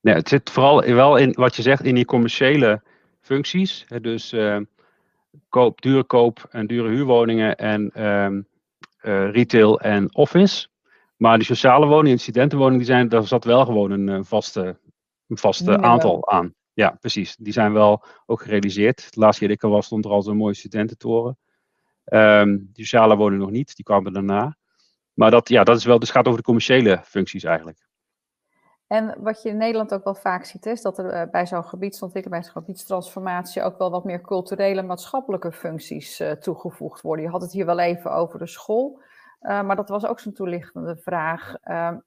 Nee, 0.01 0.13
het 0.15 0.29
zit 0.29 0.49
vooral 0.49 0.81
wel 0.81 1.17
in 1.17 1.33
wat 1.33 1.55
je 1.55 1.61
zegt 1.61 1.83
in 1.83 1.95
die 1.95 2.05
commerciële 2.05 2.81
functies. 3.21 3.85
Dus 4.01 4.33
uh, 4.33 4.57
koop, 5.49 5.81
dure 5.81 6.03
koop 6.03 6.47
en 6.49 6.67
dure 6.67 6.89
huurwoningen 6.89 7.55
en 7.55 8.05
um, 8.05 8.47
retail 9.31 9.79
en 9.79 10.15
office. 10.15 10.67
Maar 11.17 11.37
die 11.37 11.45
sociale 11.45 11.85
woningen, 11.85 12.19
studentenwoningen, 12.19 12.79
die 12.79 12.93
zijn, 12.93 13.09
daar 13.09 13.27
zat 13.27 13.43
wel 13.43 13.65
gewoon 13.65 13.91
een 13.91 14.25
vaste 14.25 14.77
een 15.29 15.37
vast 15.37 15.69
aantal 15.69 16.31
aan. 16.31 16.53
Ja, 16.73 16.97
precies. 16.99 17.35
Die 17.35 17.53
zijn 17.53 17.73
wel 17.73 18.03
ook 18.25 18.41
gerealiseerd. 18.41 19.13
De 19.13 19.19
laatste 19.19 19.39
keer 19.39 19.47
dat 19.47 19.57
ik 19.57 19.63
er 19.63 19.69
was, 19.69 19.85
stond 19.85 20.05
er 20.05 20.11
al 20.11 20.21
zo'n 20.21 20.37
mooie 20.37 20.53
studententoren. 20.53 21.37
Um, 22.05 22.69
die 22.73 22.85
sociale 22.85 23.15
woningen 23.15 23.39
nog 23.39 23.51
niet, 23.51 23.75
die 23.75 23.85
kwamen 23.85 24.13
daarna. 24.13 24.57
Maar 25.13 25.31
dat, 25.31 25.49
ja, 25.49 25.63
dat 25.63 25.77
is 25.77 25.85
wel, 25.85 25.99
dus 25.99 26.09
gaat 26.09 26.25
over 26.25 26.39
de 26.39 26.45
commerciële 26.45 27.01
functies 27.03 27.43
eigenlijk. 27.43 27.88
En 28.89 29.15
wat 29.17 29.41
je 29.41 29.49
in 29.49 29.57
Nederland 29.57 29.93
ook 29.93 30.03
wel 30.03 30.15
vaak 30.15 30.45
ziet, 30.45 30.65
is 30.65 30.81
dat 30.81 30.97
er 30.97 31.13
uh, 31.13 31.31
bij 31.31 31.47
zo'n 31.47 31.63
gebiedsontwikkeling, 31.63 32.41
bij 32.41 32.51
zo'n 32.51 32.61
gebiedstransformatie 32.61 33.63
ook 33.63 33.77
wel 33.77 33.91
wat 33.91 34.03
meer 34.03 34.21
culturele 34.21 34.81
maatschappelijke 34.81 35.51
functies 35.51 36.19
uh, 36.19 36.31
toegevoegd 36.31 37.01
worden. 37.01 37.25
Je 37.25 37.31
had 37.31 37.41
het 37.41 37.51
hier 37.51 37.65
wel 37.65 37.79
even 37.79 38.11
over 38.11 38.39
de 38.39 38.47
school, 38.47 38.99
uh, 39.41 39.61
maar 39.61 39.75
dat 39.75 39.89
was 39.89 40.05
ook 40.05 40.19
zo'n 40.19 40.33
toelichtende 40.33 40.97
vraag. 40.97 41.55
Ehm, 41.61 41.97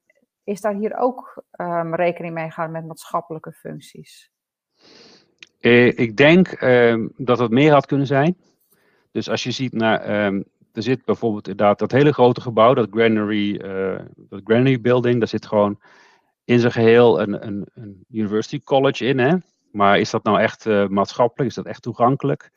is 0.45 0.61
daar 0.61 0.74
hier 0.74 0.97
ook 0.97 1.43
um, 1.57 1.95
rekening 1.95 2.35
mee 2.35 2.51
gehouden 2.51 2.78
met 2.78 2.87
maatschappelijke 2.87 3.53
functies? 3.53 4.30
Eh, 5.61 5.99
ik 5.99 6.16
denk 6.16 6.62
um, 6.62 7.12
dat 7.16 7.39
het 7.39 7.51
meer 7.51 7.72
had 7.72 7.87
kunnen 7.87 8.07
zijn. 8.07 8.37
Dus 9.11 9.28
als 9.28 9.43
je 9.43 9.51
ziet 9.51 9.72
naar, 9.72 10.05
er 10.72 10.83
zit 10.83 11.05
bijvoorbeeld 11.05 11.49
inderdaad 11.49 11.78
dat 11.78 11.91
hele 11.91 12.12
grote 12.12 12.41
gebouw, 12.41 12.74
dat 12.74 12.89
Granary, 12.91 13.59
dat 14.16 14.41
Granary 14.45 14.80
Building, 14.80 15.18
daar 15.18 15.28
zit 15.28 15.47
gewoon 15.47 15.78
in 16.45 16.59
zijn 16.59 16.72
geheel 16.72 17.20
een, 17.20 17.47
een, 17.47 17.66
een 17.74 18.05
University 18.09 18.61
College 18.61 19.05
in. 19.05 19.18
Hè? 19.18 19.36
Maar 19.70 19.99
is 19.99 20.11
dat 20.11 20.24
nou 20.24 20.40
echt 20.40 20.66
uh, 20.66 20.86
maatschappelijk? 20.86 21.51
Is 21.51 21.57
dat 21.57 21.66
echt 21.66 21.82
toegankelijk? 21.82 22.51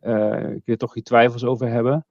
Uh, 0.00 0.30
kun 0.30 0.62
je 0.64 0.76
toch 0.76 0.94
je 0.94 1.02
twijfels 1.02 1.44
over 1.44 1.68
hebben. 1.68 2.06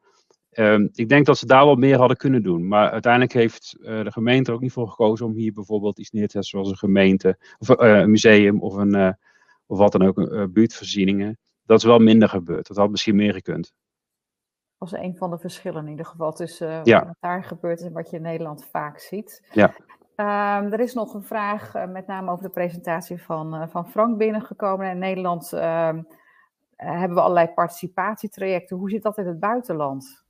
Um, 0.52 0.90
ik 0.94 1.10
denk 1.10 1.26
dat 1.26 1.38
ze 1.38 1.46
daar 1.46 1.66
wat 1.66 1.78
meer 1.78 1.98
hadden 1.98 2.18
kunnen 2.18 2.44
doen. 2.44 2.68
Maar 2.68 2.92
uiteindelijk 2.92 3.34
heeft 3.34 3.76
uh, 3.80 4.04
de 4.04 4.12
gemeente 4.12 4.50
er 4.50 4.56
ook 4.56 4.62
niet 4.62 4.72
voor 4.72 4.88
gekozen 4.88 5.26
om 5.26 5.34
hier 5.34 5.54
bijvoorbeeld 5.54 6.00
iets 6.00 6.12
neer 6.12 6.26
te 6.26 6.32
zetten, 6.32 6.50
zoals 6.50 6.70
een 6.70 6.78
gemeente, 6.78 7.38
of 7.60 7.68
een 7.70 8.10
museum 8.10 8.62
of, 8.62 8.76
een, 8.76 9.18
of 9.66 9.78
wat 9.78 9.92
dan 9.92 10.02
ook, 10.02 10.54
buurtvoorzieningen. 10.54 11.38
Dat 11.66 11.78
is 11.78 11.84
wel 11.84 12.00
minder 12.00 12.30
gebeurd. 12.30 12.68
Dat 12.68 12.78
had 12.78 12.90
misschien 12.90 13.16
meer 13.16 13.34
gekund. 13.34 13.74
Dat 14.78 14.90
was 14.90 15.00
een 15.00 15.18
van 15.18 15.30
de 15.30 15.38
verschillen 15.38 15.84
in 15.84 15.90
ieder 15.90 16.06
geval 16.06 16.34
tussen 16.34 16.82
ja. 16.84 17.06
wat 17.06 17.16
daar 17.20 17.44
gebeurt 17.44 17.82
en 17.82 17.92
wat 17.92 18.10
je 18.10 18.16
in 18.16 18.22
Nederland 18.22 18.66
vaak 18.66 19.00
ziet. 19.00 19.48
Ja. 19.52 19.76
Um, 20.16 20.74
er 20.74 20.80
is 20.80 20.94
nog 20.94 21.14
een 21.14 21.24
vraag, 21.24 21.74
met 21.88 22.08
name 22.08 22.32
over 22.32 22.44
de 22.44 22.50
presentatie 22.50 23.22
van, 23.22 23.70
van 23.70 23.90
Frank 23.90 24.18
binnengekomen. 24.18 24.90
In 24.90 24.98
Nederland 24.98 25.52
um, 25.52 26.08
hebben 26.76 27.14
we 27.14 27.22
allerlei 27.22 27.48
participatietrajecten. 27.48 28.78
Hoe 28.78 28.90
zit 28.90 29.04
dat 29.04 29.18
in 29.18 29.28
het 29.28 29.40
buitenland? 29.40 30.24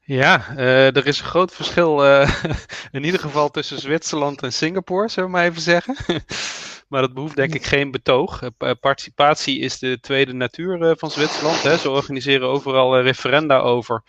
Ja, 0.00 0.56
er 0.56 1.06
is 1.06 1.18
een 1.18 1.26
groot 1.26 1.52
verschil 1.52 2.04
in 2.90 3.04
ieder 3.04 3.20
geval 3.20 3.50
tussen 3.50 3.78
Zwitserland 3.78 4.42
en 4.42 4.52
Singapore, 4.52 5.08
zullen 5.08 5.30
we 5.30 5.36
maar 5.36 5.44
even 5.44 5.62
zeggen. 5.62 5.96
maar 6.88 7.00
dat 7.00 7.14
behoeft 7.14 7.36
denk 7.36 7.54
ik 7.54 7.64
geen 7.64 7.90
betoog. 7.90 8.40
Participatie 8.80 9.60
is 9.60 9.78
de 9.78 10.00
tweede 10.00 10.32
natuur 10.32 10.96
van 10.98 11.10
Zwitserland. 11.10 11.62
Hè. 11.62 11.76
Ze 11.76 11.90
organiseren 11.90 12.48
overal 12.48 13.00
referenda 13.00 13.58
over. 13.58 14.02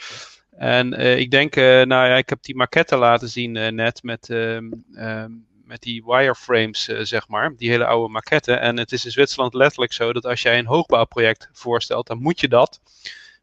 En 0.58 0.94
ik 0.94 1.32
denk, 1.32 1.56
nou 1.56 1.88
ja, 1.88 2.16
ik 2.16 2.30
heb 2.30 2.42
die 2.42 2.56
maquette 2.56 2.98
laten 2.98 3.30
zien 3.30 3.52
net 3.76 4.04
met, 4.04 4.30
ehm, 4.30 4.72
ehm, 4.94 5.32
met 5.66 5.82
die 5.82 6.04
wireframes, 6.06 6.84
zeg 6.84 7.28
maar. 7.28 7.56
Die 7.56 7.70
hele 7.70 7.86
oude 7.86 8.12
maquette. 8.12 8.54
En 8.54 8.78
het 8.78 8.92
is 8.92 9.06
in 9.06 9.12
Zwitserland 9.12 9.54
letterlijk 9.54 9.94
zo 9.94 10.14
dat 10.14 10.26
als 10.26 10.42
jij 10.42 10.60
een 10.60 10.66
hoogbouwproject 10.66 11.50
voorstelt, 11.54 12.08
dan 12.08 12.22
moet 12.22 12.40
je 12.40 12.48
dat 12.48 12.80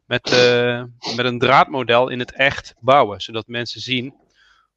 met, 0.05 0.23
met 1.15 1.25
een 1.25 1.39
draadmodel 1.39 2.09
in 2.09 2.19
het 2.19 2.31
echt 2.31 2.73
bouwen. 2.79 3.21
Zodat 3.21 3.47
mensen 3.47 3.81
zien 3.81 4.13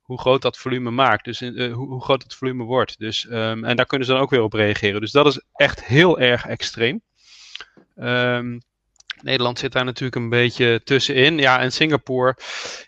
hoe 0.09 0.21
groot 0.21 0.43
dat 0.43 0.59
volume 0.59 0.91
maakt. 0.91 1.25
Dus 1.25 1.41
hoe, 1.41 1.69
hoe, 1.71 2.03
groot 2.03 2.23
het 2.23 2.35
volume 2.35 2.65
wordt. 2.65 2.99
Dus, 2.99 3.25
um, 3.25 3.65
en 3.65 3.77
daar 3.77 3.87
kunnen 3.87 4.07
ze 4.07 4.13
dan 4.13 4.23
ook 4.23 4.31
weer 4.31 4.43
op 4.43 4.53
reageren. 4.53 5.01
Dus 5.01 5.13
dat 5.13 5.27
is 5.27 5.41
echt 5.53 5.85
heel 5.85 6.19
erg 6.19 6.47
extreem. 6.47 7.03
Um, 7.97 8.61
Nederland 9.23 9.59
zit 9.59 9.73
daar 9.73 9.85
natuurlijk 9.85 10.17
een 10.17 10.29
beetje 10.29 10.81
tussenin. 10.85 11.39
Ja, 11.39 11.61
en 11.61 11.73
Singapore 11.73 12.37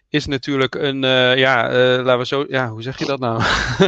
is 0.09 0.26
natuurlijk 0.26 0.74
een, 0.74 1.03
uh, 1.03 1.37
ja, 1.37 1.70
uh, 1.70 2.05
laten 2.05 2.18
we 2.18 2.26
zo, 2.26 2.45
ja, 2.49 2.68
hoe 2.68 2.83
zeg 2.83 2.99
je 2.99 3.05
dat 3.05 3.20
nou? 3.20 3.43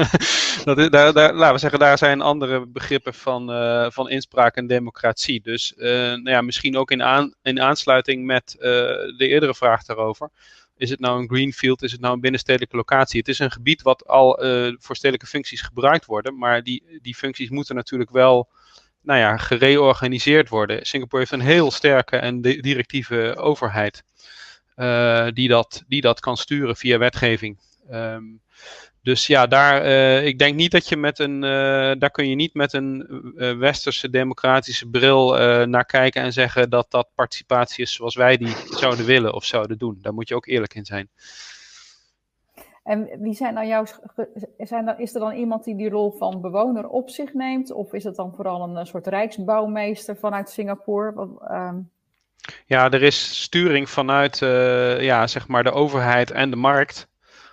dat 0.64 0.92
daar, 0.92 1.12
daar, 1.12 1.34
laten 1.34 1.52
we 1.52 1.58
zeggen, 1.58 1.78
daar 1.78 1.98
zijn 1.98 2.20
andere 2.20 2.66
begrippen 2.66 3.14
van, 3.14 3.50
uh, 3.50 3.90
van 3.90 4.08
inspraak 4.08 4.56
en 4.56 4.66
democratie. 4.66 5.40
Dus 5.40 5.72
nou 5.76 6.30
ja, 6.30 6.40
misschien 6.40 6.76
ook 6.76 6.90
in, 6.90 7.02
aan, 7.02 7.34
in 7.42 7.60
aansluiting 7.60 8.24
met 8.24 8.54
de 8.58 9.26
eerdere 9.28 9.54
vraag 9.54 9.84
daarover. 9.84 10.30
Is 10.76 10.90
het 10.90 11.00
nou 11.00 11.20
een 11.20 11.28
greenfield? 11.28 11.82
Is 11.82 11.92
het 11.92 12.00
nou 12.00 12.14
een 12.14 12.20
binnenstedelijke 12.20 12.76
locatie? 12.76 13.18
Het 13.18 13.28
is 13.28 13.38
een 13.38 13.50
gebied 13.50 13.82
wat 13.82 14.06
al 14.06 14.38
voor 14.78 14.96
stedelijke 14.96 15.26
functies 15.26 15.60
gebruikt 15.60 16.04
worden, 16.04 16.38
maar 16.38 16.62
die, 16.62 16.98
die 17.02 17.14
functies 17.14 17.50
moeten 17.50 17.74
natuurlijk 17.74 18.10
wel 18.10 18.48
nou 19.02 19.18
ja, 19.18 19.36
gereorganiseerd 19.36 20.48
worden. 20.48 20.86
Singapore 20.86 21.18
heeft 21.18 21.32
een 21.32 21.40
heel 21.40 21.70
sterke 21.70 22.16
en 22.16 22.40
directieve 22.40 23.36
overheid 23.36 24.04
uh, 24.76 25.26
die, 25.32 25.48
dat, 25.48 25.82
die 25.88 26.00
dat 26.00 26.20
kan 26.20 26.36
sturen 26.36 26.76
via 26.76 26.98
wetgeving. 26.98 27.58
Um, 27.92 28.40
dus 29.02 29.26
ja, 29.26 29.46
daar, 29.46 29.84
uh, 29.84 30.26
ik 30.26 30.38
denk 30.38 30.54
niet 30.54 30.70
dat 30.70 30.88
je 30.88 30.96
met 30.96 31.18
een, 31.18 31.34
uh, 31.34 31.92
daar 31.98 32.10
kun 32.10 32.28
je 32.28 32.34
niet 32.34 32.54
met 32.54 32.72
een 32.72 33.06
westerse 33.58 34.10
democratische 34.10 34.86
bril 34.86 35.30
naar 35.66 35.84
kijken 35.84 36.22
en 36.22 36.32
zeggen 36.32 36.70
dat 36.70 36.90
dat 36.90 37.08
participatie 37.14 37.84
is 37.84 37.92
zoals 37.92 38.14
wij 38.14 38.36
die 38.36 38.54
zouden 38.70 39.06
willen 39.06 39.34
of 39.34 39.44
zouden 39.44 39.78
doen. 39.78 39.98
Daar 40.00 40.14
moet 40.14 40.28
je 40.28 40.34
ook 40.34 40.46
eerlijk 40.46 40.74
in 40.74 40.84
zijn. 40.84 41.10
En 42.82 43.08
wie 43.20 43.34
zijn 43.34 43.54
nou 43.54 43.66
jouw, 43.66 43.84
zijn 44.58 44.98
is 44.98 45.14
er 45.14 45.20
dan 45.20 45.32
iemand 45.32 45.64
die 45.64 45.76
die 45.76 45.90
rol 45.90 46.10
van 46.10 46.40
bewoner 46.40 46.88
op 46.88 47.10
zich 47.10 47.34
neemt? 47.34 47.72
Of 47.72 47.92
is 47.92 48.04
het 48.04 48.16
dan 48.16 48.32
vooral 48.36 48.76
een 48.76 48.86
soort 48.86 49.06
rijksbouwmeester 49.06 50.16
vanuit 50.16 50.50
Singapore? 50.50 51.12
Wat, 51.12 51.28
um... 51.50 51.90
Ja, 52.66 52.90
er 52.90 53.02
is 53.02 53.42
sturing 53.42 53.90
vanuit 53.90 54.40
uh, 54.40 55.00
ja, 55.00 55.26
zeg 55.26 55.48
maar 55.48 55.64
de 55.64 55.72
overheid 55.72 56.30
en 56.30 56.50
de 56.50 56.56
markt. 56.56 57.10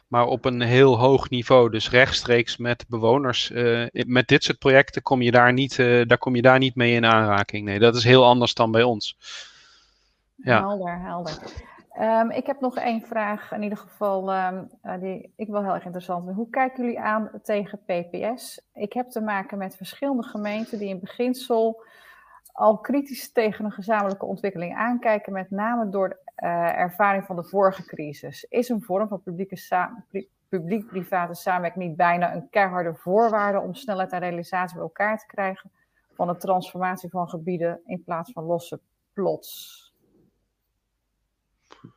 Maar 0.07 0.25
op 0.25 0.45
een 0.45 0.61
heel 0.61 0.99
hoog 0.99 1.30
niveau. 1.30 1.69
Dus 1.69 1.89
rechtstreeks 1.89 2.57
met 2.57 2.86
bewoners. 2.88 3.49
Uh, 3.49 3.88
met 3.91 4.27
dit 4.27 4.43
soort 4.43 4.59
projecten 4.59 5.01
kom 5.01 5.21
je 5.21 5.32
daar 5.32 5.53
niet, 5.53 5.77
uh, 5.77 6.07
daar 6.07 6.17
kom 6.17 6.36
je 6.36 6.41
daar 6.41 6.59
niet 6.59 6.75
mee 6.75 6.93
in 6.93 7.05
aanraking. 7.05 7.65
Nee, 7.65 7.80
dat 7.80 7.95
is 7.95 8.03
heel 8.03 8.25
anders 8.25 8.53
dan 8.53 8.71
bij 8.71 8.84
ons. 8.84 9.17
Ja. 10.36 10.59
Helder, 10.59 10.99
helder. 10.99 11.38
Um, 11.99 12.31
ik 12.31 12.45
heb 12.45 12.59
nog 12.59 12.77
één 12.77 13.01
vraag, 13.01 13.51
in 13.51 13.63
ieder 13.63 13.77
geval, 13.77 14.33
um, 14.35 14.69
uh, 14.83 14.99
die 14.99 15.33
ik 15.35 15.47
wel 15.47 15.63
heel 15.63 15.73
erg 15.73 15.85
interessant 15.85 16.23
vind. 16.23 16.35
Hoe 16.35 16.49
kijken 16.49 16.83
jullie 16.83 16.99
aan 16.99 17.29
tegen 17.43 17.79
PPS? 17.85 18.61
Ik 18.73 18.93
heb 18.93 19.09
te 19.09 19.21
maken 19.21 19.57
met 19.57 19.77
verschillende 19.77 20.23
gemeenten 20.23 20.79
die 20.79 20.89
in 20.89 20.99
beginsel 20.99 21.83
al 22.51 22.77
kritisch 22.77 23.31
tegen 23.31 23.65
een 23.65 23.71
gezamenlijke 23.71 24.25
ontwikkeling 24.25 24.75
aankijken, 24.75 25.33
met 25.33 25.51
name 25.51 25.89
door 25.89 26.09
de 26.09 26.45
ervaring 26.75 27.25
van 27.25 27.35
de 27.35 27.43
vorige 27.43 27.85
crisis. 27.85 28.43
Is 28.43 28.69
een 28.69 28.81
vorm 28.81 29.07
van 29.07 29.21
publiek-private 30.49 31.33
samenwerking 31.33 31.85
niet 31.85 31.97
bijna 31.97 32.33
een 32.33 32.49
keiharde 32.49 32.95
voorwaarde 32.95 33.59
om 33.59 33.73
snelheid 33.73 34.11
en 34.11 34.19
realisatie 34.19 34.75
bij 34.75 34.83
elkaar 34.83 35.17
te 35.17 35.25
krijgen 35.25 35.71
van 36.13 36.27
de 36.27 36.37
transformatie 36.37 37.09
van 37.09 37.29
gebieden 37.29 37.81
in 37.85 38.03
plaats 38.03 38.31
van 38.31 38.43
losse 38.43 38.79
plots? 39.13 39.88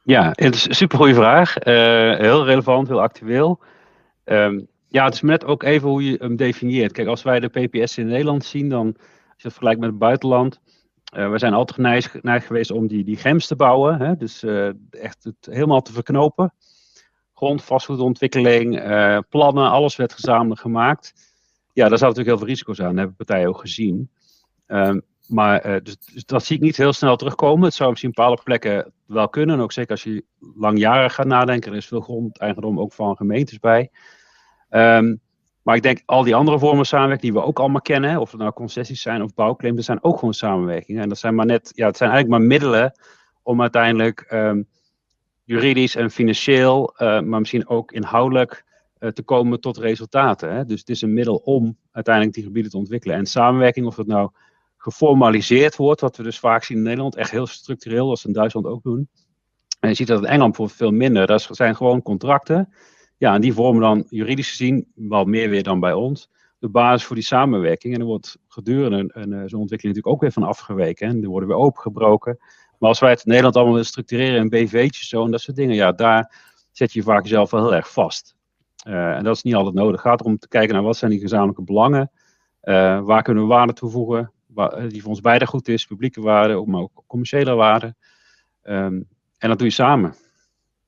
Ja, 0.02 0.28
het 0.32 0.54
is 0.54 0.68
een 0.68 0.74
supergoeie 0.74 1.14
vraag. 1.14 1.54
heel 2.18 2.44
relevant, 2.44 2.88
heel 2.88 3.00
actueel. 3.00 3.60
Um, 4.24 4.68
ja, 4.88 5.04
het 5.04 5.14
is 5.14 5.20
net 5.20 5.44
ook 5.44 5.62
even 5.62 5.88
hoe 5.88 6.04
je 6.04 6.16
hem 6.18 6.36
definieert. 6.36 6.92
Kijk, 6.92 7.08
als 7.08 7.22
wij 7.22 7.40
de 7.40 7.48
PPS 7.48 7.98
in 7.98 8.06
Nederland 8.06 8.44
zien, 8.44 8.68
dan 8.68 8.86
als 8.86 8.96
je 9.42 9.48
het 9.48 9.52
vergelijkt 9.52 9.80
met 9.80 9.90
het 9.90 9.98
buitenland. 9.98 10.60
Uh, 11.16 11.30
we 11.30 11.38
zijn 11.38 11.52
altijd 11.52 12.00
geneigd, 12.20 12.46
geweest 12.46 12.70
om 12.70 12.86
die, 12.86 13.04
die 13.04 13.16
GEMS 13.16 13.46
te 13.46 13.56
bouwen. 13.56 14.00
Hè? 14.00 14.16
Dus 14.16 14.42
uh, 14.42 14.70
echt 14.90 15.24
het 15.24 15.48
helemaal 15.50 15.82
te 15.82 15.92
verknopen. 15.92 16.54
Grond, 17.34 17.64
vastgoedontwikkeling, 17.64 18.74
plannen, 19.28 19.70
alles 19.70 19.96
werd 19.96 20.12
gezamenlijk 20.12 20.60
gemaakt. 20.60 21.12
Ja, 21.72 21.88
daar 21.88 21.98
zaten 21.98 22.06
natuurlijk 22.06 22.28
heel 22.28 22.38
veel 22.38 22.46
risico's 22.46 22.80
aan. 22.80 22.88
Dat 22.88 22.96
hebben 22.96 23.16
partijen 23.16 23.48
ook 23.48 23.60
gezien. 23.60 24.10
Ehm, 24.66 25.00
maar 25.28 25.82
dus, 25.82 25.96
dus, 25.98 26.24
dat 26.24 26.44
zie 26.44 26.56
ik 26.56 26.62
niet 26.62 26.76
heel 26.76 26.92
snel 26.92 27.16
terugkomen. 27.16 27.64
Het 27.64 27.74
zou 27.74 27.90
misschien 27.90 28.10
op 28.10 28.16
bepaalde 28.16 28.42
plekken 28.42 28.92
wel 29.06 29.28
kunnen. 29.28 29.60
Ook 29.60 29.72
zeker 29.72 29.90
als 29.90 30.02
je 30.02 30.24
langjarig 30.54 31.14
gaat 31.14 31.26
nadenken. 31.26 31.70
Er 31.70 31.76
is 31.76 31.86
veel 31.86 32.00
grondeigendom 32.00 32.80
ook 32.80 32.92
van 32.92 33.16
gemeentes 33.16 33.58
bij. 33.58 33.90
Um, 34.70 35.20
maar 35.62 35.76
ik 35.76 35.82
denk 35.82 36.02
al 36.04 36.22
die 36.22 36.34
andere 36.34 36.58
vormen 36.58 36.86
samenwerking 36.86 37.32
die 37.32 37.40
we 37.40 37.46
ook 37.46 37.58
allemaal 37.58 37.80
kennen, 37.80 38.20
of 38.20 38.30
het 38.30 38.40
nou 38.40 38.52
concessies 38.52 39.02
zijn 39.02 39.22
of 39.22 39.34
bouwclaims, 39.34 39.76
dat 39.76 39.84
zijn 39.84 40.04
ook 40.04 40.18
gewoon 40.18 40.34
samenwerkingen. 40.34 41.02
En 41.02 41.08
dat 41.08 41.18
zijn 41.18 41.34
maar 41.34 41.46
net, 41.46 41.72
ja, 41.74 41.86
het 41.86 41.96
zijn 41.96 42.10
eigenlijk 42.10 42.40
maar 42.40 42.48
middelen 42.48 42.92
om 43.42 43.60
uiteindelijk 43.60 44.26
um, 44.32 44.68
juridisch 45.44 45.96
en 45.96 46.10
financieel, 46.10 46.94
uh, 46.94 47.20
maar 47.20 47.38
misschien 47.38 47.68
ook 47.68 47.92
inhoudelijk 47.92 48.64
uh, 48.98 49.10
te 49.10 49.22
komen 49.22 49.60
tot 49.60 49.76
resultaten. 49.76 50.54
Hè? 50.54 50.64
Dus 50.64 50.80
het 50.80 50.88
is 50.88 51.02
een 51.02 51.12
middel 51.12 51.36
om 51.36 51.76
uiteindelijk 51.92 52.34
die 52.34 52.44
gebieden 52.44 52.70
te 52.70 52.78
ontwikkelen. 52.78 53.16
En 53.16 53.26
samenwerking, 53.26 53.86
of 53.86 53.94
dat 53.94 54.06
nou 54.06 54.30
geformaliseerd 54.82 55.76
wordt, 55.76 56.00
wat 56.00 56.16
we 56.16 56.22
dus 56.22 56.38
vaak 56.38 56.64
zien 56.64 56.76
in 56.76 56.82
Nederland, 56.82 57.16
echt 57.16 57.30
heel 57.30 57.46
structureel, 57.46 58.08
als 58.08 58.20
ze 58.20 58.26
in 58.26 58.32
Duitsland 58.32 58.66
ook 58.66 58.82
doen. 58.82 59.08
En 59.80 59.88
je 59.88 59.94
ziet 59.94 60.06
dat 60.06 60.18
in 60.18 60.26
Engeland 60.26 60.56
bijvoorbeeld 60.56 60.78
veel 60.78 60.98
minder. 60.98 61.26
Dat 61.26 61.48
zijn 61.50 61.76
gewoon 61.76 62.02
contracten 62.02 62.72
ja, 63.22 63.34
en 63.34 63.40
die 63.40 63.52
vormen 63.52 63.82
dan 63.82 64.06
juridisch 64.08 64.48
gezien 64.48 64.86
wel 64.94 65.24
meer 65.24 65.50
weer 65.50 65.62
dan 65.62 65.80
bij 65.80 65.92
ons 65.92 66.30
de 66.58 66.68
basis 66.68 67.04
voor 67.04 67.16
die 67.16 67.24
samenwerking. 67.24 67.94
En 67.94 68.00
er 68.00 68.06
wordt 68.06 68.38
gedurende 68.48 69.10
een, 69.12 69.48
zo'n 69.48 69.60
ontwikkeling 69.60 69.82
natuurlijk 69.82 70.06
ook 70.06 70.20
weer 70.20 70.32
van 70.32 70.42
afgeweken. 70.42 71.08
En 71.08 71.22
er 71.22 71.28
worden 71.28 71.48
weer 71.48 71.58
opengebroken. 71.58 72.38
Maar 72.78 72.88
als 72.88 73.00
wij 73.00 73.10
het 73.10 73.18
in 73.18 73.24
Nederland 73.26 73.54
allemaal 73.54 73.72
willen 73.72 73.88
structureren 73.88 74.40
in 74.40 74.48
BV'tjes 74.48 75.08
zo 75.08 75.24
en 75.24 75.30
dat 75.30 75.40
soort 75.40 75.56
dingen, 75.56 75.74
ja, 75.74 75.92
daar 75.92 76.34
zet 76.70 76.92
je 76.92 76.98
je 76.98 77.04
vaak 77.04 77.22
jezelf 77.22 77.50
wel 77.50 77.62
heel 77.62 77.74
erg 77.74 77.92
vast. 77.92 78.34
Uh, 78.86 79.16
en 79.16 79.24
dat 79.24 79.36
is 79.36 79.42
niet 79.42 79.54
altijd 79.54 79.74
nodig. 79.74 80.02
Het 80.02 80.10
gaat 80.10 80.20
erom 80.20 80.38
te 80.38 80.48
kijken 80.48 80.74
naar 80.74 80.82
wat 80.82 80.96
zijn 80.96 81.10
die 81.10 81.20
gezamenlijke 81.20 81.62
belangen. 81.62 82.10
Uh, 82.62 83.00
waar 83.00 83.22
kunnen 83.22 83.42
we 83.42 83.48
waarde 83.48 83.72
toevoegen, 83.72 84.32
die 84.88 85.00
voor 85.00 85.10
ons 85.10 85.20
beide 85.20 85.46
goed 85.46 85.68
is, 85.68 85.86
publieke 85.86 86.20
waarde, 86.20 86.66
maar 86.66 86.80
ook 86.80 87.04
commerciële 87.06 87.54
waarde. 87.54 87.94
Um, 88.62 89.08
en 89.38 89.48
dat 89.48 89.58
doe 89.58 89.66
je 89.66 89.72
samen. 89.72 90.14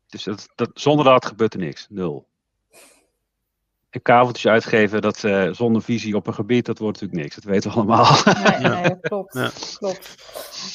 Dus 0.06 0.24
dat, 0.24 0.48
dat, 0.54 0.70
zonder 0.74 1.04
dat 1.04 1.26
gebeurt 1.26 1.54
er 1.54 1.60
niks. 1.60 1.86
Nul. 1.90 2.26
Een 3.90 4.02
kaveltje 4.02 4.50
uitgeven 4.50 5.00
dat, 5.00 5.22
uh, 5.22 5.52
zonder 5.52 5.82
visie 5.82 6.16
op 6.16 6.26
een 6.26 6.34
gebied, 6.34 6.66
dat 6.66 6.78
wordt 6.78 7.00
natuurlijk 7.00 7.22
niks. 7.22 7.34
Dat 7.34 7.52
weten 7.52 7.70
we 7.70 7.76
allemaal. 7.76 8.06
Nee, 8.24 8.70
nee 8.82 9.00
klopt, 9.00 9.34
ja. 9.34 9.50
klopt. 9.78 10.16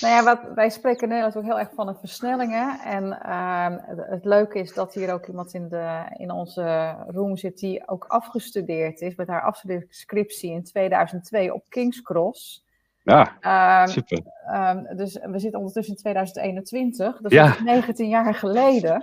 Nou 0.02 0.14
ja, 0.14 0.24
wat, 0.24 0.40
wij 0.56 0.70
spreken 0.70 1.02
in 1.02 1.08
Nederland 1.08 1.38
ook 1.38 1.44
heel 1.44 1.60
erg 1.60 1.74
van 1.74 1.88
een 1.88 1.96
versnelling. 1.96 2.52
Hè? 2.52 2.90
En 2.90 3.20
uh, 3.26 3.68
het 4.10 4.26
leuke 4.26 4.60
is 4.60 4.74
dat 4.74 4.94
hier 4.94 5.14
ook 5.14 5.28
iemand 5.28 5.54
in, 5.54 5.70
de, 5.70 6.16
in 6.18 6.32
onze 6.32 6.96
room 7.08 7.38
zit 7.38 7.60
die 7.60 7.88
ook 7.88 8.06
afgestudeerd 8.08 9.02
is 9.02 9.16
met 9.16 9.28
haar 9.28 9.42
afstudeerscriptie 9.42 10.52
in 10.52 10.64
2002 10.64 11.54
op 11.54 11.66
King's 11.70 12.02
Cross. 12.02 12.68
Ja, 13.10 13.82
um, 13.82 13.88
super. 13.88 14.22
Um, 14.54 14.98
dus 14.98 15.20
we 15.22 15.40
zitten 15.40 15.60
ondertussen 15.60 15.94
in 15.94 16.00
2021, 16.00 17.18
dat 17.22 17.32
ja. 17.32 17.46
is 17.46 17.60
19 17.60 18.10
jaar 18.10 18.34
geleden. 18.34 18.94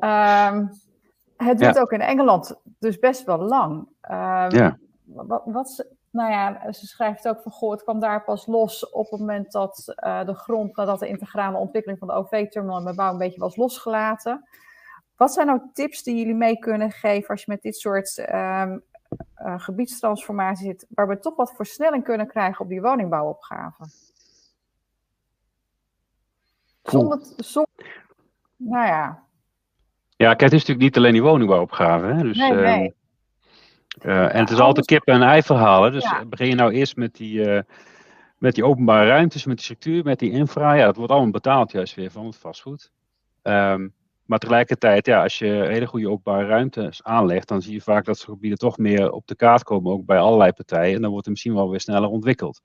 um, 0.00 0.70
het 1.48 1.58
duurt 1.58 1.74
ja. 1.74 1.80
ook 1.80 1.92
in 1.92 2.00
Engeland 2.00 2.60
dus 2.78 2.98
best 2.98 3.24
wel 3.24 3.38
lang. 3.38 3.88
ja. 4.48 4.78
Wat, 5.04 5.42
wat, 5.44 5.86
nou 6.10 6.30
ja, 6.30 6.72
ze 6.72 6.86
schrijft 6.86 7.28
ook 7.28 7.42
van, 7.42 7.52
goh, 7.52 7.70
het 7.70 7.82
kwam 7.82 8.00
daar 8.00 8.24
pas 8.24 8.46
los 8.46 8.90
op 8.90 9.10
het 9.10 9.20
moment 9.20 9.52
dat 9.52 9.94
uh, 10.04 10.24
de 10.24 10.34
grond, 10.34 10.76
nadat 10.76 10.98
de 10.98 11.08
integrale 11.08 11.56
ontwikkeling 11.56 11.98
van 11.98 12.08
de 12.08 12.14
OV-terminal 12.14 12.78
en 12.78 12.84
bebouw 12.84 13.12
een 13.12 13.18
beetje 13.18 13.40
was 13.40 13.56
losgelaten. 13.56 14.48
Wat 15.16 15.32
zijn 15.32 15.46
nou 15.46 15.60
tips 15.72 16.02
die 16.02 16.16
jullie 16.16 16.34
mee 16.34 16.58
kunnen 16.58 16.90
geven 16.90 17.28
als 17.28 17.44
je 17.44 17.50
met 17.50 17.62
dit 17.62 17.76
soort 17.76 18.18
um, 18.32 18.82
uh, 19.46 19.60
gebiedstransformatie 19.60 20.66
zit, 20.66 20.86
waar 20.88 21.08
we 21.08 21.18
toch 21.18 21.36
wat 21.36 21.54
versnelling 21.56 22.04
kunnen 22.04 22.26
krijgen 22.26 22.60
op 22.60 22.68
die 22.68 22.80
woningbouwopgave. 22.80 23.84
Zonder, 26.82 27.20
zonder, 27.36 28.04
nou 28.56 28.86
ja. 28.86 29.22
Ja, 30.16 30.28
kijk, 30.28 30.40
het 30.40 30.52
is 30.52 30.58
natuurlijk 30.58 30.86
niet 30.86 30.96
alleen 30.96 31.12
die 31.12 31.22
woningbouwopgave. 31.22 32.06
Hè? 32.06 32.22
Dus, 32.22 32.38
nee, 32.38 32.52
nee. 32.52 32.94
Uh, 34.02 34.34
en 34.34 34.40
het 34.40 34.50
is 34.50 34.58
altijd 34.58 34.86
kip 34.86 35.06
en 35.06 35.22
ei 35.22 35.42
verhalen. 35.42 35.92
Dus 35.92 36.04
ja. 36.04 36.24
begin 36.24 36.48
je 36.48 36.54
nou 36.54 36.72
eerst 36.72 36.96
met 36.96 37.14
die, 37.14 37.62
met 38.38 38.54
die 38.54 38.64
openbare 38.64 39.08
ruimtes, 39.08 39.44
met 39.44 39.56
die 39.56 39.64
structuur, 39.64 40.04
met 40.04 40.18
die 40.18 40.30
infra. 40.30 40.72
Ja, 40.72 40.84
dat 40.84 40.96
wordt 40.96 41.12
allemaal 41.12 41.30
betaald 41.30 41.72
juist 41.72 41.94
weer 41.94 42.10
van 42.10 42.26
het 42.26 42.36
vastgoed. 42.36 42.92
Um, 43.42 43.94
maar 44.24 44.38
tegelijkertijd, 44.38 45.06
ja, 45.06 45.22
als 45.22 45.38
je 45.38 45.46
hele 45.46 45.86
goede 45.86 46.10
openbare 46.10 46.46
ruimtes 46.46 47.04
aanlegt, 47.04 47.48
dan 47.48 47.62
zie 47.62 47.72
je 47.72 47.80
vaak 47.80 48.04
dat 48.04 48.18
zo'n 48.18 48.34
gebieden 48.34 48.58
toch 48.58 48.78
meer 48.78 49.12
op 49.12 49.26
de 49.26 49.36
kaart 49.36 49.62
komen, 49.62 49.92
ook 49.92 50.04
bij 50.04 50.18
allerlei 50.18 50.52
partijen. 50.52 50.94
En 50.94 51.00
dan 51.00 51.10
wordt 51.10 51.24
het 51.26 51.34
misschien 51.34 51.54
wel 51.54 51.70
weer 51.70 51.80
sneller 51.80 52.08
ontwikkeld. 52.08 52.60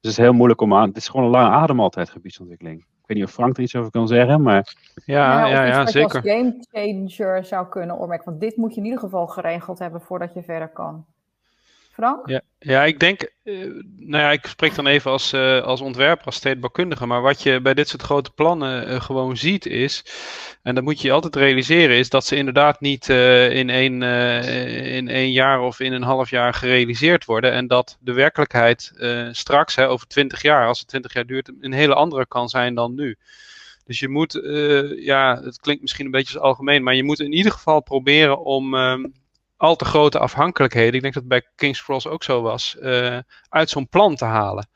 Dus 0.00 0.10
het 0.10 0.20
is 0.20 0.24
heel 0.24 0.32
moeilijk 0.32 0.60
om 0.60 0.74
aan. 0.74 0.88
Het 0.88 0.96
is 0.96 1.08
gewoon 1.08 1.26
een 1.26 1.32
lange 1.32 1.50
adem 1.50 1.80
altijd, 1.80 2.10
gebiedsontwikkeling. 2.10 2.78
Ik 2.80 3.08
weet 3.08 3.16
niet 3.16 3.26
of 3.26 3.32
Frank 3.32 3.56
er 3.56 3.62
iets 3.62 3.76
over 3.76 3.90
kan 3.90 4.08
zeggen, 4.08 4.42
maar. 4.42 4.74
Ja, 5.04 5.46
ja, 5.46 5.46
ja, 5.46 5.64
ja 5.64 5.86
zeker. 5.86 6.24
Je 6.24 6.44
als 6.44 6.66
game 6.70 7.02
changer 7.06 7.44
zou 7.44 7.68
kunnen 7.68 7.98
opmerken. 7.98 8.28
Want 8.28 8.40
dit 8.40 8.56
moet 8.56 8.74
je 8.74 8.80
in 8.80 8.84
ieder 8.84 9.00
geval 9.00 9.26
geregeld 9.26 9.78
hebben 9.78 10.00
voordat 10.00 10.34
je 10.34 10.42
verder 10.42 10.68
kan. 10.68 11.04
Frank? 11.92 12.28
Ja, 12.28 12.40
ja 12.58 12.84
ik 12.84 13.00
denk, 13.00 13.32
uh, 13.44 13.82
nou 13.96 14.22
ja, 14.22 14.30
ik 14.30 14.46
spreek 14.46 14.74
dan 14.74 14.86
even 14.86 15.10
als, 15.10 15.32
uh, 15.32 15.62
als 15.62 15.80
ontwerper, 15.80 16.26
als 16.26 16.36
stedenbouwkundige, 16.36 17.06
maar 17.06 17.22
wat 17.22 17.42
je 17.42 17.60
bij 17.60 17.74
dit 17.74 17.88
soort 17.88 18.02
grote 18.02 18.30
plannen 18.30 18.90
uh, 18.90 19.00
gewoon 19.00 19.36
ziet 19.36 19.66
is, 19.66 20.04
en 20.62 20.74
dat 20.74 20.84
moet 20.84 21.00
je 21.00 21.12
altijd 21.12 21.36
realiseren, 21.36 21.96
is 21.96 22.08
dat 22.08 22.26
ze 22.26 22.36
inderdaad 22.36 22.80
niet 22.80 23.08
in, 23.08 23.70
één, 23.70 24.02
in 24.82 25.08
één 25.08 25.32
jaar 25.32 25.60
of 25.60 25.80
in 25.80 25.92
een 25.92 26.02
half 26.02 26.30
jaar 26.30 26.54
gerealiseerd 26.54 27.24
worden 27.24 27.52
en 27.52 27.66
dat 27.66 27.96
de 28.00 28.12
werkelijkheid 28.12 28.92
straks, 29.30 29.74
hè, 29.74 29.88
over 29.88 30.06
twintig 30.06 30.42
jaar, 30.42 30.66
als 30.66 30.78
het 30.78 30.88
twintig 30.88 31.12
jaar 31.12 31.26
duurt, 31.26 31.52
een 31.60 31.72
hele 31.72 31.94
andere 31.94 32.26
kan 32.26 32.48
zijn 32.48 32.74
dan 32.74 32.94
nu. 32.94 33.16
Dus 33.86 34.00
je 34.00 34.08
moet, 34.08 34.40
ja, 34.96 35.40
het 35.42 35.60
klinkt 35.60 35.82
misschien 35.82 36.04
een 36.04 36.10
beetje 36.10 36.40
algemeen, 36.40 36.82
maar 36.82 36.94
je 36.94 37.04
moet 37.04 37.20
in 37.20 37.32
ieder 37.32 37.52
geval 37.52 37.80
proberen 37.80 38.44
om 38.44 38.74
ehm, 38.74 39.04
al 39.62 39.76
te 39.76 39.84
grote 39.84 40.18
afhankelijkheden, 40.18 40.94
ik 40.94 41.02
denk 41.02 41.14
dat 41.14 41.28
bij 41.28 41.46
King's 41.54 41.82
Cross 41.82 42.06
ook 42.06 42.22
zo 42.22 42.42
was, 42.42 42.76
uh, 42.80 43.18
uit 43.48 43.70
zo'n 43.70 43.88
plan 43.88 44.16
te 44.16 44.24
halen. 44.24 44.68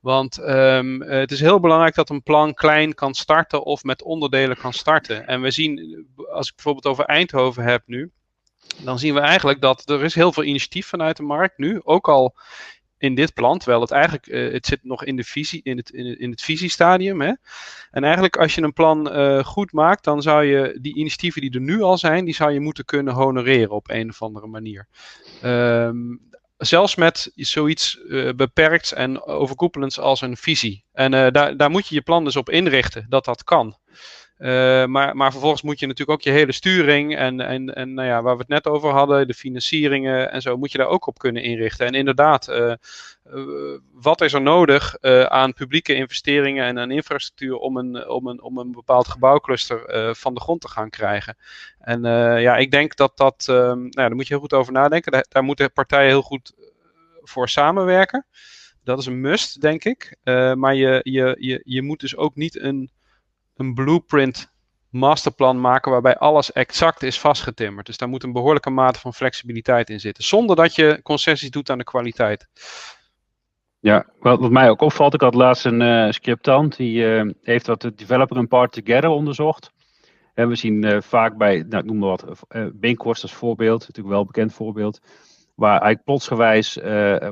Want 0.00 0.38
um, 0.38 1.02
het 1.02 1.30
is 1.30 1.40
heel 1.40 1.60
belangrijk 1.60 1.94
dat 1.94 2.10
een 2.10 2.22
plan 2.22 2.54
klein 2.54 2.94
kan 2.94 3.14
starten 3.14 3.64
of 3.64 3.82
met 3.82 4.02
onderdelen 4.02 4.56
kan 4.56 4.72
starten. 4.72 5.26
En 5.26 5.40
we 5.40 5.50
zien, 5.50 6.06
als 6.30 6.48
ik 6.48 6.54
bijvoorbeeld 6.54 6.86
over 6.86 7.04
Eindhoven 7.04 7.64
heb 7.64 7.82
nu, 7.86 8.10
dan 8.78 8.98
zien 8.98 9.14
we 9.14 9.20
eigenlijk 9.20 9.60
dat 9.60 9.90
er 9.90 10.04
is 10.04 10.14
heel 10.14 10.32
veel 10.32 10.44
initiatief 10.44 10.86
vanuit 10.86 11.16
de 11.16 11.22
markt 11.22 11.58
nu, 11.58 11.80
ook 11.82 12.08
al 12.08 12.36
in 12.98 13.14
dit 13.14 13.34
plan, 13.34 13.58
terwijl 13.58 13.80
het 13.80 13.90
eigenlijk, 13.90 14.26
uh, 14.26 14.52
het 14.52 14.66
zit 14.66 14.78
nog 14.82 15.04
in, 15.04 15.16
de 15.16 15.24
visie, 15.24 15.60
in, 15.62 15.76
het, 15.76 15.90
in, 15.90 16.18
in 16.18 16.30
het 16.30 16.42
visiestadium. 16.42 17.20
Hè? 17.20 17.32
En 17.90 18.04
eigenlijk 18.04 18.36
als 18.36 18.54
je 18.54 18.62
een 18.62 18.72
plan 18.72 19.16
uh, 19.16 19.44
goed 19.44 19.72
maakt, 19.72 20.04
dan 20.04 20.22
zou 20.22 20.44
je 20.44 20.78
die 20.80 20.94
initiatieven 20.94 21.40
die 21.40 21.54
er 21.54 21.60
nu 21.60 21.82
al 21.82 21.98
zijn, 21.98 22.24
die 22.24 22.34
zou 22.34 22.52
je 22.52 22.60
moeten 22.60 22.84
kunnen 22.84 23.14
honoreren 23.14 23.70
op 23.70 23.90
een 23.90 24.08
of 24.08 24.22
andere 24.22 24.46
manier. 24.46 24.86
Um, 25.44 26.20
zelfs 26.56 26.94
met 26.94 27.32
zoiets 27.34 27.98
uh, 28.06 28.32
beperkt 28.32 28.92
en 28.92 29.22
overkoepelends 29.22 29.98
als 29.98 30.20
een 30.20 30.36
visie. 30.36 30.84
En 30.92 31.10
daar, 31.32 31.56
daar 31.56 31.70
moet 31.70 31.86
je 31.86 31.94
je 31.94 32.02
plan 32.02 32.24
dus 32.24 32.36
op 32.36 32.50
inrichten, 32.50 33.06
dat 33.08 33.24
dat 33.24 33.44
kan. 33.44 33.76
Uh, 34.38 34.84
maar, 34.84 35.16
maar 35.16 35.30
vervolgens 35.30 35.62
moet 35.62 35.80
je 35.80 35.86
natuurlijk 35.86 36.18
ook 36.18 36.24
je 36.24 36.38
hele 36.38 36.52
sturing 36.52 37.16
en, 37.16 37.40
en, 37.40 37.74
en 37.74 37.94
nou 37.94 38.08
ja, 38.08 38.22
waar 38.22 38.34
we 38.34 38.40
het 38.40 38.48
net 38.48 38.66
over 38.66 38.90
hadden, 38.90 39.26
de 39.26 39.34
financieringen 39.34 40.30
en 40.30 40.42
zo, 40.42 40.56
moet 40.56 40.72
je 40.72 40.78
daar 40.78 40.86
ook 40.86 41.06
op 41.06 41.18
kunnen 41.18 41.42
inrichten. 41.42 41.86
En 41.86 41.94
inderdaad, 41.94 42.48
uh, 42.48 42.72
uh, 43.34 43.78
wat 43.92 44.20
is 44.20 44.32
er 44.32 44.40
nodig 44.40 45.00
aan 45.28 45.52
publieke 45.52 45.94
investeringen 45.94 46.64
en 46.64 46.78
aan 46.78 46.90
infrastructuur 46.90 47.56
om 47.56 47.76
een, 47.76 48.08
om 48.08 48.26
een, 48.26 48.42
om 48.42 48.58
een 48.58 48.72
bepaald 48.72 49.08
gebouwcluster 49.08 50.14
van 50.16 50.34
de 50.34 50.40
grond 50.40 50.60
te 50.60 50.68
gaan 50.68 50.90
krijgen? 50.90 51.36
En 51.78 52.02
ja, 52.40 52.56
ik 52.56 52.70
denk 52.70 52.96
dat 52.96 53.16
dat, 53.16 53.44
nou 53.46 53.82
ja, 53.82 53.88
daar 53.90 54.14
moet 54.14 54.26
je 54.26 54.32
heel 54.32 54.42
goed 54.42 54.52
over 54.52 54.72
nadenken. 54.72 55.12
Daar, 55.12 55.26
daar 55.28 55.44
moeten 55.44 55.72
partijen 55.72 56.08
heel 56.08 56.22
goed 56.22 56.52
voor 57.22 57.48
samenwerken. 57.48 58.26
Dat 58.84 58.98
is 58.98 59.06
een 59.06 59.20
must, 59.20 59.60
denk 59.60 59.84
ik. 59.84 60.16
maar 60.54 60.74
je, 60.74 61.00
je, 61.02 61.36
je, 61.38 61.60
je 61.64 61.82
moet 61.82 62.00
dus 62.00 62.16
ook 62.16 62.34
niet 62.34 62.60
een, 62.60 62.90
een 63.58 63.74
blueprint 63.74 64.52
masterplan 64.90 65.60
maken 65.60 65.92
waarbij 65.92 66.16
alles 66.16 66.52
exact 66.52 67.02
is 67.02 67.20
vastgetimmerd. 67.20 67.86
Dus 67.86 67.96
daar 67.96 68.08
moet 68.08 68.22
een 68.22 68.32
behoorlijke 68.32 68.70
mate 68.70 69.00
van 69.00 69.14
flexibiliteit 69.14 69.90
in 69.90 70.00
zitten, 70.00 70.24
zonder 70.24 70.56
dat 70.56 70.74
je 70.74 71.00
concessies 71.02 71.50
doet 71.50 71.70
aan 71.70 71.78
de 71.78 71.84
kwaliteit. 71.84 72.48
Ja, 73.80 74.06
wat, 74.20 74.50
mij 74.50 74.70
ook 74.70 74.80
opvalt, 74.80 75.14
ik 75.14 75.20
had 75.20 75.34
laatst 75.34 75.64
een 75.64 75.80
uh, 75.80 76.10
scriptant, 76.10 76.76
die 76.76 77.04
uh, 77.04 77.30
heeft 77.42 77.64
dat 77.64 77.80
de 77.80 77.94
developer 77.94 78.36
and 78.36 78.48
part 78.48 78.72
together 78.72 79.08
onderzocht. 79.08 79.72
En 80.34 80.48
we 80.48 80.54
zien 80.54 80.84
uh, 80.84 81.00
vaak 81.00 81.36
bij, 81.36 81.64
nou, 81.68 81.82
ik 81.82 81.88
noem 81.88 81.98
maar 81.98 82.08
wat, 82.08 82.46
uh, 82.80 82.98
als 82.98 83.32
voorbeeld, 83.32 83.80
natuurlijk 83.80 84.08
wel 84.08 84.20
een 84.20 84.26
bekend 84.26 84.52
voorbeeld, 84.52 85.00
waar 85.54 85.70
eigenlijk 85.70 86.04
plotsgewijs 86.04 86.78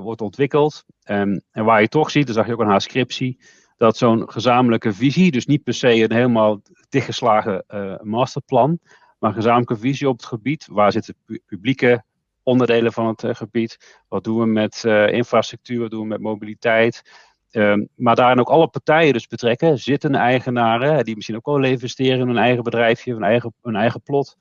wordt 0.01 0.21
ontwikkeld. 0.21 0.85
En 1.03 1.45
waar 1.53 1.81
je 1.81 1.89
toch 1.89 2.11
ziet, 2.11 2.27
dat 2.27 2.37
zag 2.37 2.47
je 2.47 2.53
ook 2.53 2.63
aan 2.63 2.69
haar 2.69 2.81
scriptie, 2.81 3.39
dat 3.77 3.97
zo'n 3.97 4.31
gezamenlijke 4.31 4.93
visie, 4.93 5.31
dus 5.31 5.47
niet 5.47 5.63
per 5.63 5.75
se 5.75 6.03
een 6.03 6.13
helemaal 6.13 6.61
dichtgeslagen 6.89 7.65
uh, 7.69 8.01
masterplan, 8.01 8.79
maar 9.19 9.31
een 9.31 9.37
gezamenlijke 9.37 9.77
visie 9.77 10.09
op 10.09 10.17
het 10.17 10.27
gebied. 10.27 10.67
Waar 10.71 10.93
zitten 10.93 11.15
publieke 11.47 12.05
onderdelen 12.43 12.93
van 12.93 13.07
het 13.07 13.23
uh, 13.23 13.35
gebied? 13.35 14.03
Wat 14.09 14.25
doen 14.25 14.39
we 14.39 14.47
met 14.47 14.83
uh, 14.87 15.13
infrastructuur? 15.13 15.81
Wat 15.81 15.91
doen 15.91 16.01
we 16.01 16.07
met 16.07 16.21
mobiliteit? 16.21 17.03
Um, 17.51 17.89
maar 17.95 18.15
daarin 18.15 18.41
ook 18.41 18.49
alle 18.49 18.69
partijen 18.69 19.13
dus 19.13 19.27
betrekken, 19.27 19.79
zitten 19.79 20.15
eigenaren, 20.15 21.05
die 21.05 21.15
misschien 21.15 21.37
ook 21.37 21.47
wel 21.47 21.65
investeren 21.65 22.21
in 22.21 22.27
hun 22.27 22.37
eigen 22.37 22.63
bedrijfje, 22.63 23.13
hun 23.13 23.23
eigen, 23.23 23.55
hun 23.63 23.77
eigen 23.77 24.03
plot. 24.03 24.37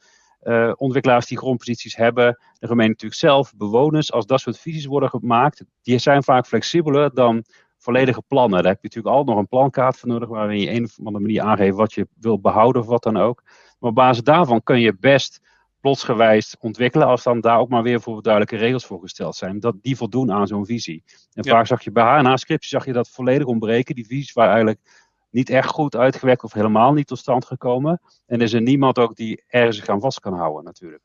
Ontwikkelaars 0.75 1.25
die 1.25 1.38
grondposities 1.38 1.95
hebben, 1.95 2.39
de 2.59 2.67
gemeente 2.67 2.91
natuurlijk 2.91 3.19
zelf, 3.19 3.53
bewoners, 3.55 4.11
als 4.11 4.25
dat 4.25 4.39
soort 4.39 4.59
visies 4.59 4.86
worden 4.86 5.09
gemaakt, 5.09 5.63
die 5.81 5.97
zijn 5.97 6.23
vaak 6.23 6.47
flexibeler 6.47 7.13
dan 7.13 7.45
volledige 7.86 8.21
plannen. 8.27 8.63
Daar 8.63 8.71
heb 8.71 8.81
je 8.81 8.88
natuurlijk 8.88 9.15
altijd 9.15 9.36
nog 9.36 9.38
een 9.38 9.49
plankaart 9.49 9.97
voor 9.97 10.09
nodig, 10.09 10.29
waarin 10.29 10.59
je 10.59 10.71
een 10.71 10.83
of 10.83 10.97
andere 10.97 11.19
manier 11.19 11.41
aangeeft 11.41 11.75
wat 11.75 11.93
je 11.93 12.07
wil 12.19 12.39
behouden 12.39 12.81
of 12.81 12.88
wat 12.88 13.03
dan 13.03 13.17
ook. 13.17 13.41
Maar 13.79 13.89
op 13.89 13.95
basis 13.95 14.23
daarvan 14.23 14.63
kun 14.63 14.79
je 14.79 14.97
best 14.99 15.41
plotsgewijs 15.79 16.55
ontwikkelen, 16.59 17.07
als 17.07 17.23
dan 17.23 17.41
daar 17.41 17.59
ook 17.59 17.69
maar 17.69 17.83
weer 17.83 18.01
voor 18.01 18.21
duidelijke 18.21 18.57
regels 18.57 18.86
voor 18.86 18.99
gesteld 18.99 19.36
zijn, 19.36 19.59
dat 19.59 19.75
die 19.81 19.97
voldoen 19.97 20.31
aan 20.31 20.47
zo'n 20.47 20.65
visie. 20.65 21.03
En 21.33 21.45
vaak 21.45 21.67
zag 21.67 21.83
je 21.83 21.91
bij 21.91 22.03
haar 22.03 22.23
na 22.23 22.38
scriptie 22.38 22.69
zag 22.69 22.86
je 22.86 22.93
dat 22.93 23.09
volledig 23.09 23.47
ontbreken. 23.47 23.95
Die 23.95 24.05
visies 24.05 24.33
waren 24.33 24.53
eigenlijk 24.53 24.81
niet 25.29 25.49
echt 25.49 25.69
goed 25.69 25.95
uitgewerkt 25.95 26.43
of 26.43 26.53
helemaal 26.53 26.93
niet 26.93 27.07
tot 27.07 27.17
stand 27.17 27.45
gekomen. 27.45 28.01
En 28.25 28.38
er 28.38 28.43
is 28.43 28.53
er 28.53 28.61
niemand 28.61 28.99
ook 28.99 29.15
die 29.15 29.43
ergens 29.47 29.77
zich 29.77 29.89
aan 29.89 30.01
vast 30.01 30.19
kan 30.19 30.33
houden 30.33 30.63
natuurlijk 30.63 31.03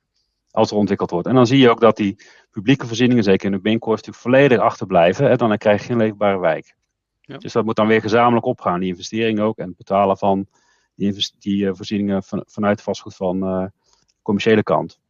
als 0.51 0.71
er 0.71 0.77
ontwikkeld 0.77 1.11
wordt. 1.11 1.27
En 1.27 1.35
dan 1.35 1.47
zie 1.47 1.59
je 1.59 1.71
ook 1.71 1.81
dat 1.81 1.97
die 1.97 2.17
publieke 2.51 2.87
voorzieningen, 2.87 3.25
zeker 3.25 3.47
in 3.47 3.53
de 3.53 3.61
Binnenkorst, 3.61 4.07
natuurlijk 4.07 4.37
volledig 4.37 4.59
achterblijven. 4.59 5.31
En 5.31 5.37
dan 5.37 5.57
krijg 5.59 5.81
je 5.81 5.87
geen 5.87 5.97
leefbare 5.97 6.39
wijk. 6.39 6.75
Ja. 7.21 7.39
Dus 7.39 7.53
dat 7.53 7.65
moet 7.65 7.77
dan 7.77 7.87
weer 7.87 8.01
gezamenlijk 8.01 8.47
opgaan, 8.47 8.81
die 8.81 8.89
investering 8.89 9.41
ook. 9.41 9.59
En 9.59 9.69
het 9.69 9.77
betalen 9.77 10.19
van 10.19 10.47
die, 10.95 11.33
die 11.39 11.65
uh, 11.65 11.71
voorzieningen 11.75 12.23
van, 12.23 12.45
vanuit 12.47 12.83
vastgoed 12.83 13.17
van 13.17 13.45
uh, 13.45 13.67
commerciële 14.23 14.63
kant. 14.63 15.01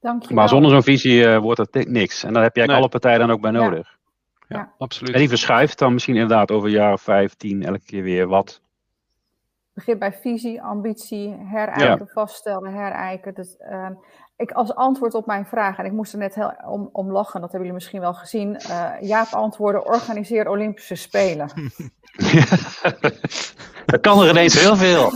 Dankjewel. 0.00 0.36
Maar 0.36 0.48
zonder 0.48 0.70
zo'n 0.70 0.82
visie 0.82 1.22
uh, 1.22 1.38
wordt 1.38 1.58
het 1.58 1.88
niks. 1.88 2.24
En 2.24 2.32
daar 2.32 2.42
heb 2.42 2.56
je 2.56 2.62
nee. 2.62 2.76
alle 2.76 2.88
partijen 2.88 3.18
dan 3.18 3.30
ook 3.30 3.40
bij 3.40 3.50
nodig. 3.50 3.98
Ja, 4.48 4.58
ja, 4.58 4.74
absoluut. 4.78 5.12
En 5.12 5.18
die 5.18 5.28
verschuift 5.28 5.78
dan 5.78 5.92
misschien 5.92 6.14
inderdaad 6.14 6.50
over 6.50 6.68
een 6.68 6.74
jaar 6.74 6.92
of 6.92 7.02
vijf, 7.02 7.34
tien, 7.34 7.62
elke 7.62 7.84
keer 7.84 8.02
weer 8.02 8.26
wat. 8.26 8.60
Begin 9.74 9.98
bij 9.98 10.12
visie, 10.12 10.62
ambitie, 10.62 11.36
herijken, 11.44 12.08
vaststellen, 12.08 12.72
herijken. 12.72 13.34
Dus, 13.34 13.56
ehm, 13.56 13.92
ik 14.36 14.50
als 14.50 14.74
antwoord 14.74 15.14
op 15.14 15.26
mijn 15.26 15.46
vraag, 15.46 15.78
en 15.78 15.84
ik 15.84 15.92
moest 15.92 16.12
er 16.12 16.18
net 16.18 16.34
heel 16.34 16.54
om, 16.66 16.88
om 16.92 17.12
lachen, 17.12 17.40
dat 17.40 17.52
hebben 17.52 17.58
jullie 17.58 17.72
misschien 17.72 18.00
wel 18.00 18.14
gezien. 18.14 18.60
Uh, 18.70 18.90
Jaap 19.00 19.32
antwoorden, 19.32 19.86
organiseer 19.86 20.48
Olympische 20.48 20.94
Spelen. 20.94 21.50
dat 23.86 24.00
kan 24.00 24.22
er 24.22 24.28
ineens 24.28 24.60
heel 24.60 24.76
veel. 24.76 25.12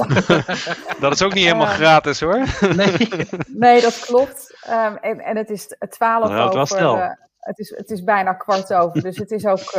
dat 1.01 1.13
is 1.13 1.23
ook 1.23 1.35
niet 1.35 1.45
helemaal 1.45 1.67
uh, 1.67 1.73
gratis 1.73 2.21
hoor. 2.21 2.45
nee. 2.77 3.09
nee, 3.47 3.81
dat 3.81 3.99
klopt. 3.99 4.67
Um, 4.71 4.97
en, 4.97 5.21
en 5.21 5.37
het 5.37 5.51
is 5.51 5.77
twaalf 5.89 6.29
nou, 6.29 6.59
over... 6.59 6.81
Uh, 6.81 7.09
het 7.39 7.59
is, 7.59 7.71
het 7.77 7.91
is 7.91 8.05
bijna 8.05 8.33
kwart 8.33 8.73
over, 8.73 9.03
dus 9.03 9.17
het 9.17 9.31
is 9.31 9.47
ook 9.47 9.73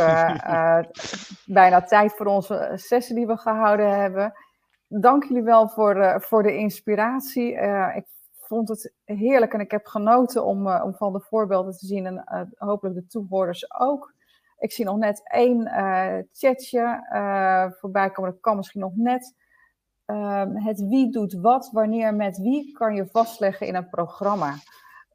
bijna 1.44 1.82
tijd 1.82 2.12
voor 2.16 2.26
onze 2.26 2.72
sessie 2.74 3.14
die 3.14 3.26
we 3.26 3.36
gehouden 3.36 4.00
hebben. 4.00 4.32
Dank 4.88 5.24
jullie 5.24 5.42
wel 5.42 5.68
voor, 5.68 6.22
voor 6.22 6.42
de 6.42 6.56
inspiratie. 6.56 7.52
ik 7.94 8.06
vond 8.48 8.68
het 8.68 8.92
heerlijk 9.04 9.52
en 9.52 9.60
ik 9.60 9.70
heb 9.70 9.86
genoten 9.86 10.44
om, 10.44 10.66
uh, 10.66 10.82
om 10.84 10.94
van 10.94 11.12
de 11.12 11.20
voorbeelden 11.20 11.76
te 11.76 11.86
zien 11.86 12.06
en 12.06 12.52
hopelijk 12.56 12.96
de 12.96 13.06
toehoorders 13.06 13.80
ook. 13.80 14.14
Ik 14.58 14.72
zie 14.72 14.84
nog 14.84 14.96
net 14.96 15.20
één 15.30 15.66
chatje 16.32 17.06
voorbij 17.80 18.10
komen, 18.10 18.30
dat 18.30 18.40
kan 18.40 18.56
misschien 18.56 18.80
nog 18.80 18.92
net. 18.94 19.34
Ehm, 20.04 20.56
het 20.56 20.80
wie 20.88 21.10
doet 21.10 21.34
wat, 21.34 21.70
wanneer, 21.72 22.14
met 22.14 22.38
wie 22.38 22.72
kan 22.72 22.94
je 22.94 23.06
vastleggen 23.06 23.66
in 23.66 23.74
een 23.74 23.88
programma. 23.88 24.54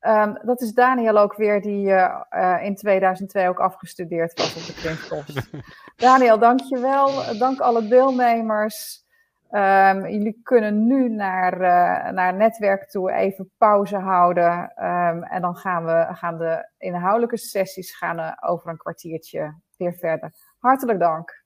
Um, 0.01 0.39
dat 0.45 0.61
is 0.61 0.74
Daniel 0.74 1.17
ook 1.17 1.36
weer, 1.36 1.61
die 1.61 1.89
in 2.61 2.76
2002 2.76 3.47
ook 3.47 3.59
afgestudeerd 3.59 4.39
was 4.39 4.55
op 4.55 4.65
de 4.65 4.74
Krimskost. 4.74 5.49
Daniel, 5.95 6.39
dankjewel. 6.39 7.38
Dank 7.38 7.59
alle 7.59 7.88
deelnemers. 7.88 9.03
Ehm, 9.54 10.06
jullie 10.06 10.39
kunnen 10.43 10.88
nu 10.88 11.10
naar, 11.10 11.54
eh, 11.54 12.12
naar 12.12 12.34
netwerk 12.34 12.89
toe 12.89 13.12
even 13.12 13.51
pauze 13.58 13.97
houden. 13.97 14.72
Ehm, 14.76 15.24
en 15.24 15.41
dan 15.41 15.56
gaan, 15.56 15.86
we, 15.86 16.08
gaan 16.10 16.38
de 16.38 16.70
inhoudelijke 16.78 17.38
sessies 17.38 17.97
gaan, 17.97 18.20
eh, 18.20 18.51
over 18.51 18.70
een 18.70 18.78
kwartiertje 18.78 19.60
weer 19.78 19.93
verder. 19.93 20.34
Hartelijk 20.58 20.99
dank. 20.99 21.43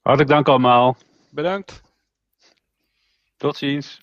Hartelijk 0.00 0.30
dank 0.30 0.48
allemaal. 0.48 0.96
Bedankt. 1.30 1.82
Tot 3.36 3.56
ziens. 3.56 4.02